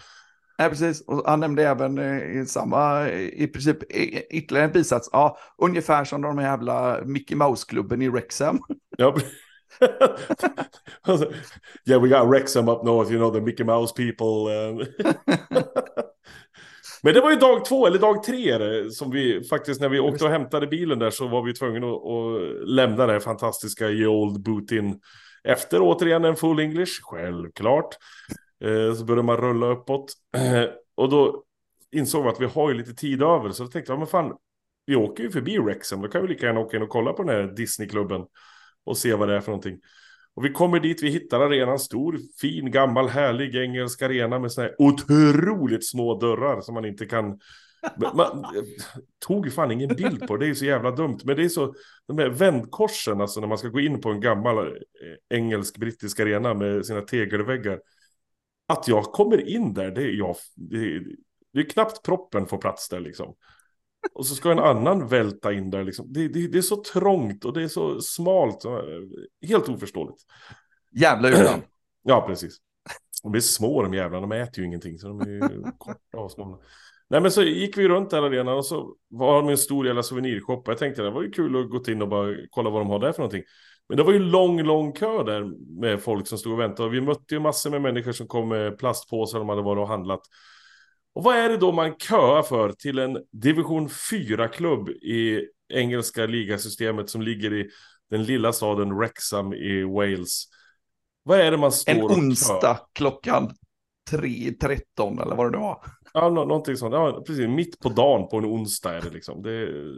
Nej, 0.57 0.69
precis. 0.69 1.01
Och 1.01 1.23
han 1.25 1.39
nämnde 1.39 1.67
även 1.67 1.99
i 2.41 2.45
samma, 2.45 3.09
i 3.09 3.47
princip 3.47 3.77
ytterligare 4.31 4.65
en 4.65 4.71
bisats, 4.71 5.09
ja, 5.11 5.37
ungefär 5.57 6.05
som 6.05 6.21
de 6.21 6.39
jävla 6.39 7.01
Mickey 7.05 7.35
Mouse-klubben 7.35 8.01
i 8.01 8.09
Rexham. 8.09 8.59
Ja, 8.97 9.15
yeah, 11.85 12.01
we 12.01 12.09
got 12.09 12.27
Wrexham 12.27 12.69
up 12.69 12.83
north, 12.83 13.11
you 13.11 13.17
know, 13.17 13.31
the 13.31 13.41
Mickey 13.41 13.63
Mouse 13.63 13.93
people. 13.93 14.47
Um. 14.47 14.85
Men 17.03 17.13
det 17.13 17.21
var 17.21 17.31
ju 17.31 17.35
dag 17.35 17.65
två, 17.65 17.87
eller 17.87 17.99
dag 17.99 18.23
tre, 18.23 18.59
som 18.89 19.11
vi 19.11 19.43
faktiskt, 19.43 19.81
när 19.81 19.89
vi 19.89 19.99
åkte 19.99 20.25
och 20.25 20.31
hämtade 20.31 20.67
bilen 20.67 20.99
där 20.99 21.09
så 21.09 21.27
var 21.27 21.43
vi 21.43 21.53
tvungna 21.53 21.87
att, 21.87 21.93
att 21.93 22.69
lämna 22.69 23.07
det 23.07 23.19
fantastiska 23.19 23.89
Ye 23.89 24.07
Old 24.07 24.43
Bootin. 24.43 24.99
Efter 25.43 25.81
återigen 25.81 26.25
en 26.25 26.35
full 26.35 26.59
English, 26.59 26.99
självklart. 27.01 27.97
Eh, 28.63 28.93
så 28.93 29.05
började 29.05 29.23
man 29.23 29.37
rulla 29.37 29.67
uppåt. 29.67 30.13
Och 30.95 31.09
då 31.09 31.43
insåg 31.91 32.23
vi 32.23 32.29
att 32.29 32.41
vi 32.41 32.45
har 32.45 32.69
ju 32.69 32.77
lite 32.77 32.93
tid 32.93 33.21
över. 33.21 33.49
Så 33.49 33.63
då 33.63 33.69
tänkte 33.69 33.91
jag, 33.91 33.99
men 33.99 34.07
fan, 34.07 34.33
vi 34.85 34.95
åker 34.95 35.23
ju 35.23 35.31
förbi 35.31 35.57
Wrexham. 35.57 36.01
Då 36.01 36.07
kan 36.07 36.21
vi 36.21 36.27
lika 36.27 36.45
gärna 36.45 36.59
åka 36.59 36.77
in 36.77 36.83
och 36.83 36.89
kolla 36.89 37.13
på 37.13 37.23
den 37.23 37.35
här 37.35 37.55
Disneyklubben. 37.55 38.25
Och 38.83 38.97
se 38.97 39.13
vad 39.13 39.27
det 39.29 39.35
är 39.35 39.41
för 39.41 39.51
någonting. 39.51 39.79
Och 40.33 40.45
vi 40.45 40.49
kommer 40.49 40.79
dit, 40.79 41.03
vi 41.03 41.09
hittar 41.09 41.39
arenan 41.39 41.79
stor, 41.79 42.19
fin, 42.41 42.71
gammal, 42.71 43.09
härlig 43.09 43.55
engelsk 43.55 44.01
arena 44.01 44.39
med 44.39 44.51
sådana 44.51 44.69
här 44.69 44.81
otroligt 44.81 45.87
små 45.87 46.19
dörrar 46.19 46.61
som 46.61 46.73
man 46.73 46.85
inte 46.85 47.05
kan... 47.05 47.39
Man 48.15 48.45
tog 49.27 49.53
fan 49.53 49.71
ingen 49.71 49.95
bild 49.95 50.27
på 50.27 50.37
det, 50.37 50.45
det 50.45 50.49
är 50.49 50.53
så 50.53 50.65
jävla 50.65 50.91
dumt. 50.91 51.19
Men 51.23 51.35
det 51.35 51.43
är 51.43 51.49
så, 51.49 51.73
de 52.07 52.17
här 52.17 52.29
vändkorsen, 52.29 53.21
alltså 53.21 53.39
när 53.39 53.47
man 53.47 53.57
ska 53.57 53.67
gå 53.67 53.79
in 53.79 54.01
på 54.01 54.09
en 54.09 54.21
gammal 54.21 54.57
eh, 54.67 55.37
engelsk-brittisk 55.37 56.19
arena 56.19 56.53
med 56.53 56.85
sina 56.85 57.01
tegelväggar. 57.01 57.79
Att 58.67 58.87
jag 58.87 59.03
kommer 59.03 59.49
in 59.49 59.73
där, 59.73 59.91
det 59.91 60.01
är, 60.01 60.11
jag, 60.11 60.35
det 60.55 60.77
är, 60.77 61.03
det 61.53 61.59
är 61.59 61.69
knappt 61.69 62.03
proppen 62.03 62.45
får 62.45 62.57
plats 62.57 62.89
där 62.89 62.99
liksom. 62.99 63.35
Och 64.13 64.25
så 64.25 64.35
ska 64.35 64.51
en 64.51 64.59
annan 64.59 65.07
välta 65.07 65.53
in 65.53 65.69
där 65.69 65.83
liksom. 65.83 66.13
Det, 66.13 66.27
det, 66.27 66.47
det 66.47 66.57
är 66.57 66.61
så 66.61 66.83
trångt 66.83 67.45
och 67.45 67.53
det 67.53 67.63
är 67.63 67.67
så 67.67 68.01
smalt. 68.01 68.63
Helt 69.47 69.69
oförståeligt. 69.69 70.21
Jävla 70.91 71.29
utan. 71.29 71.61
Ja, 72.03 72.25
precis. 72.27 72.57
De 73.23 73.35
är 73.35 73.39
små 73.39 73.83
de 73.83 73.93
jävlarna, 73.93 74.27
de 74.27 74.35
äter 74.35 74.59
ju 74.59 74.65
ingenting. 74.65 74.99
Så 74.99 75.07
de 75.07 75.21
är 75.21 75.25
ju 75.25 75.63
korta 75.77 76.17
och 76.17 76.31
små. 76.31 76.61
Nej 77.09 77.21
men 77.21 77.31
så 77.31 77.43
gick 77.43 77.77
vi 77.77 77.87
runt 77.87 78.09
där 78.09 78.23
arenan 78.23 78.57
och 78.57 78.65
så 78.65 78.95
var 79.09 79.41
de 79.41 79.49
en 79.49 79.57
stor 79.57 79.87
jävla 79.87 80.03
souvenirshop. 80.03 80.67
Jag 80.67 80.77
tänkte 80.77 81.01
det 81.01 81.09
var 81.09 81.21
ju 81.21 81.31
kul 81.31 81.61
att 81.61 81.69
gå 81.69 81.91
in 81.91 82.01
och 82.01 82.07
bara 82.07 82.35
kolla 82.49 82.69
vad 82.69 82.81
de 82.81 82.89
har 82.89 82.99
där 82.99 83.11
för 83.11 83.19
någonting. 83.19 83.43
Men 83.89 83.97
det 83.97 84.03
var 84.03 84.13
ju 84.13 84.19
lång, 84.19 84.61
lång 84.61 84.91
kö 84.91 85.23
där 85.23 85.43
med 85.81 86.01
folk 86.01 86.27
som 86.27 86.37
stod 86.37 86.53
och 86.53 86.59
väntade. 86.59 86.87
Och 86.87 86.93
vi 86.93 87.01
mötte 87.01 87.33
ju 87.33 87.39
massor 87.39 87.69
med 87.69 87.81
människor 87.81 88.11
som 88.11 88.27
kom 88.27 88.49
med 88.49 88.77
plastpåsar 88.77 89.39
de 89.39 89.49
hade 89.49 89.61
varit 89.61 89.81
och 89.81 89.87
handlat. 89.87 90.21
Och 91.13 91.23
vad 91.23 91.35
är 91.35 91.49
det 91.49 91.57
då 91.57 91.71
man 91.71 91.95
köar 91.95 92.43
för 92.43 92.71
till 92.71 92.99
en 92.99 93.17
division 93.31 93.87
4-klubb 93.87 94.89
i 94.89 95.47
engelska 95.73 96.25
ligasystemet 96.25 97.09
som 97.09 97.21
ligger 97.21 97.53
i 97.53 97.69
den 98.09 98.23
lilla 98.23 98.53
staden 98.53 98.95
Wrexham 98.95 99.53
i 99.53 99.83
Wales? 99.83 100.43
Vad 101.23 101.39
är 101.39 101.51
det 101.51 101.57
man 101.57 101.71
står 101.71 101.91
En 101.91 102.01
onsdag 102.01 102.79
klockan 102.93 103.51
3.13 104.09 105.21
eller 105.21 105.35
vad 105.35 105.51
det 105.51 105.57
nu 105.57 105.63
var. 105.63 105.85
Ja, 106.13 106.29
nå 106.29 106.45
någonting 106.45 106.77
sånt. 106.77 106.93
Ja, 106.93 107.23
precis. 107.27 107.47
Mitt 107.47 107.79
på 107.79 107.89
dagen 107.89 108.27
på 108.27 108.37
en 108.37 108.45
onsdag 108.45 108.93
är 108.93 109.01
det 109.01 109.09
liksom. 109.09 109.41
Det 109.41 109.51
är 109.51 109.95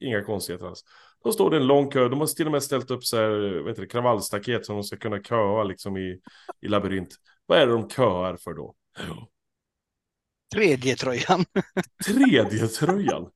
inga 0.00 0.24
konstigheter 0.24 0.66
alls. 0.66 0.84
Då 1.24 1.32
står 1.32 1.50
det 1.50 1.56
en 1.56 1.66
lång 1.66 1.90
kö. 1.90 2.08
De 2.08 2.20
har 2.20 2.26
till 2.26 2.46
och 2.46 2.52
med 2.52 2.62
ställt 2.62 2.90
upp 2.90 3.04
så 3.04 3.16
här, 3.16 3.64
vet 3.64 3.76
du, 3.76 3.86
kravallstaket 3.86 4.66
som 4.66 4.76
de 4.76 4.84
ska 4.84 4.96
kunna 4.96 5.22
köa 5.22 5.64
liksom 5.64 5.96
i, 5.96 6.20
i 6.60 6.68
labyrint. 6.68 7.16
Vad 7.46 7.58
är 7.58 7.66
det 7.66 7.72
de 7.72 7.90
köar 7.90 8.36
för 8.36 8.54
då? 8.54 8.74
Tredje 10.52 10.96
tröjan. 10.96 11.44
Tredje 12.06 12.68
tröjan. 12.68 13.30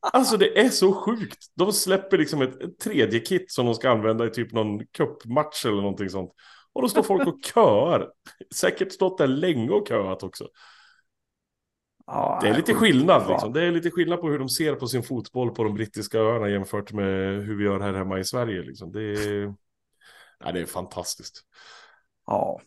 Alltså 0.00 0.36
det 0.36 0.60
är 0.60 0.68
så 0.68 0.94
sjukt. 0.94 1.46
De 1.54 1.72
släpper 1.72 2.18
liksom 2.18 2.42
ett, 2.42 2.62
ett 2.62 2.78
tredje 2.78 3.20
kit 3.20 3.52
som 3.52 3.66
de 3.66 3.74
ska 3.74 3.90
använda 3.90 4.26
i 4.26 4.30
typ 4.30 4.52
någon 4.52 4.86
cupmatch 4.86 5.66
eller 5.66 5.76
någonting 5.76 6.10
sånt. 6.10 6.32
Och 6.72 6.82
då 6.82 6.88
står 6.88 7.02
folk 7.02 7.26
och 7.28 7.38
köar. 7.54 8.08
Säkert 8.54 8.92
stått 8.92 9.18
där 9.18 9.26
länge 9.26 9.70
och 9.70 9.88
köat 9.88 10.22
också. 10.22 10.48
Ja, 12.06 12.38
det 12.42 12.48
är 12.48 12.56
lite 12.56 12.74
skillnad 12.74 13.28
liksom. 13.28 13.52
Det 13.52 13.62
är 13.62 13.70
lite 13.70 13.90
skillnad 13.90 14.20
på 14.20 14.28
hur 14.28 14.38
de 14.38 14.48
ser 14.48 14.74
på 14.74 14.86
sin 14.86 15.02
fotboll 15.02 15.54
på 15.54 15.64
de 15.64 15.74
brittiska 15.74 16.18
öarna 16.18 16.48
jämfört 16.48 16.92
med 16.92 17.42
hur 17.42 17.56
vi 17.56 17.64
gör 17.64 17.80
här 17.80 17.94
hemma 17.94 18.18
i 18.18 18.24
Sverige. 18.24 18.62
Liksom. 18.62 18.92
Det, 18.92 19.02
är... 19.02 19.54
Ja, 20.38 20.52
det 20.52 20.60
är 20.60 20.66
fantastiskt. 20.66 21.42
Ja, 22.26 22.60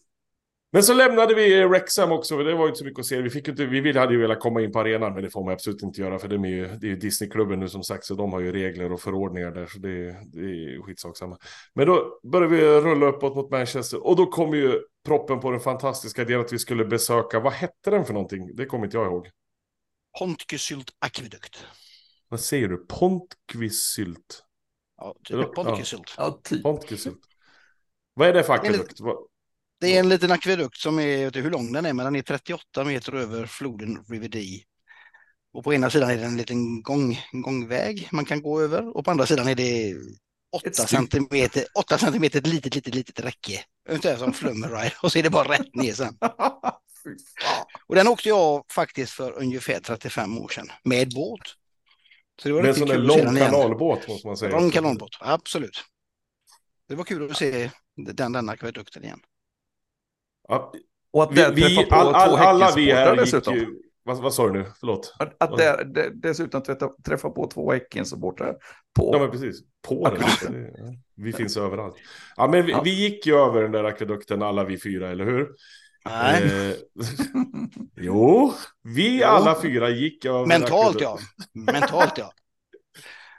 men 0.75 0.83
så 0.83 0.93
lämnade 0.93 1.35
vi 1.35 1.65
Rexham 1.65 2.11
också, 2.11 2.37
det 2.37 2.55
var 2.55 2.61
ju 2.61 2.67
inte 2.67 2.77
så 2.77 2.85
mycket 2.85 2.99
att 2.99 3.05
se. 3.05 3.21
Vi, 3.21 3.29
fick 3.29 3.47
inte, 3.47 3.65
vi 3.65 3.81
ville, 3.81 3.99
hade 3.99 4.13
ju 4.13 4.19
velat 4.19 4.39
komma 4.39 4.61
in 4.61 4.71
på 4.71 4.79
arenan, 4.79 5.13
men 5.13 5.23
det 5.23 5.29
får 5.29 5.43
man 5.43 5.53
absolut 5.53 5.81
inte 5.81 6.01
göra, 6.01 6.19
för 6.19 6.27
det 6.27 6.35
är 6.35 6.45
ju, 6.45 6.67
det 6.67 6.87
är 6.87 6.89
ju 6.89 6.95
Disneyklubben 6.95 7.59
nu 7.59 7.69
som 7.69 7.83
sagt, 7.83 8.05
så 8.05 8.13
de 8.13 8.33
har 8.33 8.39
ju 8.39 8.51
regler 8.51 8.91
och 8.91 9.01
förordningar 9.01 9.51
där, 9.51 9.65
så 9.65 9.79
det, 9.79 10.05
det 10.25 10.39
är 10.39 10.81
skitsaksamma. 10.81 11.37
Men 11.73 11.87
då 11.87 12.19
började 12.23 12.55
vi 12.55 12.61
rulla 12.61 13.05
uppåt 13.05 13.35
mot 13.35 13.51
Manchester, 13.51 14.07
och 14.07 14.15
då 14.15 14.25
kom 14.25 14.53
ju 14.53 14.81
proppen 15.05 15.39
på 15.39 15.51
den 15.51 15.59
fantastiska 15.59 16.25
delen 16.25 16.41
att 16.41 16.53
vi 16.53 16.59
skulle 16.59 16.85
besöka, 16.85 17.39
vad 17.39 17.53
hette 17.53 17.89
den 17.89 18.05
för 18.05 18.13
någonting? 18.13 18.55
Det 18.55 18.65
kommer 18.65 18.85
inte 18.85 18.97
jag 18.97 19.05
ihåg. 19.07 19.29
Pontkysylt 20.19 20.89
akvedukt. 20.99 21.65
Vad 22.29 22.39
säger 22.39 22.67
du? 22.67 22.85
Pontkvisylt? 22.85 24.43
Ja, 24.97 25.15
typ 25.23 25.53
Pontkysylt. 25.53 26.13
Ja, 26.17 26.39
typ. 26.43 26.63
Pontkysylt. 26.63 27.19
Vad 28.13 28.27
är 28.27 28.33
det 28.33 28.43
för 28.43 28.53
akvedukt? 28.53 28.99
Det 29.85 29.95
är 29.95 29.99
en 29.99 30.09
liten 30.09 30.31
akvedukt 30.31 30.77
som 30.77 30.99
är, 30.99 31.07
jag 31.07 31.17
vet 31.17 31.25
inte 31.25 31.39
hur 31.39 31.51
lång 31.51 31.73
den 31.73 31.85
är, 31.85 31.93
men 31.93 32.05
den 32.05 32.15
är 32.15 32.21
38 32.21 32.83
meter 32.83 33.13
över 33.13 33.45
floden 33.45 34.05
River 34.09 34.27
Dee. 34.27 34.63
Och 35.53 35.63
på 35.63 35.73
ena 35.73 35.89
sidan 35.89 36.09
är 36.09 36.17
det 36.17 36.23
en 36.23 36.37
liten 36.37 36.81
gång, 36.81 37.19
gångväg 37.31 38.09
man 38.11 38.25
kan 38.25 38.41
gå 38.41 38.61
över 38.61 38.97
och 38.97 39.05
på 39.05 39.11
andra 39.11 39.25
sidan 39.25 39.47
är 39.47 39.55
det 39.55 39.95
8 40.51 40.71
centimeter, 40.71 41.65
8 41.79 41.97
centimeter 41.97 42.39
ett 42.39 42.47
litet, 42.47 42.75
litet, 42.75 42.95
litet 42.95 43.19
räcke. 43.19 43.63
Ungefär 43.89 44.17
som 44.17 44.33
Flummeride 44.39 44.93
och 45.01 45.11
så 45.11 45.19
är 45.19 45.23
det 45.23 45.29
bara 45.29 45.51
rätt 45.53 45.75
ner 45.75 45.93
sen. 45.93 46.17
och 47.87 47.95
den 47.95 48.07
åkte 48.07 48.29
jag 48.29 48.65
faktiskt 48.71 49.11
för 49.11 49.31
ungefär 49.31 49.79
35 49.79 50.37
år 50.37 50.47
sedan 50.47 50.71
med 50.83 51.13
båt. 51.13 51.41
Så 52.41 52.47
det 52.47 52.53
var 52.53 52.63
en 52.63 52.75
sån 52.75 52.87
där 52.87 52.97
lång 52.97 53.35
kanalbåt 53.35 54.07
måste 54.07 54.27
man 54.27 54.37
säga. 54.37 54.59
Lång 54.59 54.71
kanalbåt, 54.71 55.17
absolut. 55.19 55.83
Det 56.87 56.95
var 56.95 57.03
kul 57.03 57.31
att 57.31 57.37
se 57.37 57.71
den, 57.95 58.31
den 58.31 58.49
akvedukten 58.49 59.03
igen. 59.03 59.19
Ja, 60.47 60.73
och 61.13 61.23
att 61.23 61.31
vi, 61.31 61.63
vi 61.63 61.85
på 61.85 61.95
all, 61.95 62.15
all, 62.15 62.35
alla 62.35 62.71
vi 62.75 62.91
här 62.91 63.15
dessutom. 63.15 63.55
ju, 63.55 63.67
vad, 64.03 64.17
vad 64.17 64.33
sa 64.33 64.47
du 64.47 64.53
nu? 64.53 64.65
Förlåt. 64.79 65.15
Att, 65.19 65.43
att 65.43 65.57
där, 65.57 65.83
det, 65.83 66.09
dessutom 66.13 66.63
träffa, 66.63 66.89
träffa 67.05 67.29
på 67.29 67.47
två 67.47 67.71
Häckensupportrar. 67.71 68.55
På... 68.95 69.09
Ja, 69.13 69.19
men 69.19 69.31
precis. 69.31 69.61
På 69.87 70.09
den. 70.09 70.21
Vi 71.15 71.33
finns 71.33 71.57
överallt. 71.57 71.95
Ja, 72.35 72.47
men 72.47 72.65
vi, 72.65 72.71
ja. 72.71 72.81
vi, 72.83 72.89
gick 72.89 73.25
ju 73.25 73.35
över 73.35 73.61
den 73.61 73.71
där 73.71 73.83
akvedukten 73.83 74.41
alla 74.41 74.63
vi 74.63 74.77
fyra, 74.79 75.11
eller 75.11 75.25
hur? 75.25 75.49
Nej. 76.05 76.69
Eh, 76.69 76.75
jo, 77.95 78.53
vi 78.83 79.23
alla 79.23 79.61
fyra 79.61 79.89
gick 79.89 80.25
över. 80.25 80.45
Mentalt 80.45 81.01
ja. 81.01 81.17
Mentalt 81.53 82.17
ja. 82.17 82.31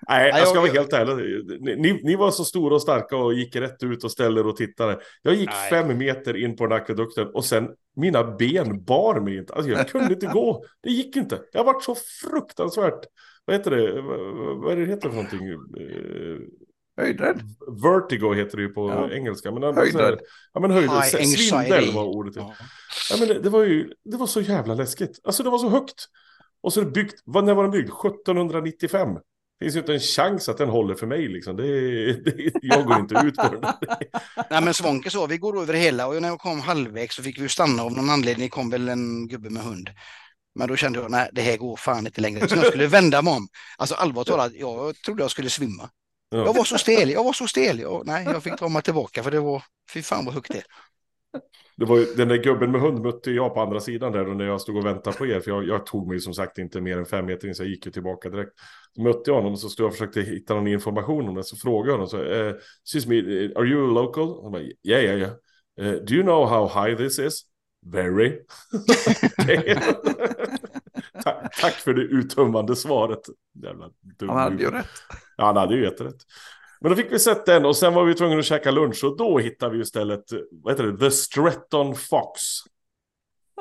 Nej, 0.08 0.32
jag 0.36 0.48
ska 0.48 0.60
vara 0.60 0.70
helt 0.70 0.92
ärlig. 0.92 1.60
Ni, 1.78 2.00
ni, 2.02 2.16
var 2.16 2.30
så 2.30 2.44
stora 2.44 2.74
och 2.74 2.82
starka 2.82 3.16
och 3.16 3.34
gick 3.34 3.56
rätt 3.56 3.82
ut 3.82 4.04
och 4.04 4.10
ställde 4.10 4.40
er 4.40 4.46
och 4.46 4.56
tittade. 4.56 5.00
Jag 5.22 5.34
gick 5.34 5.50
Nej. 5.50 5.70
fem 5.70 5.98
meter 5.98 6.44
in 6.44 6.56
på 6.56 6.66
den 6.66 6.76
akvedukten 6.78 7.26
och 7.34 7.44
sen 7.44 7.68
mina 7.96 8.36
ben 8.36 8.84
bar 8.84 9.20
mig 9.20 9.36
inte. 9.36 9.54
Alltså 9.54 9.70
jag 9.70 9.88
kunde 9.88 10.14
inte 10.14 10.26
gå. 10.26 10.64
Det 10.82 10.90
gick 10.90 11.16
inte. 11.16 11.40
Jag 11.52 11.64
varit 11.64 11.82
så 11.82 11.94
fruktansvärt. 11.94 13.00
Vad 13.44 13.56
heter 13.56 13.70
det? 13.70 14.02
Vad 14.62 14.72
är 14.72 14.76
det 14.76 14.86
heter 14.86 15.08
för 15.08 15.16
någonting? 15.16 15.48
Eh, 15.48 16.38
höjdrädd. 16.96 17.40
Vertigo 17.82 18.34
heter 18.34 18.56
det 18.56 18.62
ju 18.62 18.68
på 18.68 18.90
ja. 18.90 19.10
engelska. 19.10 19.52
Men 19.52 19.62
höjdrädd. 19.62 20.18
Ja 20.52 20.60
men 20.60 20.70
höjdrädd. 20.70 21.28
Svindel 21.28 21.92
var 21.94 22.04
ordet. 22.04 22.36
Ja. 22.36 22.54
ja 23.10 23.16
men 23.18 23.28
det, 23.28 23.38
det, 23.40 23.50
var 23.50 23.64
ju, 23.64 23.92
det 24.04 24.16
var 24.16 24.26
så 24.26 24.40
jävla 24.40 24.74
läskigt. 24.74 25.20
Alltså 25.24 25.42
det 25.42 25.50
var 25.50 25.58
så 25.58 25.68
högt. 25.68 26.06
Och 26.60 26.72
så 26.72 26.80
är 26.80 26.84
det 26.84 26.90
byggt, 26.90 27.22
när 27.26 27.54
var 27.54 27.62
den 27.62 27.72
byggd? 27.72 27.88
1795. 27.88 29.08
Det 29.58 29.64
finns 29.64 29.76
ju 29.76 29.80
inte 29.80 29.94
en 29.94 30.00
chans 30.00 30.48
att 30.48 30.58
den 30.58 30.68
håller 30.68 30.94
för 30.94 31.06
mig 31.06 31.28
liksom. 31.28 31.56
Det, 31.56 31.62
det, 32.24 32.50
jag 32.62 32.86
går 32.86 33.00
inte 33.00 33.14
ut 33.24 33.36
på 33.36 33.48
den. 33.48 33.60
Nej 34.50 34.62
men 34.62 34.74
Svånke 34.74 35.10
så, 35.10 35.26
vi 35.26 35.38
går 35.38 35.62
över 35.62 35.74
hela 35.74 36.06
och 36.06 36.22
när 36.22 36.28
jag 36.28 36.38
kom 36.38 36.60
halvvägs 36.60 37.14
så 37.14 37.22
fick 37.22 37.38
vi 37.38 37.48
stanna 37.48 37.82
av 37.82 37.92
någon 37.92 38.10
anledning. 38.10 38.48
kom 38.48 38.70
väl 38.70 38.88
en 38.88 39.28
gubbe 39.28 39.50
med 39.50 39.62
hund. 39.62 39.90
Men 40.54 40.68
då 40.68 40.76
kände 40.76 40.98
jag, 40.98 41.10
nej, 41.10 41.28
det 41.32 41.42
här 41.42 41.56
går 41.56 41.76
fan 41.76 42.06
inte 42.06 42.20
längre. 42.20 42.48
Så 42.48 42.56
jag 42.56 42.66
skulle 42.66 42.86
vända 42.86 43.22
mig 43.22 43.32
om. 43.32 43.48
Alltså 43.78 43.94
allvarligt 43.94 44.28
talat, 44.28 44.52
jag 44.54 44.96
trodde 45.02 45.22
jag 45.22 45.30
skulle 45.30 45.50
svimma. 45.50 45.90
Ja. 46.30 46.38
Jag 46.38 46.54
var 46.54 46.64
så 46.64 46.78
stel, 46.78 47.10
jag 47.10 47.24
var 47.24 47.32
så 47.32 47.46
stel. 47.46 47.80
Jag, 47.80 48.06
nej, 48.06 48.24
jag 48.24 48.42
fick 48.42 48.58
dra 48.58 48.68
mig 48.68 48.82
tillbaka 48.82 49.22
för 49.22 49.30
det 49.30 49.40
var, 49.40 49.62
fy 49.92 50.02
fan 50.02 50.24
vad 50.24 50.34
högt 50.34 50.52
det 50.52 50.58
är. 50.58 50.64
Det 51.76 51.84
var 51.84 51.98
ju, 51.98 52.04
den 52.04 52.28
där 52.28 52.36
gubben 52.36 52.70
med 52.70 52.80
hund 52.80 53.00
mötte 53.00 53.30
jag 53.30 53.54
på 53.54 53.60
andra 53.60 53.80
sidan 53.80 54.12
där 54.12 54.28
och 54.28 54.36
när 54.36 54.44
jag 54.44 54.60
stod 54.60 54.76
och 54.76 54.86
väntade 54.86 55.16
på 55.16 55.26
er. 55.26 55.40
För 55.40 55.50
jag, 55.50 55.66
jag 55.66 55.86
tog 55.86 56.08
mig 56.08 56.20
som 56.20 56.34
sagt 56.34 56.58
inte 56.58 56.80
mer 56.80 56.98
än 56.98 57.06
fem 57.06 57.26
meter 57.26 57.48
in 57.48 57.54
så 57.54 57.62
jag 57.62 57.70
gick 57.70 57.86
ju 57.86 57.92
tillbaka 57.92 58.30
direkt. 58.30 58.52
Så 58.96 59.02
mötte 59.02 59.30
jag 59.30 59.34
honom 59.34 59.52
och 59.52 59.58
så 59.58 59.68
stod 59.68 59.84
jag 59.84 59.88
och 59.88 59.94
försökte 59.94 60.20
hitta 60.20 60.54
någon 60.54 60.66
information 60.66 61.28
om 61.28 61.34
det. 61.34 61.44
Så 61.44 61.56
frågade 61.56 61.88
jag 61.88 61.94
honom 61.94 62.08
så, 62.08 62.22
eh, 62.22 62.54
excuse 62.82 63.08
me, 63.08 63.18
eh, 63.18 63.50
are 63.56 63.66
you 63.66 63.94
local? 63.94 64.42
Han 64.42 64.52
bara, 64.52 64.62
yeah, 64.62 65.04
yeah, 65.04 65.18
yeah. 65.18 65.32
Eh, 65.80 65.92
do 65.92 66.14
you 66.14 66.22
know 66.22 66.48
how 66.48 66.68
high 66.68 66.96
this 66.96 67.18
is? 67.18 67.42
Very. 67.86 68.32
tack, 71.24 71.56
tack 71.60 71.72
för 71.72 71.94
det 71.94 72.02
uttömmande 72.02 72.76
svaret. 72.76 73.20
Jävla 73.62 73.90
dum 74.18 74.28
Han 74.28 74.38
hade 74.38 74.62
ju 74.62 74.70
rätt. 74.70 74.86
Ja, 75.36 75.44
han 75.44 75.56
hade 75.56 75.74
ju 75.74 75.84
jätterätt. 75.84 76.16
Men 76.80 76.90
då 76.90 76.96
fick 76.96 77.12
vi 77.12 77.18
sett 77.18 77.46
den 77.46 77.64
och 77.66 77.76
sen 77.76 77.94
var 77.94 78.04
vi 78.04 78.14
tvungna 78.14 78.38
att 78.38 78.44
käka 78.44 78.70
lunch 78.70 79.04
och 79.04 79.16
då 79.16 79.38
hittade 79.38 79.76
vi 79.76 79.82
istället, 79.82 80.32
eh, 80.32 80.38
vad 80.50 80.72
heter 80.72 80.84
det, 80.86 80.98
The 80.98 81.10
Stretton 81.10 81.94
Fox. 81.94 82.40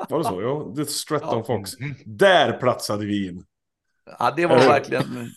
Var 0.08 0.18
det 0.18 0.24
så? 0.24 0.42
Ja, 0.42 0.74
The 0.76 0.84
Stretton 0.90 1.38
Ja. 1.38 1.44
Fox. 1.44 1.70
Där 2.04 2.52
platsade 2.52 3.06
vi 3.06 3.26
in. 3.28 3.44
Ja, 4.18 4.32
det 4.36 4.46
var 4.46 4.58
hur? 4.60 4.68
verkligen 4.68 5.30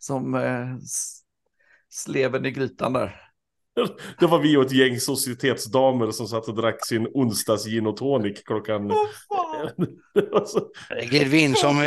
som 0.00 0.34
eh, 0.34 0.66
sleven 1.90 2.46
i 2.46 2.50
grytan 2.50 2.92
där. 2.92 3.22
Det 4.20 4.26
var 4.26 4.38
vi 4.38 4.56
och 4.56 4.62
ett 4.64 4.72
gäng 4.72 5.00
societetsdamer 5.00 6.10
som 6.10 6.26
satt 6.28 6.48
och 6.48 6.54
drack 6.54 6.86
sin 6.86 7.06
onsdags 7.14 7.64
gin 7.66 7.86
och 7.86 7.96
tonic 7.96 8.42
klockan... 8.44 8.88
Det 10.14 10.30
var 10.30 10.44
så- 10.44 10.68
Det 10.88 11.06
gled 11.06 11.28
vi 11.28 11.38
in 11.42 11.54
som 11.54 11.78
eh, 11.80 11.86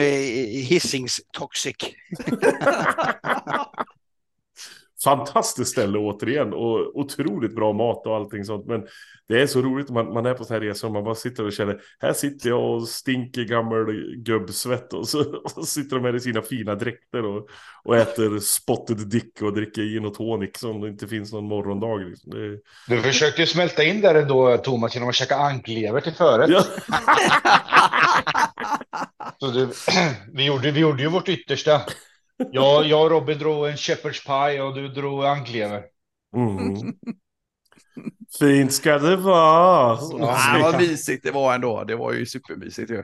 Hisings 0.70 1.22
Toxic. 1.34 1.76
Fantastiskt 5.04 5.72
ställe 5.72 5.98
återigen 5.98 6.54
och 6.54 6.98
otroligt 7.00 7.56
bra 7.56 7.74
mat 7.74 8.06
och 8.06 8.16
allting 8.16 8.46
sånt. 8.46 8.66
Men 8.66 8.88
det 9.28 9.42
är 9.42 9.48
så 9.48 9.62
roligt 9.62 9.90
man, 9.90 10.14
man 10.14 10.26
är 10.26 10.34
på 10.34 10.44
sådana 10.44 10.64
här 10.64 10.70
resor 10.70 10.88
och 10.88 10.94
man 10.94 11.04
bara 11.04 11.16
sitter 11.16 11.46
och 11.46 11.54
känner 11.54 11.82
här 12.00 12.14
sitter 12.14 12.50
jag 12.50 12.76
och 12.76 12.88
stinker 12.88 13.44
gammal 13.44 13.86
gubbsvett 14.16 14.94
och 14.94 15.08
så, 15.08 15.36
och 15.36 15.52
så 15.56 15.64
sitter 15.64 15.96
de 15.96 16.06
här 16.06 16.16
i 16.16 16.20
sina 16.20 16.42
fina 16.42 16.76
dräkter 16.76 17.26
och, 17.26 17.50
och 17.84 17.98
äter 17.98 18.40
spotted 18.40 19.10
dick 19.10 19.42
och 19.42 19.54
dricker 19.54 19.82
gin 19.82 20.06
och 20.06 20.14
tonic 20.14 20.58
som 20.58 20.82
det 20.82 20.88
inte 20.88 21.08
finns 21.08 21.34
någon 21.34 21.46
morgondag. 21.46 21.98
Liksom. 21.98 22.32
Det, 22.32 22.60
Du 22.96 23.02
försökte 23.02 23.42
ju 23.42 23.48
smälta 23.48 23.84
in 23.84 24.02
där 24.02 24.16
ändå, 24.16 24.58
Thomas, 24.58 24.96
genom 24.96 25.10
att 25.10 25.16
käka 25.16 25.36
anklever 25.36 26.02
till 26.02 26.14
förrätt. 26.14 26.50
ja. 26.50 26.64
Så 29.40 29.48
det, 29.52 29.70
vi, 30.34 30.46
gjorde, 30.46 30.72
vi 30.72 30.80
gjorde 30.80 31.04
ju 31.04 31.10
vårt 31.10 31.30
yttersta. 31.30 31.82
Jag, 32.52 32.86
jag 32.86 33.04
och 33.04 33.12
Robin 33.12 33.40
drog 33.40 33.68
en 33.68 33.76
shepherd's 33.76 34.26
pie 34.26 34.62
och 34.62 34.76
du 34.76 34.88
drog 34.88 35.26
anklever. 35.26 35.84
mm. 36.36 36.76
Fint 38.40 38.74
ska 38.74 39.00
det 39.00 39.16
vara. 39.16 39.98
Ja, 40.20 40.60
vad 40.62 40.82
mysigt 40.82 41.24
det 41.24 41.32
var 41.32 41.56
ändå. 41.56 41.84
Det 41.84 41.96
var 41.96 42.14
ju 42.14 42.26
supermysigt 42.26 42.92
ju. 42.92 43.04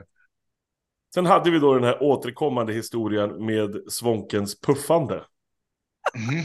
Sen 1.14 1.26
hade 1.26 1.50
vi 1.50 1.58
då 1.58 1.74
den 1.74 1.84
här 1.84 2.02
återkommande 2.02 2.72
historien 2.72 3.46
med 3.46 3.92
Svonkens 3.92 4.60
puffande. 4.60 5.24
Mm. 6.14 6.44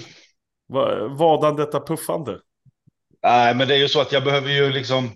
Va, 0.68 1.08
vadan 1.08 1.56
detta 1.56 1.80
puffande? 1.80 2.40
Nej, 3.24 3.56
men 3.56 3.68
det 3.68 3.74
är 3.74 3.80
ju 3.80 3.88
så 3.88 4.02
att 4.02 4.12
jag 4.12 4.24
behöver 4.24 4.50
ju 4.50 4.70
liksom. 4.70 5.10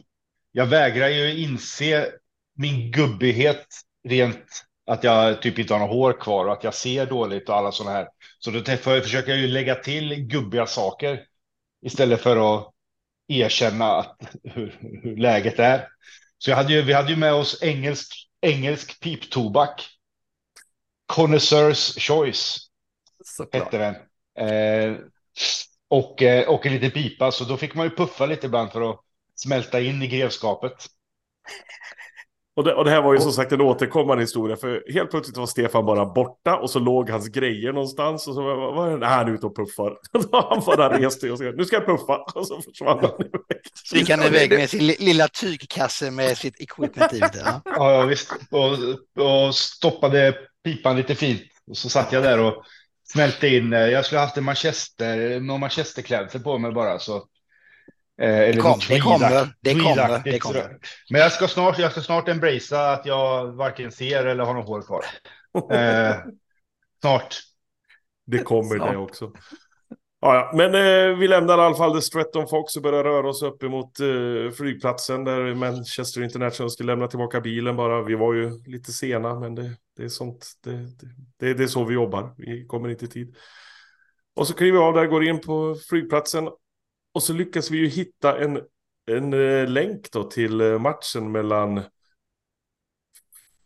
Jag 0.52 0.66
vägrar 0.66 1.08
ju 1.08 1.40
inse 1.40 2.12
min 2.58 2.92
gubbighet 2.92 3.68
rent 4.08 4.66
att 4.86 5.04
jag 5.04 5.42
typ 5.42 5.60
inte 5.60 5.74
har 5.74 5.80
något 5.80 5.90
hår 5.90 6.14
kvar 6.20 6.46
och 6.46 6.54
att 6.54 6.64
jag 6.64 6.74
ser 6.74 7.06
dåligt 7.06 7.50
och 7.50 7.56
alla 7.56 7.72
sådana 7.72 7.96
här. 7.96 8.08
Så 8.40 8.52
då 8.52 8.64
försöker 9.02 9.30
jag 9.30 9.40
ju 9.40 9.48
lägga 9.48 9.76
till 9.76 10.16
gubbiga 10.16 10.66
saker 10.68 11.26
istället 11.86 12.22
för 12.22 12.58
att 12.58 12.74
erkänna 13.28 13.96
att, 13.96 14.18
hur, 14.44 14.78
hur 15.04 15.18
läget 15.18 15.60
är. 15.60 15.88
Så 16.38 16.54
hade 16.54 16.74
ju, 16.74 16.82
vi 16.82 16.94
hade 16.94 17.10
ju 17.10 17.16
med 17.16 17.34
oss 17.34 17.64
engelsk, 17.64 18.30
engelsk 18.42 19.00
piptobak. 19.00 19.82
Connoisseurs 21.06 21.96
choice 22.00 22.70
Såklart. 23.24 23.64
hette 23.64 23.78
den. 23.78 23.96
Eh, 24.48 24.98
och, 25.88 26.22
eh, 26.22 26.50
och 26.50 26.66
en 26.66 26.74
liten 26.74 26.92
pipa, 26.92 27.32
så 27.32 27.44
då 27.44 27.58
fick 27.58 27.76
man 27.76 27.86
ju 27.86 27.96
puffa 27.96 28.26
lite 28.26 28.46
ibland 28.46 28.72
för 28.72 28.90
att 28.90 29.00
smälta 29.36 29.82
in 29.82 30.02
i 30.02 30.08
grevskapet. 30.08 30.88
Och 32.56 32.64
det, 32.64 32.74
och 32.74 32.86
det 32.86 32.92
här 32.92 33.02
var 33.02 33.14
ju 33.14 33.20
som 33.20 33.32
sagt 33.32 33.52
en 33.52 33.62
återkommande 33.62 34.24
historia. 34.24 34.56
För 34.58 34.94
helt 34.94 35.12
plötsligt 35.12 35.38
var 35.38 35.46
Stefan 35.46 35.86
bara 35.86 36.06
borta 36.06 36.56
och 36.58 36.70
så 36.70 36.80
låg 36.80 37.10
hans 37.10 37.28
grejer 37.28 37.74
någonstans. 37.74 38.28
Och 38.28 38.34
så 38.34 38.42
var, 38.42 38.56
var 38.74 39.02
han 39.08 39.28
är 39.30 39.34
ute 39.34 39.46
och 39.46 39.56
puffar. 39.56 39.98
han 40.50 40.64
bara 40.66 41.00
reste 41.00 41.32
och 41.32 41.38
sa 41.38 41.44
nu 41.44 41.66
ska 41.66 41.76
jag 41.76 41.86
puffa. 41.86 42.18
Och 42.36 42.48
så 42.48 42.62
försvann 42.62 43.00
han 43.00 43.06
iväg. 43.20 43.32
Så 43.84 43.96
gick 43.98 44.10
han 44.10 44.24
iväg 44.24 44.50
med 44.52 44.70
sin 44.70 44.88
li- 44.88 44.96
lilla 45.00 45.28
tygkasse 45.28 46.12
med 46.12 46.38
sitt 46.38 46.62
equipment 46.62 47.14
i. 47.14 47.20
det, 47.20 47.32
Ja. 47.46 47.62
Ja, 47.66 47.94
ja 47.94 48.06
visst. 48.06 48.32
Och, 48.52 49.26
och 49.48 49.56
stoppade 49.56 50.36
pipan 50.64 50.96
lite 50.98 51.16
fint. 51.16 51.42
Och 51.72 51.78
så 51.78 51.90
satt 51.90 52.12
jag 52.12 52.24
där 52.24 52.40
och 52.40 52.64
smälte 53.14 53.48
in. 53.48 53.74
eh, 53.74 53.80
Jag 53.80 54.06
skulle 54.06 54.22
haft 54.22 54.38
en 54.38 54.44
manchester, 54.44 55.40
någon 55.40 55.60
manchesterklädsel 55.60 56.42
på 56.42 56.58
mig 56.58 56.72
bara. 56.72 57.00
Så, 57.00 57.24
eh, 58.22 58.40
eller 58.40 58.54
Det, 58.54 58.60
kom, 58.60 58.80
det 58.90 59.00
kommer, 59.00 59.54
det 59.62 59.74
kommer, 59.74 60.22
det 60.24 60.40
kommer. 60.40 60.78
Men 61.10 61.22
jag 61.22 61.32
ska 61.32 61.48
snart, 61.48 61.80
jag 61.80 61.92
ska 61.92 62.02
snart 62.02 62.28
embracea 62.28 62.92
att 62.92 63.06
jag 63.06 63.52
varken 63.52 63.92
ser 63.92 64.26
eller 64.26 64.44
har 64.44 64.54
något 64.54 64.68
hår 64.68 64.82
kvar. 64.82 65.06
Eh, 65.72 66.16
snart. 67.02 67.36
Det 68.26 68.38
kommer 68.40 68.76
Snart. 68.76 68.92
det 68.92 68.98
också. 68.98 69.32
Ja, 70.20 70.36
ja. 70.36 70.52
Men 70.54 70.76
eh, 70.76 71.18
vi 71.18 71.28
lämnar 71.28 71.58
i 71.58 71.62
alla 71.62 71.76
fall 71.76 71.96
The 71.96 72.02
Stretton 72.02 72.48
Fox 72.48 72.76
och 72.76 72.84
börjar 72.84 73.04
röra 73.04 73.30
oss 73.30 73.44
upp 73.44 73.64
emot 73.64 74.00
eh, 74.00 74.52
flygplatsen 74.52 75.24
där 75.24 75.56
Manchester 75.56 76.24
International 76.24 76.70
skulle 76.72 76.92
lämna 76.92 77.08
tillbaka 77.08 77.42
bilen 77.42 77.76
bara. 77.76 78.04
Vi 78.04 78.16
var 78.16 78.34
ju 78.34 78.64
lite 78.66 78.92
sena, 78.92 79.40
men 79.40 79.56
det, 79.56 79.72
det 79.98 80.04
är 80.04 80.10
sånt. 80.10 80.48
Det, 80.64 80.72
det, 80.72 81.08
det, 81.40 81.54
det 81.54 81.64
är 81.64 81.68
så 81.68 81.86
vi 81.86 81.94
jobbar. 81.94 82.34
Vi 82.38 82.66
kommer 82.66 82.90
inte 82.90 83.06
i 83.06 83.08
tid. 83.08 83.36
Och 84.36 84.48
så 84.48 84.54
kliver 84.54 84.78
vi 84.78 84.84
av 84.84 84.94
där, 84.94 85.06
går 85.06 85.24
in 85.24 85.42
på 85.42 85.76
flygplatsen 85.90 86.50
och 87.16 87.24
så 87.24 87.34
lyckas 87.34 87.72
vi 87.72 87.78
ju 87.78 87.88
hitta 87.88 88.40
en, 88.40 88.62
en 89.12 89.34
eh, 89.34 89.68
länk 89.68 90.12
då 90.12 90.24
till 90.24 90.62
eh, 90.62 90.80
matchen 90.80 91.32
mellan 91.32 91.82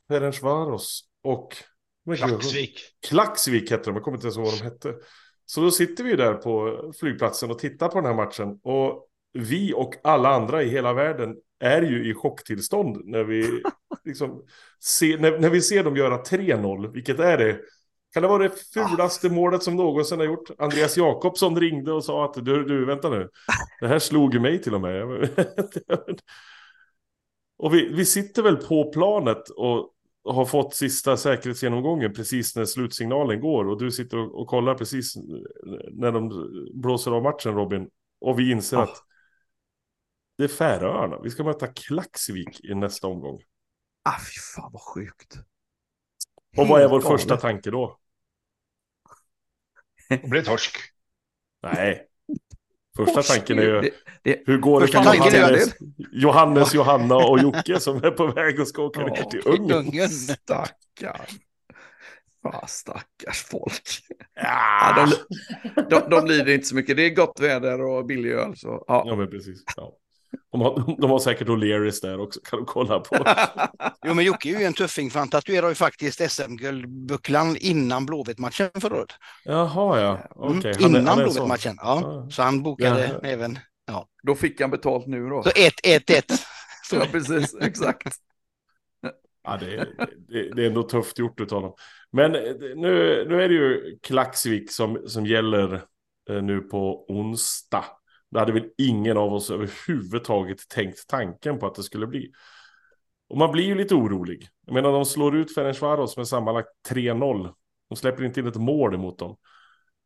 Ferencvaros 0.08 1.04
och 1.24 1.56
Klacksvik. 2.18 2.80
Klacksvik 3.08 3.72
hette 3.72 3.90
de, 3.90 3.96
jag 3.96 4.04
kommer 4.04 4.18
inte 4.18 4.28
ens 4.28 4.38
ihåg 4.38 4.46
vad 4.46 4.58
de 4.60 4.64
hette. 4.64 4.96
Så 5.46 5.62
då 5.62 5.72
sitter 5.72 6.04
vi 6.04 6.16
där 6.16 6.34
på 6.34 6.84
flygplatsen 7.00 7.52
och 7.52 7.60
tittar 7.60 7.88
på 7.88 7.96
den 7.96 8.06
här 8.06 8.14
matchen. 8.14 8.60
Och 8.64 9.08
vi 9.34 9.74
och 9.74 9.96
alla 10.04 10.30
andra 10.30 10.64
i 10.64 10.70
hela 10.70 10.94
världen 10.94 11.36
är 11.60 11.82
ju 11.82 12.12
i 12.12 12.14
chocktillstånd 12.14 13.06
när 13.06 13.24
vi, 13.24 13.64
liksom, 14.06 14.44
se, 14.80 15.18
när, 15.18 15.40
när 15.40 15.50
vi 15.50 15.62
ser 15.62 15.84
dem 15.84 15.96
göra 15.96 16.24
3-0, 16.24 16.94
vilket 16.94 17.20
är 17.20 17.38
det? 17.38 17.60
Kan 18.14 18.24
det 18.24 18.30
vara 18.30 18.44
det 18.44 18.56
fulaste 18.74 19.30
målet 19.30 19.64
som 19.64 19.76
någonsin 19.76 20.20
har 20.20 20.26
gjort? 20.26 20.50
Andreas 20.58 20.98
Jakobsson 20.98 21.60
ringde 21.60 21.92
och 21.94 22.04
sa 22.04 22.26
att 22.26 22.34
du, 22.34 22.64
du 22.64 22.86
vänta 22.86 23.10
nu, 23.10 23.30
det 23.80 23.88
här 23.88 24.00
slog 24.00 24.42
mig 24.42 24.62
till 24.62 24.76
och 24.76 24.82
med. 24.82 25.30
och 27.58 27.74
vi, 27.74 27.94
vi 27.94 28.06
sitter 28.06 28.44
väl 28.44 28.58
på 28.58 28.92
planet 28.92 29.50
och 29.50 29.94
har 30.24 30.46
fått 30.46 30.76
sista 30.76 31.18
säkerhetsgenomgången 31.18 32.14
precis 32.14 32.56
när 32.56 32.66
slutsignalen 32.66 33.42
går 33.42 33.66
och 33.68 33.80
du 33.80 33.92
sitter 33.92 34.18
och, 34.18 34.42
och 34.42 34.48
kollar 34.48 34.76
precis 34.76 35.16
när 35.92 36.12
de 36.12 36.30
blåser 36.74 37.12
av 37.12 37.24
matchen 37.24 37.54
Robin 37.56 37.90
och 38.22 38.40
vi 38.40 38.52
inser 38.52 38.78
Ja. 38.78 38.84
att 38.84 39.04
det 40.38 40.44
är 40.44 40.48
Färöarna. 40.48 41.20
Vi 41.24 41.30
ska 41.30 41.44
möta 41.44 41.68
Klaxvik 41.68 42.64
i 42.66 42.76
nästa 42.76 43.08
omgång. 43.08 43.40
Ah, 44.04 44.20
fy 44.20 44.40
fan 44.56 44.70
vad 44.74 44.82
sjukt. 44.82 45.38
Och 46.58 46.68
vad 46.68 46.82
är 46.82 46.88
vår 46.88 47.02
galet. 47.02 47.20
första 47.22 47.38
tanke 47.38 47.72
då? 47.72 48.00
Det 50.10 50.30
blev 50.30 50.44
torsk. 50.44 50.78
Nej. 51.64 52.06
Första 52.98 53.22
tanken 53.24 53.60
är 53.60 53.64
ju, 53.64 53.82
det- 53.82 53.92
det- 54.24 54.44
hur 54.46 54.58
går 54.58 54.82
det 54.82 54.88
för 54.88 55.04
Johannes, 55.16 55.76
Johannes, 56.12 56.74
Johanna 56.74 57.16
och 57.16 57.40
Jocke 57.40 57.80
som 57.80 57.98
är 58.04 58.12
på 58.12 58.28
väg 58.28 58.60
och 58.60 58.68
ska 58.68 58.84
åka 58.84 59.02
ner 59.06 59.24
till 59.24 59.42
Ungern? 59.46 60.10
Stackarn. 60.10 61.26
Fan, 62.44 62.68
stackars 62.68 63.44
folk. 63.44 63.84
Ja, 64.36 64.96
Ja, 64.98 65.06
de, 65.76 65.82
de, 65.90 66.10
de 66.10 66.26
lider 66.28 66.54
inte 66.54 66.68
så 66.68 66.76
mycket. 66.76 66.98
Det 66.98 67.04
är 67.06 67.10
gott 67.16 67.40
väder 67.40 67.82
och 67.82 68.06
billig 68.06 68.32
öl. 68.32 68.58
Så, 68.58 68.84
ja. 68.88 69.04
ja, 69.08 69.16
men 69.16 69.30
precis. 69.30 69.64
Ja. 69.78 69.98
De, 70.52 70.62
har, 70.62 70.96
de 71.02 71.10
har 71.12 71.20
säkert 71.20 71.48
O'Learys 71.48 72.02
där 72.02 72.20
också, 72.20 72.40
kan 72.44 72.60
de 72.60 72.66
kolla 72.66 73.00
på. 73.00 73.16
Jo, 74.06 74.14
men 74.14 74.26
Jocke 74.26 74.50
är 74.56 74.60
ju 74.60 74.66
en 74.66 74.74
tuffing 74.74 75.10
för 75.12 75.20
han 75.20 75.30
tatuerar 75.30 75.70
ju 75.70 75.76
faktiskt 75.76 76.32
SM-guldbucklan 76.32 77.58
innan 77.60 78.06
Blåvitt-matchen 78.06 78.70
förra 78.82 78.96
året. 78.96 79.12
Jaha, 79.46 80.00
ja. 80.02 80.10
Mm, 80.50 80.62
han 80.82 80.96
är- 80.96 81.00
innan. 81.00 81.18
Blåvitt-matchen. 81.18 81.76
Ja. 81.82 82.02
Ja. 82.04 82.28
Så 82.32 82.42
han 82.44 82.64
bokade 82.64 83.20
Ja. 83.22 83.28
även... 83.30 83.60
Då 84.24 84.36
fick 84.36 84.62
han 84.62 84.72
betalt 84.72 85.08
nu 85.08 85.30
då. 85.30 85.44
Så 85.44 85.50
1-1-1. 85.50 86.24
Ja, 86.92 87.06
precis. 87.12 87.56
Exakt. 87.62 88.16
Ja, 89.44 89.58
det, 89.58 89.88
det, 90.28 90.56
det 90.56 90.64
är 90.64 90.68
ändå 90.68 90.84
tufft 90.84 91.20
gjort 91.20 91.40
utav 91.40 91.62
dem. 91.62 91.74
Men 92.12 92.36
eh, 92.36 92.42
nu, 92.76 93.26
nu 93.30 93.44
är 93.44 93.50
det 93.50 93.54
ju 93.56 94.00
Klaxvik 94.04 94.72
som, 94.72 95.04
som 95.08 95.26
gäller 95.26 95.74
eh, 96.30 96.42
nu 96.42 96.60
på 96.62 97.06
onsdag. 97.08 97.86
Det 98.32 98.40
hade 98.40 98.52
väl 98.52 98.70
ingen 98.78 99.18
av 99.18 99.34
oss 99.34 99.52
överhuvudtaget 99.52 100.70
tänkt 100.70 101.08
tanken 101.08 101.60
på 101.60 101.68
att 101.68 101.76
det 101.76 101.84
skulle 101.84 102.08
bli. 102.08 102.32
Och 103.30 103.38
man 103.38 103.52
blir 103.52 103.64
ju 103.64 103.76
lite 103.76 103.96
orolig. 103.96 104.48
Jag 104.66 104.74
menar, 104.74 104.92
de 104.92 105.06
slår 105.06 105.36
ut 105.36 105.54
Ferencvaros 105.54 106.18
med 106.18 106.28
sammanlagt 106.28 106.70
3-0. 106.90 107.54
De 107.90 107.96
släpper 107.96 108.24
inte 108.24 108.40
in 108.40 108.48
ett 108.48 108.56
mål 108.56 108.94
emot 108.94 109.20
dem. 109.20 109.38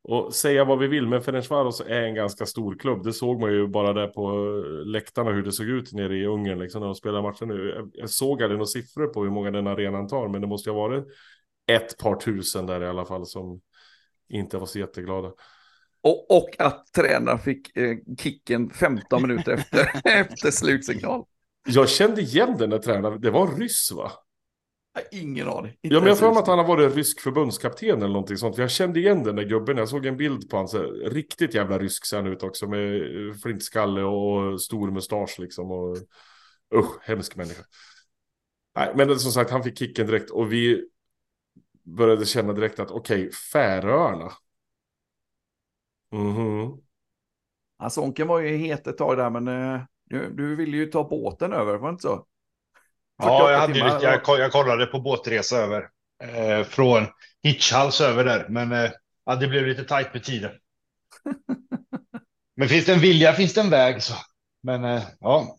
Och 0.04 0.34
säga 0.34 0.66
vad 0.66 0.80
vi 0.80 0.88
vill, 0.88 1.08
men 1.08 1.22
Ferencvaros 1.22 1.82
är 1.82 2.02
en 2.02 2.16
ganska 2.16 2.46
stor 2.46 2.76
klubb. 2.76 3.04
Det 3.04 3.14
såg 3.14 3.40
man 3.40 3.52
ju 3.52 3.68
bara 3.68 3.94
där 3.94 4.08
på 4.08 4.30
eh, 4.30 4.86
läktarna 4.86 5.32
hur 5.32 5.44
det 5.44 5.52
såg 5.52 5.68
ut 5.68 5.94
nere 5.94 6.18
i 6.18 6.26
Ungern 6.26 6.60
liksom, 6.60 6.82
när 6.82 6.88
de 6.88 6.96
spelade 6.96 7.24
matchen 7.24 7.48
nu. 7.48 7.90
Jag 7.94 8.10
såg 8.10 8.44
aldrig 8.44 8.58
några 8.58 8.66
siffror 8.66 9.08
på 9.08 9.24
hur 9.24 9.32
många 9.32 9.52
den 9.52 9.68
arenan 9.68 10.08
tar, 10.08 10.28
men 10.28 10.42
det 10.42 10.48
måste 10.48 10.70
ju 10.70 10.74
ha 10.74 10.82
varit 10.82 11.06
ett 11.68 11.98
par 11.98 12.16
tusen 12.16 12.66
där 12.66 12.84
i 12.84 12.88
alla 12.88 13.06
fall 13.06 13.26
som 13.26 13.62
inte 14.30 14.58
var 14.58 14.66
så 14.66 14.80
jätteglada. 14.80 15.32
Och, 16.04 16.32
och 16.32 16.56
att 16.60 16.94
tränaren 16.96 17.40
fick 17.40 17.78
eh, 17.78 17.98
kicken 18.18 18.70
15 18.70 19.22
minuter 19.22 19.52
efter, 19.52 20.02
efter 20.20 20.52
slutsignal. 20.52 21.24
Jag 21.66 21.90
kände 21.90 22.22
igen 22.22 22.56
den 22.58 22.70
där 22.70 22.80
tränaren, 22.80 23.22
det 23.22 23.32
var 23.32 23.48
en 23.48 23.58
ryss 23.58 23.92
va? 23.92 24.12
Ingen 25.12 25.48
aning. 25.48 25.74
Ja, 25.82 26.00
men 26.00 26.08
jag 26.08 26.20
får 26.20 26.40
att 26.40 26.48
han 26.48 26.60
har 26.60 26.68
varit 26.68 26.96
rysk 26.96 27.20
förbundskapten 27.20 27.98
eller 27.98 28.08
någonting 28.08 28.38
sånt. 28.38 28.58
Jag 28.58 28.72
kände 28.72 29.00
igen 29.00 29.24
den 29.24 29.36
där 29.36 29.44
gubben. 29.44 29.78
Jag 29.78 29.90
såg 29.90 30.06
en 30.06 30.18
bild 30.18 30.50
på 30.50 30.58
honom. 30.58 30.86
Riktigt 31.06 31.54
jävla 31.54 31.80
rysk 31.80 32.06
ser 32.06 32.28
ut 32.28 32.44
också. 32.44 32.68
Med 32.68 33.02
flintskalle 33.42 34.02
och 34.04 34.62
stor 34.62 34.92
mustasch 34.92 35.36
liksom. 35.40 35.72
Och, 35.72 35.98
usch, 36.76 37.02
hemsk 37.02 37.36
människa. 37.36 37.64
Nej, 38.76 38.94
men 38.96 39.20
som 39.20 39.32
sagt, 39.32 39.52
han 39.52 39.64
fick 39.64 39.80
kicken 39.80 40.08
direkt. 40.08 40.30
Och 40.30 40.54
vi 40.54 40.88
började 41.84 42.26
känna 42.26 42.54
direkt 42.54 42.80
att 42.80 42.92
okej, 42.92 43.20
okay, 43.20 43.32
Färöarna. 43.54 44.32
Mhm. 46.14 46.78
Alltså, 47.78 48.02
Onken 48.02 48.28
var 48.28 48.40
ju 48.40 48.58
het 48.58 48.88
ett 48.88 48.98
tag 48.98 49.18
där, 49.18 49.30
men 49.30 49.46
du, 50.06 50.34
du 50.34 50.56
ville 50.56 50.78
ju 50.78 50.86
ta 50.86 51.04
båten 51.04 51.54
över, 51.54 51.78
var 51.78 51.88
det 51.88 51.92
inte 51.92 52.02
så? 52.02 52.26
Ja, 53.18 53.52
jag, 53.52 53.60
hade 53.60 53.74
lite, 53.74 54.00
jag, 54.02 54.40
jag 54.40 54.52
kollade 54.52 54.86
på 54.86 55.00
båtresa 55.00 55.58
över. 55.58 55.90
Eh, 56.24 56.64
från 56.64 57.08
Hitchhals 57.44 58.02
över 58.02 58.26
där. 58.26 58.50
Men 58.50 58.72
eh, 58.72 58.92
ja, 59.26 59.36
det 59.36 59.48
blev 59.48 59.68
lite 59.68 59.84
tajt 59.84 60.14
med 60.14 60.24
tiden. 60.24 60.52
men 62.56 62.70
finns 62.70 62.86
det 62.86 62.94
en 62.94 63.00
vilja 63.00 63.34
finns 63.34 63.54
det 63.54 63.62
en 63.62 63.70
väg. 63.70 64.04
Så. 64.04 64.14
Men 64.64 64.84
eh, 64.84 65.04
ja. 65.20 65.58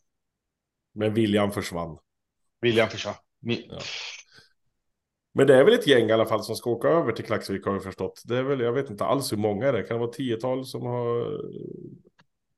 Men 0.94 1.14
viljan 1.14 1.52
försvann. 1.52 1.98
Viljan 2.60 2.90
försvann. 2.90 3.14
Min... 3.40 3.62
Ja. 3.68 3.78
Men 5.34 5.46
det 5.46 5.54
är 5.54 5.64
väl 5.64 5.74
ett 5.74 5.86
gäng 5.86 6.08
i 6.08 6.12
alla 6.12 6.26
fall 6.26 6.42
som 6.42 6.56
ska 6.56 6.70
åka 6.70 6.88
över 6.88 7.12
till 7.12 7.24
Klaxvik 7.24 7.66
har 7.66 7.72
vi 7.72 7.80
förstått. 7.80 8.22
Det 8.24 8.36
är 8.36 8.42
väl, 8.42 8.60
jag 8.60 8.72
vet 8.72 8.90
inte 8.90 9.04
alls 9.04 9.32
hur 9.32 9.36
många 9.36 9.72
det 9.72 9.78
är. 9.78 9.82
Kan 9.82 9.96
det 9.96 10.00
vara 10.00 10.12
tiotal 10.12 10.66
som 10.66 10.82
har... 10.82 11.40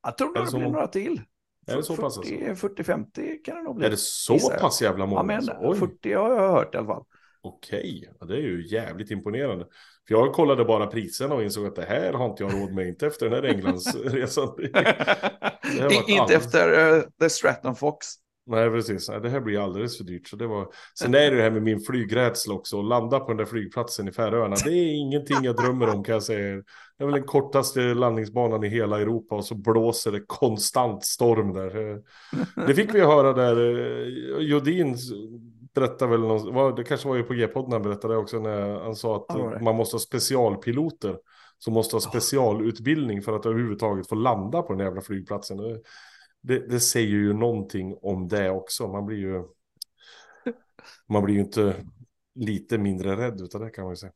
Jag 0.02 0.18
tror 0.18 0.34
det 0.34 0.58
blir 0.58 0.68
några 0.68 0.86
till. 0.86 1.20
Är 1.66 1.76
det 1.76 1.82
så 1.82 1.96
pass? 1.96 2.18
40-50 2.18 2.50
alltså? 2.50 2.68
kan 3.44 3.56
det 3.56 3.62
nog 3.62 3.76
bli. 3.76 3.86
Är 3.86 3.90
det 3.90 3.96
så 3.96 4.38
pass 4.60 4.82
jävla 4.82 5.06
många? 5.06 5.20
Ja, 5.20 5.24
men 5.24 5.36
alltså? 5.36 5.86
40 5.86 6.12
har 6.12 6.34
jag 6.34 6.52
hört 6.52 6.74
i 6.74 6.78
alla 6.78 6.86
fall. 6.86 7.04
Okej, 7.40 8.10
ja, 8.20 8.26
det 8.26 8.34
är 8.34 8.40
ju 8.40 8.66
jävligt 8.66 9.10
imponerande. 9.10 9.66
För 10.08 10.14
jag 10.14 10.32
kollade 10.32 10.64
bara 10.64 10.86
priserna 10.86 11.34
och 11.34 11.42
insåg 11.42 11.66
att 11.66 11.76
det 11.76 11.84
här 11.84 12.12
har 12.12 12.26
inte 12.26 12.42
jag 12.42 12.54
råd 12.54 12.72
med, 12.72 12.88
inte 12.88 13.06
efter 13.06 13.30
den 13.30 13.44
här 13.44 13.50
Englandsresan. 13.50 14.48
inte 16.08 16.34
efter 16.34 16.94
uh, 16.96 17.02
The 17.20 17.30
Stratton 17.30 17.76
Fox. 17.76 18.06
Nej, 18.46 18.70
precis. 18.70 19.06
Det 19.06 19.28
här 19.28 19.40
blir 19.40 19.64
alldeles 19.64 19.96
för 19.96 20.04
dyrt. 20.04 20.28
Så 20.28 20.36
det 20.36 20.46
var... 20.46 20.68
Sen 20.98 21.14
är 21.14 21.30
det 21.30 21.36
det 21.36 21.42
här 21.42 21.50
med 21.50 21.62
min 21.62 21.80
flygrädsla 21.80 22.54
också. 22.54 22.80
Att 22.80 22.84
landa 22.84 23.20
på 23.20 23.28
den 23.28 23.36
där 23.36 23.44
flygplatsen 23.44 24.08
i 24.08 24.12
Färöarna. 24.12 24.56
Det 24.64 24.70
är 24.70 24.94
ingenting 24.94 25.36
jag 25.42 25.56
drömmer 25.56 25.94
om 25.94 26.04
kan 26.04 26.12
jag 26.12 26.22
säga. 26.22 26.62
Det 26.98 27.04
är 27.04 27.06
väl 27.06 27.14
den 27.14 27.24
kortaste 27.24 27.80
landningsbanan 27.80 28.64
i 28.64 28.68
hela 28.68 29.00
Europa. 29.00 29.34
Och 29.34 29.44
så 29.44 29.54
blåser 29.54 30.12
det 30.12 30.20
konstant 30.26 31.04
storm 31.04 31.52
där. 31.52 32.02
Det 32.66 32.74
fick 32.74 32.94
vi 32.94 33.00
höra 33.00 33.32
där. 33.32 33.56
Eh, 33.56 34.38
Jodin 34.38 34.96
berättade 35.74 36.10
väl, 36.10 36.20
någon, 36.20 36.74
det 36.74 36.84
kanske 36.84 37.08
var 37.08 37.16
ju 37.16 37.22
på 37.22 37.34
G-podden 37.34 37.72
han 37.72 37.82
berättade 37.82 38.16
också. 38.16 38.38
När 38.38 38.80
han 38.80 38.96
sa 38.96 39.16
att 39.16 39.62
man 39.62 39.76
måste 39.76 39.94
ha 39.94 40.00
specialpiloter. 40.00 41.16
Som 41.58 41.74
måste 41.74 41.96
ha 41.96 42.00
specialutbildning 42.00 43.22
för 43.22 43.32
att 43.32 43.46
överhuvudtaget 43.46 44.08
få 44.08 44.14
landa 44.14 44.62
på 44.62 44.72
den 44.72 44.86
jävla 44.86 45.00
flygplatsen 45.00 45.60
det, 46.46 46.58
det 46.58 46.80
säger 46.80 47.08
ju 47.08 47.32
någonting 47.32 47.96
om 48.02 48.28
det 48.28 48.50
också. 48.50 48.88
Man 48.88 49.06
blir 49.06 49.18
ju, 49.18 49.44
man 51.08 51.24
blir 51.24 51.34
ju 51.34 51.40
inte 51.40 51.74
lite 52.34 52.78
mindre 52.78 53.16
rädd 53.16 53.40
utav 53.40 53.60
det 53.60 53.70
kan 53.70 53.84
man 53.84 53.92
ju 53.92 53.96
säga. 53.96 54.12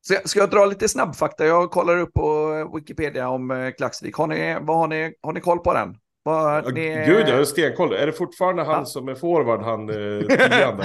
Så 0.00 0.14
ska 0.24 0.40
jag 0.40 0.50
dra 0.50 0.64
lite 0.64 0.88
snabbfakta? 0.88 1.46
Jag 1.46 1.70
kollar 1.70 1.98
upp 1.98 2.12
på 2.12 2.70
Wikipedia 2.74 3.28
om 3.28 3.50
eh, 3.50 3.70
Klaxvik. 3.70 4.16
Har 4.16 4.26
ni, 4.26 4.58
vad 4.60 4.76
har, 4.76 4.88
ni, 4.88 5.14
har 5.20 5.32
ni 5.32 5.40
koll 5.40 5.58
på 5.58 5.74
den? 5.74 5.96
Vad, 6.22 6.74
ni... 6.74 7.04
Gud, 7.06 7.28
jag 7.28 7.36
har 7.36 7.44
stenkoll. 7.44 7.92
Är 7.92 8.06
det 8.06 8.12
fortfarande 8.12 8.62
han 8.62 8.78
ja. 8.78 8.84
som 8.84 9.08
är 9.08 9.14
forward, 9.14 9.62
han 9.62 9.90
eh, 9.90 10.26
tian 10.26 10.80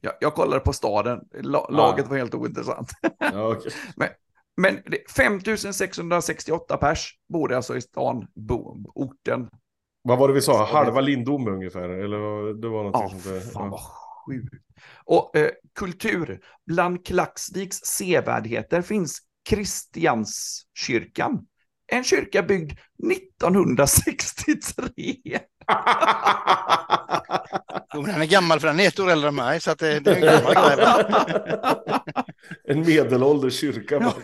jag, 0.00 0.12
jag 0.20 0.34
kollade 0.34 0.60
på 0.60 0.72
staden. 0.72 1.20
laget 1.68 2.06
ah. 2.06 2.08
var 2.08 2.16
helt 2.16 2.34
ointressant. 2.34 2.90
Ja, 3.18 3.48
okay. 3.48 3.72
men, 3.96 4.08
men 4.56 4.82
5668 5.16 6.76
pers 6.76 7.18
bor 7.28 7.52
alltså 7.52 7.76
i 7.76 7.80
stan, 7.80 8.26
bo, 8.34 8.76
orten. 8.94 9.48
Vad 10.02 10.18
var 10.18 10.28
det 10.28 10.34
vi 10.34 10.42
sa? 10.42 10.64
Halva 10.64 11.00
Lindome 11.00 11.50
ungefär? 11.50 11.88
Eller 11.88 12.54
det 12.54 12.68
var 12.68 12.84
något 12.84 12.94
ja, 12.94 13.08
sånt 13.08 13.22
Fan 13.52 13.70
vad 13.70 13.80
sjukt. 14.26 14.54
Och 15.04 15.36
eh, 15.36 15.50
kultur. 15.74 16.40
Bland 16.66 17.06
Klaxviks 17.06 17.76
sevärdheter 17.76 18.82
finns 18.82 19.18
Kristianskyrkan. 19.48 21.46
En 21.86 22.04
kyrka 22.04 22.42
byggd 22.42 22.72
1963. 23.12 25.16
Jo, 27.94 28.02
den 28.02 28.20
är 28.22 28.26
gammal 28.26 28.60
för 28.60 28.68
den 28.68 28.80
är 28.80 28.88
ett 28.88 29.00
år 29.00 29.10
äldre 29.10 29.28
än 29.28 29.34
mig. 29.34 29.60
Så 29.60 29.70
att 29.70 29.78
det, 29.78 30.00
det 30.00 30.10
är 30.10 30.16
en 30.16 30.22
gammal 30.22 30.54
En 32.64 32.80
medelålders 32.80 33.60
kyrka. 33.60 33.94
Ja. 34.00 34.14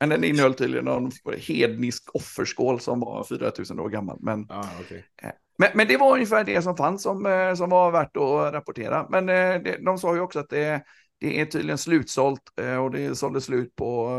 Men 0.00 0.08
den 0.08 0.24
innehöll 0.24 0.54
tydligen 0.54 0.84
någon 0.84 1.10
hednisk 1.38 2.14
offerskål 2.14 2.80
som 2.80 3.00
var 3.00 3.24
4000 3.24 3.80
år 3.80 3.88
gammal. 3.88 4.18
Men, 4.20 4.46
ah, 4.48 4.80
okay. 4.80 4.98
Eh, 4.98 5.30
men, 5.58 5.68
men, 5.74 5.88
det 5.88 5.96
var 5.96 6.12
ungefär 6.12 6.44
det 6.44 6.62
som 6.62 6.76
fanns 6.76 7.02
som, 7.02 7.26
eh, 7.26 7.54
som 7.54 7.70
var 7.70 7.90
värt 7.90 8.16
att 8.16 8.52
rapportera. 8.52 9.06
Men 9.10 9.28
eh, 9.28 9.62
det, 9.62 9.84
de 9.84 9.98
sa 9.98 10.14
ju 10.14 10.20
också 10.20 10.38
att 10.38 10.50
det, 10.50 10.84
det 11.20 11.40
är 11.40 11.46
tydligen 11.46 11.78
slutsålt 11.78 12.42
och 12.82 12.90
det 12.90 13.16
sålde 13.16 13.40
slut 13.40 13.76
på 13.76 14.10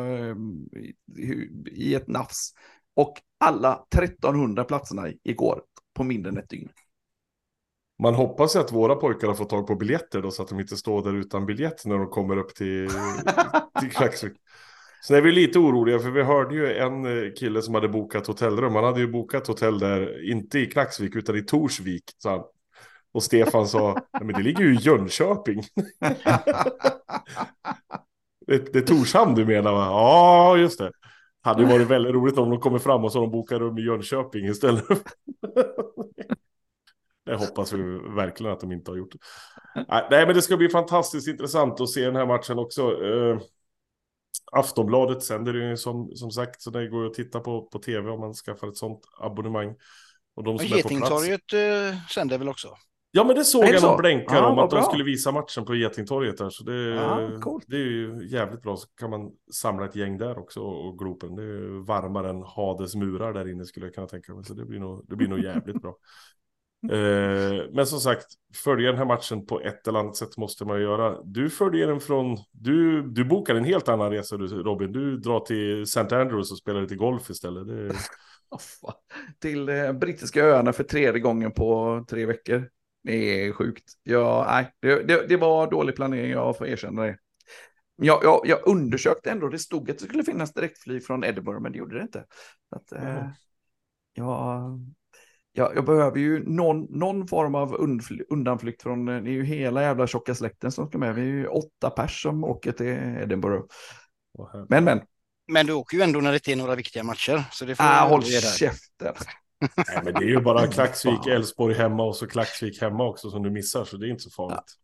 i, 1.17 1.49
i 1.71 1.95
ett 1.95 2.07
nafs. 2.07 2.53
Och 2.95 3.13
alla 3.39 3.85
1300 3.95 4.63
platserna 4.63 5.07
igår 5.23 5.61
på 5.95 6.03
mindre 6.03 6.29
än 6.31 6.37
ett 6.37 6.49
dygn. 6.49 6.69
Man 7.99 8.15
hoppas 8.15 8.55
ju 8.55 8.59
att 8.59 8.71
våra 8.71 8.95
pojkar 8.95 9.27
har 9.27 9.35
fått 9.35 9.49
tag 9.49 9.67
på 9.67 9.75
biljetter 9.75 10.21
då 10.21 10.31
så 10.31 10.41
att 10.41 10.49
de 10.49 10.59
inte 10.59 10.77
står 10.77 11.03
där 11.03 11.13
utan 11.13 11.45
biljett 11.45 11.85
när 11.85 11.97
de 11.97 12.07
kommer 12.07 12.37
upp 12.37 12.55
till, 12.55 12.89
till 13.79 13.91
Klaxvik. 13.91 14.33
Sen 15.07 15.17
är 15.17 15.21
vi 15.21 15.31
lite 15.31 15.59
oroliga 15.59 15.99
för 15.99 16.11
vi 16.11 16.23
hörde 16.23 16.55
ju 16.55 16.73
en 16.77 17.05
eh, 17.05 17.31
kille 17.33 17.61
som 17.61 17.75
hade 17.75 17.89
bokat 17.89 18.27
hotellrum. 18.27 18.75
Han 18.75 18.83
hade 18.83 18.99
ju 18.99 19.07
bokat 19.07 19.47
hotell 19.47 19.79
där, 19.79 20.31
inte 20.31 20.59
i 20.59 20.65
Klaxvik 20.65 21.15
utan 21.15 21.35
i 21.35 21.41
Torsvik. 21.41 22.03
Så 22.17 22.29
han. 22.29 22.43
Och 23.13 23.23
Stefan 23.23 23.67
sa, 23.67 23.97
men 24.19 24.27
det 24.27 24.41
ligger 24.41 24.63
ju 24.63 24.73
i 24.73 24.77
Jönköping. 24.77 25.61
det, 28.47 28.73
det 28.73 28.79
är 28.79 28.81
Torshamn 28.81 29.35
du 29.35 29.45
menar 29.45 29.73
va? 29.73 29.85
Ja, 29.85 30.57
just 30.57 30.79
det. 30.79 30.91
Hade 31.41 31.63
ju 31.63 31.69
varit 31.69 31.87
väldigt 31.87 32.13
roligt 32.13 32.37
om 32.37 32.49
de 32.49 32.59
kommer 32.59 32.79
fram 32.79 33.03
och 33.03 33.11
så 33.11 33.19
de 33.19 33.31
bokar 33.31 33.59
rum 33.59 33.77
i 33.77 33.81
Jönköping 33.81 34.45
istället. 34.45 34.83
Det 37.25 37.35
hoppas 37.35 37.73
vi 37.73 37.77
verkligen 38.15 38.53
att 38.53 38.59
de 38.59 38.71
inte 38.71 38.91
har 38.91 38.97
gjort. 38.97 39.15
Nej, 39.87 40.25
men 40.25 40.35
det 40.35 40.41
ska 40.41 40.57
bli 40.57 40.69
fantastiskt 40.69 41.27
intressant 41.27 41.81
att 41.81 41.89
se 41.89 42.05
den 42.05 42.15
här 42.15 42.25
matchen 42.25 42.59
också. 42.59 42.91
Uh, 42.91 43.39
Aftonbladet 44.51 45.23
sänder 45.23 45.53
ju 45.53 45.77
som, 45.77 46.11
som 46.15 46.31
sagt, 46.31 46.61
så 46.61 46.69
det 46.69 46.87
går 46.87 47.05
att 47.05 47.13
titta 47.13 47.39
på 47.39 47.61
på 47.61 47.79
tv 47.79 48.09
om 48.09 48.19
man 48.19 48.33
skaffar 48.33 48.67
ett 48.67 48.77
sånt 48.77 48.99
abonnemang. 49.19 49.75
Och 50.35 50.43
de 50.43 50.57
som 50.57 50.65
och 50.65 50.77
Getingtorget 50.77 51.53
uh, 51.53 52.07
sänder 52.09 52.37
väl 52.37 52.49
också? 52.49 52.75
Ja, 53.11 53.23
men 53.23 53.35
det 53.35 53.45
såg 53.45 53.65
jag 53.65 53.83
någon 53.83 53.97
blänkar 53.97 54.43
ah, 54.43 54.51
om 54.51 54.59
att 54.59 54.69
bra. 54.69 54.79
de 54.79 54.85
skulle 54.85 55.03
visa 55.03 55.31
matchen 55.31 55.65
på 55.65 55.75
Getingtorget 55.75 56.37
där. 56.37 56.49
Så 56.49 56.63
det, 56.63 57.05
ah, 57.05 57.59
det 57.67 57.75
är 57.75 57.85
ju 57.85 58.27
jävligt 58.27 58.61
bra. 58.61 58.77
Så 58.77 58.87
kan 58.87 59.09
man 59.09 59.31
samla 59.53 59.85
ett 59.85 59.95
gäng 59.95 60.17
där 60.17 60.39
också 60.39 60.59
och 60.59 60.99
Glopen. 60.99 61.35
Det 61.35 61.43
är 61.43 61.85
varmare 61.85 62.29
än 62.29 62.43
Hades 62.43 62.95
murar 62.95 63.33
där 63.33 63.51
inne 63.51 63.65
skulle 63.65 63.85
jag 63.85 63.95
kunna 63.95 64.07
tänka 64.07 64.33
mig. 64.33 64.43
Så 64.43 64.53
det 64.53 64.65
blir 64.65 64.79
nog, 64.79 65.05
det 65.07 65.15
blir 65.15 65.27
nog 65.27 65.39
jävligt 65.39 65.81
bra. 65.81 65.95
Eh, 66.89 67.65
men 67.73 67.87
som 67.87 67.99
sagt, 67.99 68.25
följa 68.63 68.89
den 68.89 68.97
här 68.97 69.05
matchen 69.05 69.45
på 69.45 69.61
ett 69.61 69.87
eller 69.87 69.99
annat 69.99 70.15
sätt 70.15 70.37
måste 70.37 70.65
man 70.65 70.81
göra. 70.81 71.21
Du 71.23 71.49
följer 71.49 71.87
den 71.87 71.99
från, 71.99 72.37
du, 72.51 73.01
du 73.01 73.25
bokar 73.25 73.55
en 73.55 73.63
helt 73.63 73.89
annan 73.89 74.11
resa 74.11 74.37
du, 74.37 74.47
Robin. 74.47 74.91
Du 74.91 75.17
drar 75.17 75.39
till 75.39 75.81
St. 75.81 76.15
Andrews 76.15 76.51
och 76.51 76.57
spelar 76.57 76.81
lite 76.81 76.95
golf 76.95 77.29
istället. 77.29 77.67
Det... 77.67 77.95
Oh, 78.49 78.91
till 79.39 79.69
eh, 79.69 79.93
brittiska 79.93 80.43
öarna 80.43 80.73
för 80.73 80.83
tredje 80.83 81.19
gången 81.21 81.51
på 81.51 82.05
tre 82.09 82.25
veckor. 82.25 82.69
Det 83.03 83.45
är 83.45 83.51
sjukt. 83.51 83.83
Ja, 84.03 84.45
nej, 84.49 84.73
det, 84.81 85.03
det, 85.03 85.27
det 85.27 85.37
var 85.37 85.71
dålig 85.71 85.95
planering, 85.95 86.31
jag 86.31 86.57
får 86.57 86.67
erkänna 86.67 87.03
det. 87.03 87.17
Jag, 87.95 88.23
jag, 88.23 88.41
jag 88.43 88.59
undersökte 88.67 89.31
ändå, 89.31 89.49
det 89.49 89.59
stod 89.59 89.89
att 89.91 89.99
det 89.99 90.05
skulle 90.05 90.23
finnas 90.23 90.53
direktflyg 90.53 91.05
från 91.05 91.23
Edinburgh, 91.23 91.61
men 91.61 91.71
det 91.71 91.77
gjorde 91.77 91.95
det 91.97 92.01
inte. 92.01 92.25
Att, 92.75 92.91
eh, 92.91 93.15
Mm. 93.17 93.29
jag, 94.13 94.79
jag, 95.55 95.75
jag 95.75 95.85
behöver 95.85 96.19
ju 96.19 96.43
någon, 96.49 96.87
någon 96.89 97.27
form 97.27 97.55
av 97.55 97.75
undfly, 97.75 98.23
undanflykt 98.29 98.83
från, 98.83 99.07
eh, 99.07 99.21
det 99.21 99.29
är 99.29 99.33
ju 99.33 99.43
hela 99.43 99.81
jävla 99.81 100.07
tjocka 100.07 100.35
släkten 100.35 100.71
som 100.71 100.87
ska 100.87 100.97
med. 100.97 101.15
Vi 101.15 101.21
är 101.21 101.25
ju 101.25 101.47
åtta 101.47 101.89
pers 101.89 102.21
som 102.21 102.43
åker 102.43 102.71
till 102.71 102.87
Edinburgh. 103.23 103.65
Men 104.69 104.83
men, 104.83 105.01
Men 105.51 105.65
du 105.65 105.73
åker 105.73 105.97
ju 105.97 106.03
ändå 106.03 106.19
när 106.19 106.31
det 106.31 106.35
inte 106.35 106.51
är 106.51 106.55
några 106.55 106.75
viktiga 106.75 107.03
matcher. 107.03 107.43
Så 107.51 107.65
det 107.65 107.75
får 107.75 107.83
ah, 107.83 108.07
håll 108.07 108.23
käften. 108.23 109.13
Nej, 109.77 110.01
men 110.03 110.13
det 110.13 110.25
är 110.25 110.29
ju 110.29 110.41
bara 110.41 110.67
Klaxvik. 110.67 111.27
Elfsborg 111.27 111.75
hemma 111.75 112.03
och 112.03 112.15
så 112.15 112.27
Klaxvik 112.27 112.81
hemma 112.81 113.07
också 113.07 113.29
som 113.29 113.43
du 113.43 113.51
missar, 113.51 113.85
så 113.85 113.97
det 113.97 114.07
är 114.07 114.09
inte 114.09 114.23
så 114.23 114.31
farligt. 114.31 114.75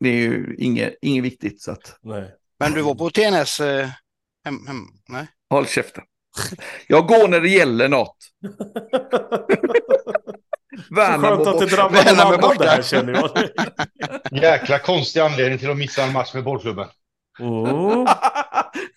Det 0.00 0.08
är 0.08 0.14
ju 0.14 0.56
inget, 0.58 0.94
inget 1.02 1.24
viktigt 1.24 1.62
så 1.62 1.70
att 1.70 1.98
Nej. 2.02 2.34
Men 2.58 2.72
du 2.72 2.82
var 2.82 2.94
på 2.94 3.10
TNS 3.10 3.60
eh, 3.60 3.88
hem, 4.44 4.66
hem, 4.66 4.86
nej? 5.08 5.26
håll 5.50 5.66
käften. 5.66 6.04
Jag 6.86 7.06
går 7.06 7.28
när 7.28 7.40
det 7.40 7.48
gäller 7.48 7.88
något. 7.88 8.16
Värnamo 10.90 11.36
skönt 11.36 11.46
att 11.46 11.58
det 11.58 11.66
drabbar 11.66 12.04
Värnamo 12.04 12.38
borta. 12.38 12.64
det 12.64 12.70
här 12.70 12.82
känner 12.82 13.12
jag. 13.12 13.30
Jäkla 14.42 14.78
konstig 14.78 15.20
anledning 15.20 15.58
till 15.58 15.70
att 15.70 15.76
missa 15.76 16.02
en 16.02 16.12
match 16.12 16.34
med 16.34 16.44
bollklubben. 16.44 16.86
Mm. 17.40 18.06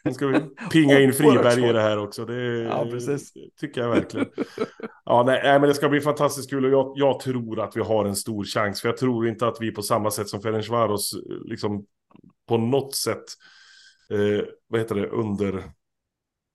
Nu 0.03 0.13
ska 0.13 0.27
vi 0.27 0.39
pinga 0.71 0.99
in 0.99 1.13
Friberg 1.17 1.69
i 1.69 1.73
det 1.73 1.82
här 1.82 1.97
också. 1.97 2.25
Det 2.25 2.63
Ja, 2.63 2.86
precis. 2.91 3.34
tycker 3.59 3.82
jag 3.82 3.89
verkligen. 3.89 4.27
Ja, 5.05 5.23
nej, 5.25 5.41
nej, 5.43 5.59
men 5.59 5.69
det 5.69 5.75
ska 5.75 5.89
bli 5.89 6.01
fantastiskt 6.01 6.49
kul 6.49 6.65
och 6.65 6.71
jag, 6.71 6.93
jag 6.95 7.19
tror 7.19 7.59
att 7.63 7.77
vi 7.77 7.82
har 7.82 8.05
en 8.05 8.15
stor 8.15 8.43
chans. 8.45 8.82
För 8.82 8.89
jag 8.89 8.97
tror 8.97 9.27
inte 9.27 9.47
att 9.47 9.57
vi 9.59 9.71
på 9.71 9.82
samma 9.82 10.11
sätt 10.11 10.29
som 10.29 10.41
Ferencvaros 10.41 11.13
liksom 11.45 11.86
på 12.47 12.57
något 12.57 12.95
sätt, 12.95 13.23
eh, 14.11 14.45
vad 14.67 14.79
heter 14.82 14.95
det, 14.95 15.07
under... 15.07 15.63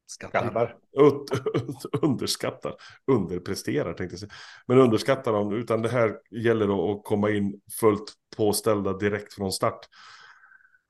Skallar. 0.07 0.77
ut- 0.99 2.03
underskattar, 2.03 2.75
underpresterar 3.07 3.93
tänkte 3.93 4.13
jag 4.13 4.21
säga. 4.21 4.33
Men 4.67 4.79
underskattar 4.79 5.33
dem, 5.33 5.53
utan 5.53 5.83
det 5.83 5.89
här 5.89 6.17
gäller 6.31 6.67
då 6.67 6.93
att 6.93 7.05
komma 7.05 7.31
in 7.31 7.61
fullt 7.81 8.13
påställda 8.37 8.93
direkt 8.93 9.35
från 9.35 9.53
start. 9.53 9.79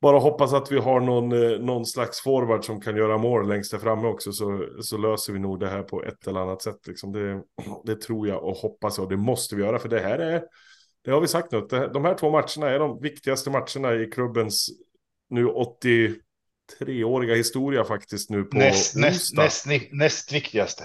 Bara 0.01 0.19
hoppas 0.19 0.53
att 0.53 0.73
vi 0.73 0.79
har 0.79 1.01
någon, 1.01 1.33
eh, 1.33 1.59
någon 1.59 1.87
slags 1.87 2.21
forward 2.21 2.65
som 2.65 2.81
kan 2.81 2.97
göra 2.97 3.19
mål 3.19 3.49
längst 3.49 3.71
där 3.71 3.79
framme 3.79 4.09
också 4.09 4.33
så, 4.33 4.69
så 4.81 4.97
löser 4.97 5.33
vi 5.33 5.39
nog 5.39 5.61
det 5.61 5.69
här 5.69 5.83
på 5.83 6.03
ett 6.03 6.27
eller 6.27 6.41
annat 6.41 6.63
sätt. 6.63 6.87
Liksom. 6.87 7.13
Det, 7.13 7.43
det 7.85 8.01
tror 8.01 8.29
jag 8.29 8.45
och 8.45 8.57
hoppas 8.57 8.99
jag 8.99 9.09
det 9.09 9.17
måste 9.17 9.57
vi 9.57 9.63
göra 9.63 9.79
för 9.79 9.89
det 9.89 10.01
här 10.01 10.19
är, 10.19 10.43
det 11.05 11.11
har 11.11 11.21
vi 11.21 11.27
sagt 11.27 11.53
nu, 11.53 11.61
de 11.93 12.05
här 12.05 12.15
två 12.15 12.31
matcherna 12.31 12.75
är 12.75 12.79
de 12.79 13.01
viktigaste 13.01 13.51
matcherna 13.51 13.95
i 13.95 14.07
klubbens 14.07 14.69
nu 15.31 15.47
83-åriga 16.81 17.35
historia 17.35 17.85
faktiskt 17.85 18.31
nu 18.31 18.45
på 18.45 18.57
Näst, 18.57 18.97
näst, 18.97 19.35
näst, 19.37 19.67
näst 19.93 20.33
viktigaste. 20.33 20.85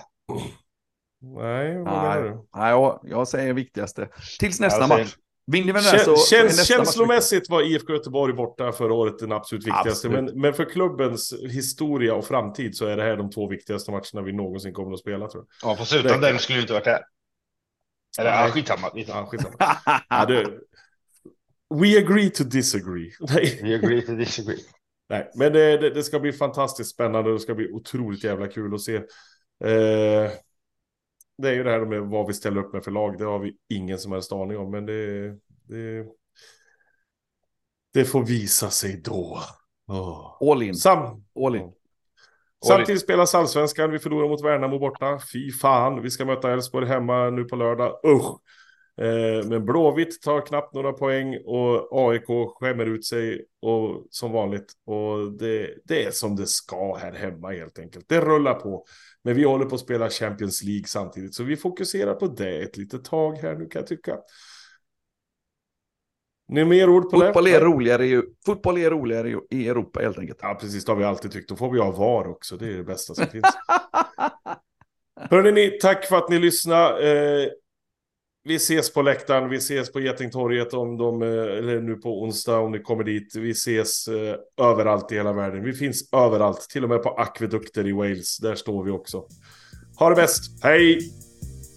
Nej, 1.21 1.75
vad 1.77 1.85
menar 1.85 2.21
Nej, 2.21 2.29
du? 2.29 2.47
nej, 2.55 2.69
jag, 2.69 2.99
jag 3.03 3.27
säger 3.27 3.53
viktigaste. 3.53 4.09
Tills 4.39 4.59
nästa 4.59 4.87
säger- 4.87 5.03
match. 5.03 5.15
Vinner 5.47 5.65
vi 5.65 5.71
den 5.73 5.83
här 5.83 5.97
så, 5.97 6.15
käns- 6.17 6.65
känslomässigt 6.67 7.49
var 7.49 7.61
IFK 7.61 7.93
Göteborg 7.93 8.33
borta 8.33 8.71
förra 8.71 8.93
året 8.93 9.19
den 9.19 9.31
absolut 9.31 9.63
viktigaste. 9.67 9.89
Absolut. 9.89 10.23
Men, 10.33 10.41
men 10.41 10.53
för 10.53 10.65
klubbens 10.69 11.33
historia 11.49 12.15
och 12.15 12.25
framtid 12.25 12.75
så 12.75 12.85
är 12.85 12.97
det 12.97 13.03
här 13.03 13.17
de 13.17 13.29
två 13.31 13.47
viktigaste 13.49 13.91
matcherna 13.91 14.21
vi 14.25 14.31
någonsin 14.33 14.73
kommer 14.73 14.93
att 14.93 14.99
spela 14.99 15.27
tror 15.27 15.45
jag. 15.61 15.71
Ja, 15.71 15.75
fast 15.75 15.93
utan 15.93 16.21
den 16.21 16.39
skulle 16.39 16.55
vi 16.57 16.61
inte 16.61 16.73
varit 16.73 16.85
här. 16.85 17.01
Eller 18.19 18.31
ja, 18.31 18.49
skitsamma. 18.51 18.91
Ja, 18.93 19.25
skitsamma. 19.25 19.55
Ja, 20.09 20.25
det, 20.25 20.43
we 21.81 21.97
agree 21.97 22.29
to 22.29 22.43
disagree. 22.43 23.11
Nej, 23.19 23.59
We 23.63 23.75
agree 23.75 24.01
to 24.01 24.11
disagree. 24.11 24.59
Nej. 25.11 25.31
men 25.35 25.53
det, 25.53 25.77
det, 25.77 25.89
det 25.89 26.03
ska 26.03 26.19
bli 26.19 26.33
fantastiskt 26.33 26.93
spännande 26.93 27.29
och 27.29 27.35
det 27.35 27.41
ska 27.41 27.55
bli 27.55 27.71
otroligt 27.71 28.23
jävla 28.23 28.47
kul 28.47 28.73
att 28.73 28.81
se. 28.81 28.95
Eh, 29.63 30.31
det 31.37 31.49
är 31.49 31.53
ju 31.53 31.63
det 31.63 31.71
här 31.71 31.85
med 31.85 32.01
vad 32.01 32.27
vi 32.27 32.33
ställer 32.33 32.61
upp 32.61 32.73
med 32.73 32.83
för 32.83 32.91
lag. 32.91 33.17
Det 33.17 33.25
har 33.25 33.39
vi 33.39 33.57
ingen 33.69 33.99
som 33.99 34.11
helst 34.11 34.31
aning 34.31 34.57
om. 34.57 34.71
Men 34.71 34.85
det, 34.85 35.29
det, 35.67 36.05
det 37.93 38.05
får 38.05 38.25
visa 38.25 38.69
sig 38.69 39.01
då. 39.03 39.39
Åh. 39.87 40.37
All 40.51 40.63
in. 40.63 40.75
Sam, 40.75 41.25
All 41.45 41.55
in. 41.55 41.71
Samtidigt 42.67 43.01
spelas 43.01 43.35
allsvenskan. 43.35 43.91
Vi 43.91 43.99
förlorar 43.99 44.29
mot 44.29 44.43
Värnamo 44.43 44.79
borta. 44.79 45.19
Fy 45.33 45.51
fan. 45.51 46.01
Vi 46.01 46.09
ska 46.09 46.25
möta 46.25 46.51
Elfsborg 46.51 46.87
hemma 46.87 47.29
nu 47.29 47.43
på 47.43 47.55
lördag. 47.55 47.99
Usch. 48.05 48.39
Eh, 49.01 49.45
men 49.45 49.65
Blåvitt 49.65 50.21
tar 50.21 50.45
knappt 50.45 50.73
några 50.73 50.93
poäng 50.93 51.37
och 51.45 51.87
AIK 51.91 52.25
skämmer 52.59 52.85
ut 52.85 53.05
sig 53.05 53.45
och, 53.61 54.07
som 54.09 54.31
vanligt. 54.31 54.73
Och 54.85 55.31
det, 55.31 55.69
det 55.85 56.03
är 56.03 56.11
som 56.11 56.35
det 56.35 56.47
ska 56.47 56.95
här 56.95 57.13
hemma 57.13 57.51
helt 57.51 57.79
enkelt. 57.79 58.05
Det 58.09 58.21
rullar 58.21 58.53
på. 58.53 58.85
Men 59.23 59.35
vi 59.35 59.43
håller 59.43 59.65
på 59.65 59.75
att 59.75 59.81
spela 59.81 60.09
Champions 60.09 60.63
League 60.63 60.87
samtidigt. 60.87 61.35
Så 61.35 61.43
vi 61.43 61.57
fokuserar 61.57 62.13
på 62.13 62.27
det 62.27 62.61
ett 62.61 62.77
litet 62.77 63.05
tag 63.05 63.37
här 63.37 63.55
nu 63.55 63.65
kan 63.65 63.79
jag 63.79 63.87
tycka. 63.87 64.17
Har 66.47 66.65
mer 66.65 66.89
ord 66.89 67.03
på 67.03 67.19
Fotboll 67.19 67.43
det? 67.43 67.55
är, 67.55 67.61
roligare 67.61 68.05
i, 68.05 68.21
fotboll 68.45 68.77
är 68.77 68.89
roligare 68.89 69.35
i, 69.49 69.67
Europa 69.67 69.99
helt 69.99 70.19
enkelt. 70.19 70.39
Ja, 70.41 70.57
precis. 70.61 70.85
Det 70.85 70.91
har 70.91 70.97
vi 70.97 71.03
alltid 71.03 71.31
tyckt. 71.31 71.49
Då 71.49 71.55
får 71.55 71.71
vi 71.71 71.79
ha 71.79 71.91
VAR 71.91 72.27
också. 72.27 72.57
Det 72.57 72.65
är 72.65 72.77
det 72.77 72.83
bästa 72.83 73.13
som 73.13 73.27
finns. 73.27 73.45
Hörrni, 75.29 75.51
ni, 75.51 75.77
tack 75.81 76.05
för 76.05 76.15
att 76.15 76.29
ni 76.29 76.39
lyssnade. 76.39 77.11
Eh, 77.43 77.49
vi 78.43 78.55
ses 78.55 78.93
på 78.93 79.01
läktaren, 79.01 79.49
vi 79.49 79.57
ses 79.57 79.91
på 79.91 79.99
Getingtorget 79.99 80.73
om 80.73 80.97
de, 80.97 81.21
eh, 81.21 81.27
eller 81.27 81.81
nu 81.81 81.95
på 81.95 82.23
onsdag 82.23 82.59
om 82.59 82.71
ni 82.71 82.79
kommer 82.79 83.03
dit. 83.03 83.35
Vi 83.35 83.51
ses 83.51 84.07
eh, 84.07 84.35
överallt 84.61 85.11
i 85.11 85.15
hela 85.15 85.33
världen. 85.33 85.63
Vi 85.63 85.73
finns 85.73 86.13
överallt, 86.13 86.61
till 86.69 86.83
och 86.83 86.89
med 86.89 87.03
på 87.03 87.09
akvedukter 87.09 87.87
i 87.87 87.91
Wales. 87.91 88.37
Där 88.37 88.55
står 88.55 88.83
vi 88.83 88.91
också. 88.91 89.23
Ha 89.99 90.09
det 90.09 90.15
bäst, 90.15 90.63
hej! 90.63 91.11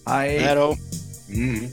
Nej. 0.07 0.39
Hej 0.39 0.55
då. 0.57 0.75
Mm. 1.35 1.71